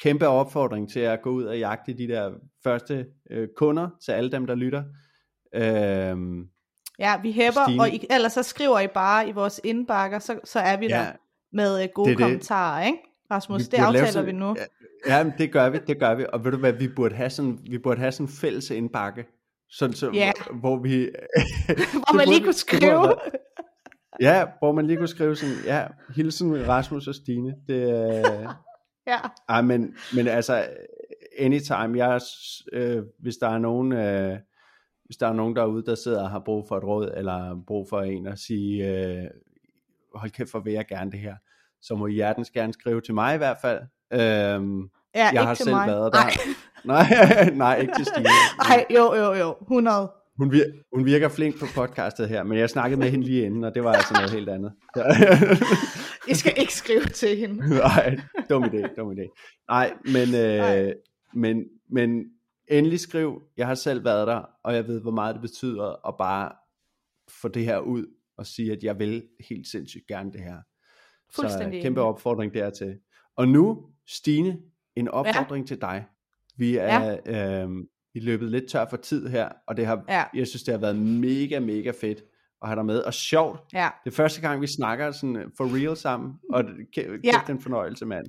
kæmpe 0.01 0.27
opfordring 0.27 0.89
til 0.91 0.99
at 0.99 1.21
gå 1.21 1.29
ud 1.29 1.43
og 1.43 1.59
jagte 1.59 1.93
de 1.93 2.07
der 2.07 2.31
første 2.63 3.05
øh, 3.31 3.47
kunder 3.57 3.89
til 4.05 4.11
alle 4.11 4.31
dem, 4.31 4.47
der 4.47 4.55
lytter. 4.55 4.83
Øhm, 5.55 6.47
Ja, 6.99 7.21
vi 7.21 7.31
hæpper, 7.31 7.63
Stine. 7.67 7.81
og 7.81 7.89
I, 7.89 8.07
ellers 8.09 8.33
så 8.33 8.43
skriver 8.43 8.79
I 8.79 8.87
bare 8.87 9.29
i 9.29 9.31
vores 9.31 9.61
indbakker, 9.63 10.19
så, 10.19 10.39
så 10.43 10.59
er 10.59 10.77
vi 10.77 10.87
ja, 10.87 10.97
der 10.97 11.11
med 11.53 11.83
øh, 11.83 11.89
gode 11.93 12.09
det 12.09 12.13
er 12.13 12.17
det. 12.17 12.23
kommentarer, 12.23 12.85
ikke? 12.85 12.97
Rasmus, 13.31 13.59
Vi 13.61 13.65
det 13.65 13.77
aftaler 13.77 14.05
sådan- 14.05 14.25
vi 14.27 14.31
nu. 14.31 14.55
ja, 15.07 15.23
men 15.23 15.33
det 15.37 15.51
gør 15.51 15.69
vi, 15.69 15.77
det 15.87 15.99
gør 15.99 16.15
vi. 16.15 16.25
Og 16.33 16.43
ved 16.45 16.51
du 16.51 16.57
hvad, 16.57 16.73
vi 16.73 16.87
burde 16.95 17.15
have 17.15 17.29
sådan, 17.29 17.59
vi 17.69 17.77
burde 17.77 17.99
have 17.99 18.11
sådan 18.11 18.25
en 18.25 18.31
fælles 18.31 18.69
indbakke, 18.69 19.25
sådan 19.77 19.95
så, 19.95 20.11
Ja. 20.13 20.31
hvor 20.53 20.77
vi... 20.77 20.97
Hvor 21.93 22.15
man 22.17 22.27
lige 22.27 22.43
kunne 22.43 22.53
skrive. 22.53 23.15
ja, 24.21 24.45
hvor 24.59 24.71
man 24.71 24.87
lige 24.87 24.97
kunne 24.97 25.07
skrive 25.07 25.35
sådan, 25.35 25.55
ja, 25.65 25.87
hilsen 26.15 26.67
Rasmus 26.67 27.07
og 27.07 27.15
Stine. 27.15 27.55
Det, 27.67 28.09
øh, 28.17 28.49
Ja, 29.07 29.17
Ej, 29.49 29.61
men, 29.61 29.95
men 30.15 30.27
altså, 30.27 30.67
anytime, 31.39 31.97
jeg, 31.97 32.21
øh, 32.73 33.03
hvis 33.19 33.37
der 33.37 33.47
er 33.49 33.57
nogen, 33.57 33.91
øh, 33.91 34.39
hvis 35.05 35.17
der 35.17 35.27
er 35.27 35.33
nogen 35.33 35.55
derude, 35.55 35.85
der 35.85 35.95
sidder 35.95 36.23
og 36.23 36.29
har 36.29 36.39
brug 36.39 36.67
for 36.67 36.77
et 36.77 36.83
råd, 36.83 37.11
eller 37.17 37.63
brug 37.67 37.89
for 37.89 38.01
en 38.01 38.27
at 38.27 38.39
sige, 38.39 38.87
øh, 38.87 39.23
hold 40.15 40.31
kæft, 40.31 40.51
for 40.51 40.59
vil 40.59 40.73
jeg 40.73 40.85
gerne 40.87 41.11
det 41.11 41.19
her, 41.19 41.35
så 41.81 41.95
må 41.95 42.07
I 42.07 42.13
hjertens 42.13 42.49
gerne 42.49 42.73
skrive 42.73 43.01
til 43.01 43.13
mig 43.13 43.35
i 43.35 43.37
hvert 43.37 43.57
fald. 43.61 43.81
Øhm, 44.13 44.89
ja 45.15 45.23
jeg 45.23 45.31
ikke 45.31 45.39
har 45.43 45.53
til 45.55 45.63
selv 45.63 45.75
mig. 45.75 45.87
været 45.87 46.13
der. 46.13 46.19
Ej, 46.19 46.31
nej, 46.85 47.49
nej, 47.63 47.79
ikke 47.81 47.93
til 47.97 48.05
Stine. 48.05 48.27
ej, 48.59 48.85
jo, 48.89 49.15
jo, 49.15 49.33
jo, 49.33 49.55
100. 49.61 50.11
Hun, 50.37 50.53
vir- 50.53 50.89
hun 50.95 51.05
virker 51.05 51.29
flink 51.29 51.59
på 51.59 51.65
podcastet 51.75 52.29
her, 52.29 52.43
men 52.43 52.57
jeg 52.57 52.69
snakkede 52.69 52.99
med 52.99 53.09
hende 53.09 53.25
lige 53.25 53.45
inden, 53.45 53.63
og 53.63 53.75
det 53.75 53.83
var 53.83 53.93
altså 53.93 54.13
noget 54.13 54.31
helt 54.31 54.49
andet. 54.49 54.73
I 56.31 56.33
skal 56.35 56.53
ikke 56.57 56.73
skrive 56.73 57.05
til 57.05 57.37
hende. 57.37 57.69
Nej, 57.79 58.19
dum 58.49 58.63
idé, 58.63 58.95
dum 58.97 59.11
idé. 59.11 59.55
Nej, 59.69 59.93
men, 60.05 60.27
Nej. 60.29 60.79
øh, 60.85 60.93
men, 61.33 61.63
men 61.91 62.23
endelig 62.67 62.99
skriv, 62.99 63.41
jeg 63.57 63.67
har 63.67 63.75
selv 63.75 64.05
været 64.05 64.27
der, 64.27 64.41
og 64.63 64.75
jeg 64.75 64.87
ved, 64.87 65.01
hvor 65.01 65.11
meget 65.11 65.33
det 65.35 65.41
betyder 65.41 66.07
at 66.07 66.15
bare 66.17 66.51
få 67.41 67.47
det 67.47 67.65
her 67.65 67.79
ud, 67.79 68.05
og 68.37 68.45
sige, 68.45 68.71
at 68.71 68.83
jeg 68.83 68.99
vil 68.99 69.23
helt 69.49 69.67
sindssygt 69.67 70.07
gerne 70.07 70.31
det 70.31 70.41
her. 70.41 70.57
Fuldstændig 71.35 71.81
Så 71.81 71.83
kæmpe 71.85 71.99
enig. 72.01 72.09
opfordring 72.09 72.53
dertil. 72.53 72.95
Og 73.37 73.47
nu, 73.47 73.85
Stine, 74.07 74.57
en 74.95 75.07
opfordring 75.07 75.63
ja. 75.65 75.67
til 75.67 75.81
dig. 75.81 76.05
Vi 76.57 76.77
er 76.77 77.17
ja. 77.25 77.61
øhm, 77.61 77.85
i 78.15 78.19
løbet 78.19 78.51
lidt 78.51 78.69
tør 78.69 78.85
for 78.89 78.97
tid 78.97 79.27
her, 79.27 79.49
og 79.67 79.77
det 79.77 79.85
har, 79.85 80.03
Ja. 80.09 80.23
jeg 80.33 80.47
synes, 80.47 80.63
det 80.63 80.71
har 80.73 80.79
været 80.81 80.95
mega, 80.95 81.59
mega 81.59 81.91
fedt 82.01 82.23
at 82.61 82.67
have 82.67 82.75
dig 82.75 82.85
med, 82.85 82.99
og 82.99 83.13
sjovt, 83.13 83.59
Ja, 83.73 83.89
det 84.05 84.11
er 84.11 84.15
første 84.15 84.41
gang, 84.41 84.61
vi 84.61 84.67
snakker 84.67 85.11
sådan 85.11 85.35
øh, 85.35 85.45
for 85.57 85.77
real 85.77 85.97
sammen, 85.97 86.33
og 86.53 86.63
det- 86.63 87.19
Ja. 87.23 87.41
en 87.53 87.61
fornøjelse, 87.61 88.05
mand. 88.05 88.25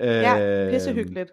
ja, 0.00 0.62
Øhm, 0.64 0.72
pissehyggeligt. 0.72 1.30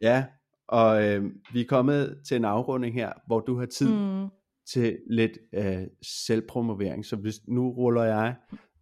Ja, 0.00 0.24
og 0.68 1.08
øh, 1.08 1.24
vi 1.52 1.60
er 1.60 1.64
kommet 1.68 2.20
til 2.28 2.36
en 2.36 2.44
afrunding 2.44 2.94
her, 2.94 3.12
hvor 3.26 3.40
du 3.40 3.58
har 3.58 3.66
tid. 3.66 3.88
Mm. 3.94 4.26
til 4.72 4.98
lidt 5.10 5.32
øh, 5.54 5.82
selvpromovering. 6.02 7.06
Så 7.06 7.16
hvis 7.16 7.34
nu 7.48 7.70
ruller 7.70 8.02
jeg 8.04 8.34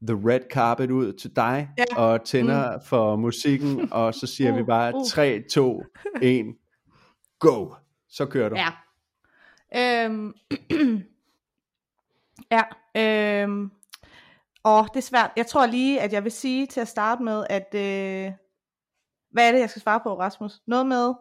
the 0.03 0.17
red 0.25 0.41
carpet 0.53 0.91
ud 0.91 1.13
til 1.13 1.37
dig, 1.37 1.69
Ja. 1.79 1.85
og 1.97 2.25
tænder 2.25 2.77
mm. 2.77 2.83
for 2.85 3.17
musikken, 3.17 3.93
og 3.93 4.15
så 4.15 4.27
siger 4.27 4.55
vi 4.55 4.61
Uh, 4.61 4.67
bare 4.67 4.95
uh. 4.95 5.03
3, 5.09 5.43
2, 5.53 5.83
1, 6.23 6.47
go! 7.39 7.75
Så 8.09 8.27
kører 8.27 8.49
du. 8.49 8.57
Ja. 8.57 8.69
Øhm, 10.05 10.35
ja, 12.53 12.63
øhm, 12.97 13.71
og 14.65 14.89
det 14.95 14.97
er 14.97 15.03
svært. 15.07 15.31
Jeg 15.37 15.47
tror 15.47 15.67
lige, 15.67 16.01
at 16.01 16.13
jeg 16.13 16.25
vil 16.25 16.33
sige 16.33 16.67
til 16.67 16.81
at 16.81 16.89
starte 16.89 17.23
med, 17.23 17.45
at, 17.51 17.75
øh, 17.75 18.33
hvad 19.33 19.49
er 19.49 19.53
det, 19.53 19.61
jeg 19.61 19.71
skal 19.71 19.83
svare 19.83 20.01
på, 20.03 20.19
Rasmus? 20.21 20.61
Noget 20.67 20.87
med, 20.87 21.15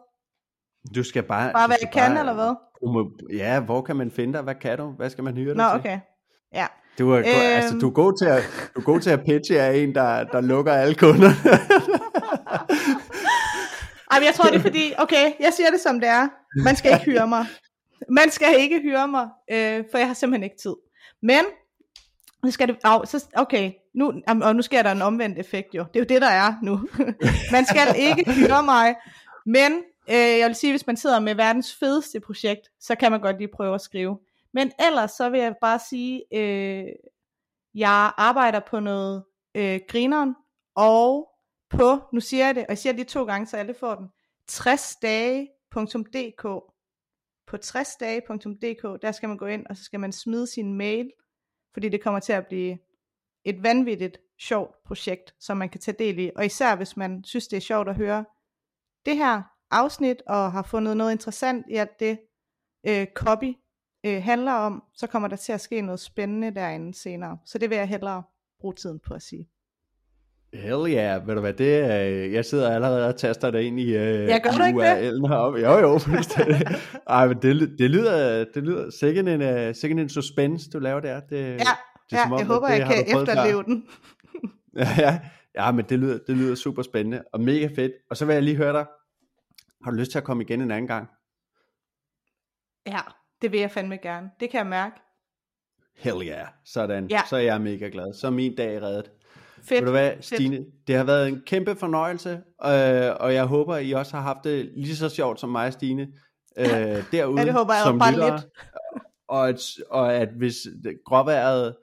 Du 0.94 1.02
skal 1.04 1.22
bare... 1.22 1.52
bare 1.52 1.66
hvad 1.66 1.76
jeg 1.82 1.90
kan, 1.92 2.10
bare- 2.10 2.18
eller 2.20 2.34
hvad? 2.34 2.54
Du 2.82 2.92
må, 2.92 3.10
ja, 3.32 3.60
hvor 3.60 3.82
kan 3.82 3.96
man 3.96 4.10
finde 4.10 4.32
dig? 4.32 4.42
Hvad 4.42 4.54
kan 4.54 4.78
du? 4.78 4.86
Hvad 4.90 5.10
skal 5.10 5.24
man 5.24 5.36
hyre 5.36 5.54
dig 5.54 5.56
Nå, 5.56 5.68
til? 5.70 5.78
okay. 5.80 6.00
Ja. 6.54 6.66
Du 6.98 7.10
er, 7.10 7.18
øhm... 7.18 7.26
altså, 7.28 7.78
du 7.78 7.88
er 7.88 7.92
god 7.92 8.18
til 8.18 8.24
at, 8.24 8.70
du 8.74 8.80
er 8.80 8.84
god 8.84 9.00
til 9.00 9.10
at 9.10 9.20
pitche 9.24 9.60
af 9.60 9.76
en, 9.76 9.94
der, 9.94 10.24
der 10.24 10.40
lukker 10.40 10.72
alle 10.72 10.94
kunder. 10.94 11.30
Ej, 14.10 14.18
men 14.18 14.26
jeg 14.26 14.34
tror, 14.34 14.50
det 14.50 14.56
er 14.56 14.60
fordi, 14.60 14.92
okay, 14.98 15.32
jeg 15.40 15.52
siger 15.52 15.70
det 15.70 15.80
som 15.80 16.00
det 16.00 16.08
er. 16.08 16.28
Man 16.64 16.76
skal 16.76 16.92
ikke 16.92 17.04
hyre 17.04 17.28
mig. 17.28 17.46
Man 18.10 18.30
skal 18.30 18.60
ikke 18.60 18.80
hyre 18.80 19.08
mig, 19.08 19.28
øh, 19.50 19.84
for 19.90 19.98
jeg 19.98 20.06
har 20.06 20.14
simpelthen 20.14 20.44
ikke 20.44 20.56
tid. 20.62 20.74
Men, 21.22 21.44
nu 22.44 22.50
skal 22.50 22.68
det, 22.68 22.76
oh, 22.84 23.04
så, 23.04 23.24
okay, 23.36 23.72
nu, 23.94 24.12
og 24.42 24.56
nu 24.56 24.62
sker 24.62 24.82
der 24.82 24.92
en 24.92 25.02
omvendt 25.02 25.38
effekt 25.38 25.74
jo. 25.74 25.84
Det 25.94 25.96
er 25.96 26.00
jo 26.00 26.06
det, 26.08 26.22
der 26.22 26.28
er 26.28 26.54
nu. 26.62 26.80
man 27.56 27.66
skal 27.66 27.94
ikke 27.96 28.32
hyre 28.32 28.62
mig, 28.62 28.94
men 29.46 29.72
øh, 30.10 30.38
jeg 30.38 30.46
vil 30.46 30.54
sige, 30.54 30.72
hvis 30.72 30.86
man 30.86 30.96
sidder 30.96 31.20
med 31.20 31.34
verdens 31.34 31.76
fedeste 31.80 32.20
projekt, 32.20 32.68
så 32.80 32.94
kan 32.94 33.10
man 33.10 33.20
godt 33.20 33.38
lige 33.38 33.50
prøve 33.56 33.74
at 33.74 33.80
skrive. 33.80 34.18
Men 34.52 34.72
ellers 34.86 35.10
så 35.10 35.30
vil 35.30 35.40
jeg 35.40 35.54
bare 35.60 35.78
sige, 35.78 36.22
øh, 36.32 36.86
jeg 37.74 38.12
arbejder 38.16 38.60
på 38.60 38.80
noget 38.80 39.24
øh, 39.54 39.80
grineren, 39.88 40.34
og 40.74 41.30
på, 41.70 41.98
nu 42.12 42.20
siger 42.20 42.46
jeg 42.46 42.54
det, 42.54 42.62
og 42.62 42.68
jeg 42.68 42.78
siger 42.78 42.92
det 42.92 42.98
lige 42.98 43.06
to 43.06 43.24
gange, 43.24 43.46
så 43.46 43.56
alle 43.56 43.74
får 43.74 43.94
den, 43.94 44.08
60dage.dk 44.50 46.42
På 47.46 47.56
60dage.dk, 47.56 49.02
der 49.02 49.12
skal 49.12 49.28
man 49.28 49.38
gå 49.38 49.46
ind, 49.46 49.66
og 49.66 49.76
så 49.76 49.84
skal 49.84 50.00
man 50.00 50.12
smide 50.12 50.46
sin 50.46 50.74
mail, 50.74 51.12
fordi 51.72 51.88
det 51.88 52.02
kommer 52.02 52.20
til 52.20 52.32
at 52.32 52.46
blive 52.46 52.78
et 53.44 53.62
vanvittigt 53.62 54.18
sjovt 54.38 54.74
projekt, 54.84 55.34
som 55.40 55.56
man 55.56 55.68
kan 55.68 55.80
tage 55.80 55.96
del 55.98 56.18
i. 56.18 56.30
Og 56.36 56.46
især 56.46 56.76
hvis 56.76 56.96
man 56.96 57.24
synes, 57.24 57.48
det 57.48 57.56
er 57.56 57.60
sjovt 57.60 57.88
at 57.88 57.96
høre 57.96 58.24
det 59.06 59.16
her 59.16 59.42
afsnit, 59.70 60.22
og 60.26 60.52
har 60.52 60.62
fundet 60.62 60.96
noget 60.96 61.12
interessant 61.12 61.66
i 61.70 61.74
alt 61.74 62.00
det, 62.00 62.20
øh, 62.86 63.06
copy 63.14 63.54
øh, 64.06 64.22
handler 64.22 64.52
om, 64.52 64.82
så 64.94 65.06
kommer 65.06 65.28
der 65.28 65.36
til 65.36 65.52
at 65.52 65.60
ske 65.60 65.80
noget 65.80 66.00
spændende 66.00 66.54
derinde 66.54 66.94
senere. 66.94 67.38
Så 67.44 67.58
det 67.58 67.70
vil 67.70 67.78
jeg 67.78 67.88
hellere 67.88 68.22
bruge 68.60 68.74
tiden 68.74 68.98
på 68.98 69.14
at 69.14 69.22
sige. 69.22 69.48
Hell 70.54 70.94
yeah, 70.94 71.26
ved 71.26 71.34
du 71.34 71.40
hvad, 71.40 71.52
det 71.52 71.78
er, 71.78 71.96
jeg 72.32 72.44
sidder 72.44 72.74
allerede 72.74 73.08
og 73.08 73.16
taster 73.16 73.50
det 73.50 73.60
ind 73.60 73.80
i 73.80 73.96
uh, 73.96 74.02
Ja, 74.02 74.38
gør 74.38 74.50
du 74.50 74.64
ikke 74.64 74.80
det? 74.80 75.28
Heroppe. 75.28 75.58
Jo, 75.58 75.78
jo, 75.78 75.98
fuldstændig. 75.98 76.66
Ej, 77.08 77.28
men 77.28 77.36
det, 77.42 77.78
det 77.78 77.90
lyder, 77.90 78.44
det 78.54 78.62
lyder 78.62 78.90
sikkert 78.90 79.28
en, 79.28 79.68
uh, 79.68 79.74
sikkert 79.74 80.00
en 80.00 80.08
suspense, 80.08 80.70
du 80.70 80.78
laver 80.78 81.00
der. 81.00 81.20
Det, 81.20 81.36
Ja, 81.36 81.54
det 81.54 81.66
ja 82.12 82.22
som 82.22 82.32
om, 82.32 82.38
jeg 82.38 82.46
håber, 82.46 82.68
det 82.68 82.78
jeg 82.78 82.86
kan 82.86 83.20
efterleve 83.20 83.62
den. 83.62 83.84
Ja, 84.76 84.88
ja. 84.98 85.20
ja, 85.54 85.72
men 85.72 85.84
det 85.84 85.98
lyder, 85.98 86.18
det 86.26 86.36
lyder 86.36 86.54
super 86.54 86.82
spændende 86.82 87.24
og 87.32 87.40
mega 87.40 87.68
fedt. 87.76 87.92
Og 88.10 88.16
så 88.16 88.26
vil 88.26 88.32
jeg 88.32 88.42
lige 88.42 88.56
høre 88.56 88.72
dig, 88.72 88.86
har 89.84 89.90
du 89.90 89.96
lyst 89.96 90.10
til 90.10 90.18
at 90.18 90.24
komme 90.24 90.42
igen 90.42 90.60
en 90.60 90.70
anden 90.70 90.86
gang? 90.86 91.08
Ja, 92.86 93.00
det 93.42 93.52
vil 93.52 93.60
jeg 93.60 93.70
fandme 93.70 93.96
gerne. 93.96 94.30
Det 94.40 94.50
kan 94.50 94.58
jeg 94.58 94.66
mærke. 94.66 94.94
Hell 95.96 96.28
yeah, 96.28 96.46
sådan. 96.64 97.06
Ja. 97.10 97.20
Så 97.28 97.36
er 97.36 97.40
jeg 97.40 97.60
mega 97.60 97.88
glad. 97.92 98.14
Så 98.14 98.26
er 98.26 98.30
min 98.30 98.56
dag 98.56 98.82
reddet. 98.82 99.10
Fedt. 99.62 99.80
Ved 99.80 99.86
du 99.86 99.90
hvad, 99.90 100.12
Stine, 100.20 100.64
det 100.86 100.96
har 100.96 101.04
været 101.04 101.28
en 101.28 101.42
kæmpe 101.46 101.76
fornøjelse, 101.76 102.30
øh, 102.64 103.10
og 103.20 103.34
jeg 103.34 103.44
håber, 103.44 103.76
I 103.76 103.92
også 103.92 104.16
har 104.16 104.22
haft 104.22 104.38
det 104.44 104.70
lige 104.76 104.96
så 104.96 105.08
sjovt 105.08 105.40
som 105.40 105.48
mig, 105.48 105.72
Stine, 105.72 106.08
øh, 106.58 106.66
derude 107.12 107.40
Ja, 107.40 107.44
det 107.46 107.52
håber 107.52 107.74
jeg 107.74 107.82
som 107.82 107.98
bare 107.98 108.12
lyttere. 108.12 108.36
lidt. 108.36 108.46
Og 109.28 109.48
at, 109.48 109.60
og 109.90 110.14
at 110.14 110.28
hvis 110.28 110.56
gråværet, 111.04 111.76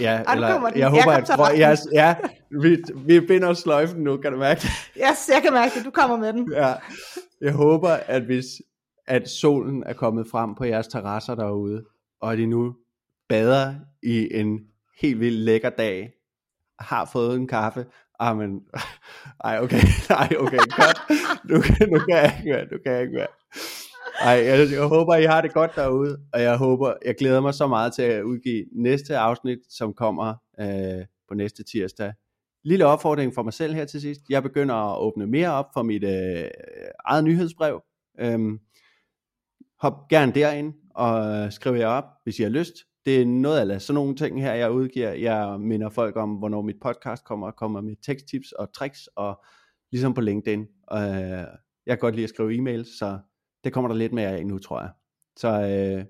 ja, 0.00 0.18
nu 0.22 0.32
eller, 0.32 0.54
den. 0.54 0.64
jeg 0.66 0.76
Jeg 0.76 0.90
håber, 0.90 1.02
kom 1.02 1.12
at 1.12 1.28
grå, 1.28 1.44
ja, 1.56 1.76
ja, 1.92 2.16
vi, 2.62 2.82
vi 2.96 3.20
binder 3.20 3.54
sløjfen 3.54 4.02
nu, 4.02 4.16
kan 4.16 4.32
du 4.32 4.38
mærke 4.38 4.60
det? 4.60 4.70
Yes, 4.96 5.28
jeg 5.34 5.42
kan 5.42 5.52
mærke 5.52 5.74
det. 5.74 5.84
Du 5.84 5.90
kommer 5.90 6.16
med 6.16 6.32
den. 6.32 6.52
Ja, 6.52 6.74
jeg 7.40 7.52
håber, 7.52 7.90
at 7.90 8.22
hvis 8.22 8.44
at 9.06 9.28
solen 9.28 9.82
er 9.86 9.92
kommet 9.92 10.26
frem 10.26 10.54
på 10.54 10.64
jeres 10.64 10.88
terrasser 10.88 11.34
derude, 11.34 11.84
og 12.20 12.32
at 12.32 12.38
I 12.38 12.46
nu 12.46 12.74
bader 13.28 13.74
i 14.02 14.28
en 14.34 14.58
helt 15.00 15.20
vildt 15.20 15.40
lækker 15.40 15.70
dag, 15.70 16.12
har 16.78 17.10
fået 17.12 17.36
en 17.36 17.48
kaffe, 17.48 17.86
Ah, 18.20 18.36
men, 18.36 18.60
ej, 19.44 19.58
okay, 19.62 19.80
nej, 20.10 20.28
okay, 20.38 20.58
godt. 20.76 20.98
Nu, 21.44 21.56
nu 21.92 21.98
kan 21.98 22.16
jeg 22.16 22.34
ikke 22.38 22.54
være, 22.54 22.66
nu 22.72 22.78
kan 22.84 22.92
jeg 22.92 23.02
ikke 23.02 23.16
være. 23.16 23.26
Ej, 24.20 24.44
jeg, 24.44 24.72
jeg 24.72 24.82
håber, 24.82 25.14
I 25.14 25.24
har 25.24 25.40
det 25.40 25.52
godt 25.52 25.70
derude, 25.76 26.18
og 26.32 26.42
jeg 26.42 26.56
håber, 26.56 26.94
jeg 27.04 27.14
glæder 27.14 27.40
mig 27.40 27.54
så 27.54 27.66
meget 27.66 27.92
til 27.92 28.02
at 28.02 28.22
udgive 28.22 28.64
næste 28.72 29.18
afsnit, 29.18 29.58
som 29.68 29.94
kommer 29.94 30.34
øh, 30.60 31.04
på 31.28 31.34
næste 31.34 31.64
tirsdag. 31.64 32.12
Lille 32.64 32.86
opfordring 32.86 33.34
for 33.34 33.42
mig 33.42 33.52
selv 33.52 33.74
her 33.74 33.84
til 33.84 34.00
sidst. 34.00 34.20
Jeg 34.30 34.42
begynder 34.42 34.74
at 34.74 35.00
åbne 35.00 35.26
mere 35.26 35.52
op 35.52 35.66
for 35.74 35.82
mit 35.82 36.04
øh, 36.04 36.50
eget 37.04 37.24
nyhedsbrev. 37.24 37.82
Øhm, 38.20 38.58
hop 39.84 40.08
gerne 40.08 40.32
derind 40.32 40.74
og 40.94 41.34
øh, 41.34 41.52
skriv 41.52 41.74
jer 41.74 41.86
op, 41.86 42.04
hvis 42.22 42.38
I 42.38 42.42
har 42.42 42.50
lyst. 42.50 42.72
Det 43.06 43.20
er 43.20 43.26
noget 43.26 43.70
af 43.70 43.82
sådan 43.82 43.94
nogle 43.94 44.16
ting 44.16 44.42
her, 44.42 44.54
jeg 44.54 44.70
udgiver. 44.70 45.12
Jeg 45.12 45.60
minder 45.60 45.88
folk 45.88 46.16
om, 46.16 46.30
hvornår 46.30 46.62
mit 46.62 46.76
podcast 46.82 47.24
kommer, 47.24 47.46
og 47.46 47.56
kommer 47.56 47.80
med 47.80 47.96
teksttips 48.06 48.52
og 48.52 48.72
tricks, 48.72 49.08
og 49.16 49.44
ligesom 49.92 50.14
på 50.14 50.20
LinkedIn. 50.20 50.60
Øh, 50.92 50.98
jeg 51.86 51.88
kan 51.88 51.98
godt 51.98 52.14
lide 52.14 52.24
at 52.24 52.30
skrive 52.30 52.54
e-mail, 52.54 52.84
så 52.98 53.18
det 53.64 53.72
kommer 53.72 53.88
der 53.88 53.94
lidt 53.94 54.12
mere 54.12 54.28
af 54.28 54.46
nu, 54.46 54.58
tror 54.58 54.80
jeg. 54.80 54.90
Så 55.36 55.48
øh, 55.48 56.04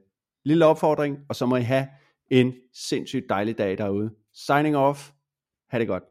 lille 0.45 0.66
opfordring, 0.66 1.18
og 1.29 1.37
så 1.37 1.47
må 1.47 1.57
I 1.57 1.62
have 1.62 1.87
en 2.31 2.53
sindssygt 2.75 3.25
dejlig 3.29 3.59
dag 3.59 3.79
derude. 3.79 4.11
Signing 4.35 4.77
off. 4.77 5.11
Ha' 5.70 5.79
det 5.79 5.89
godt. 5.89 6.03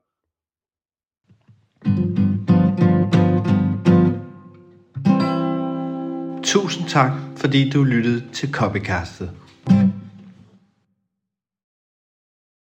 Tusind 6.44 6.90
tak, 6.90 7.12
fordi 7.44 7.70
du 7.70 7.84
lyttede 7.84 8.24
til 8.34 8.52
Copycastet. 8.52 9.30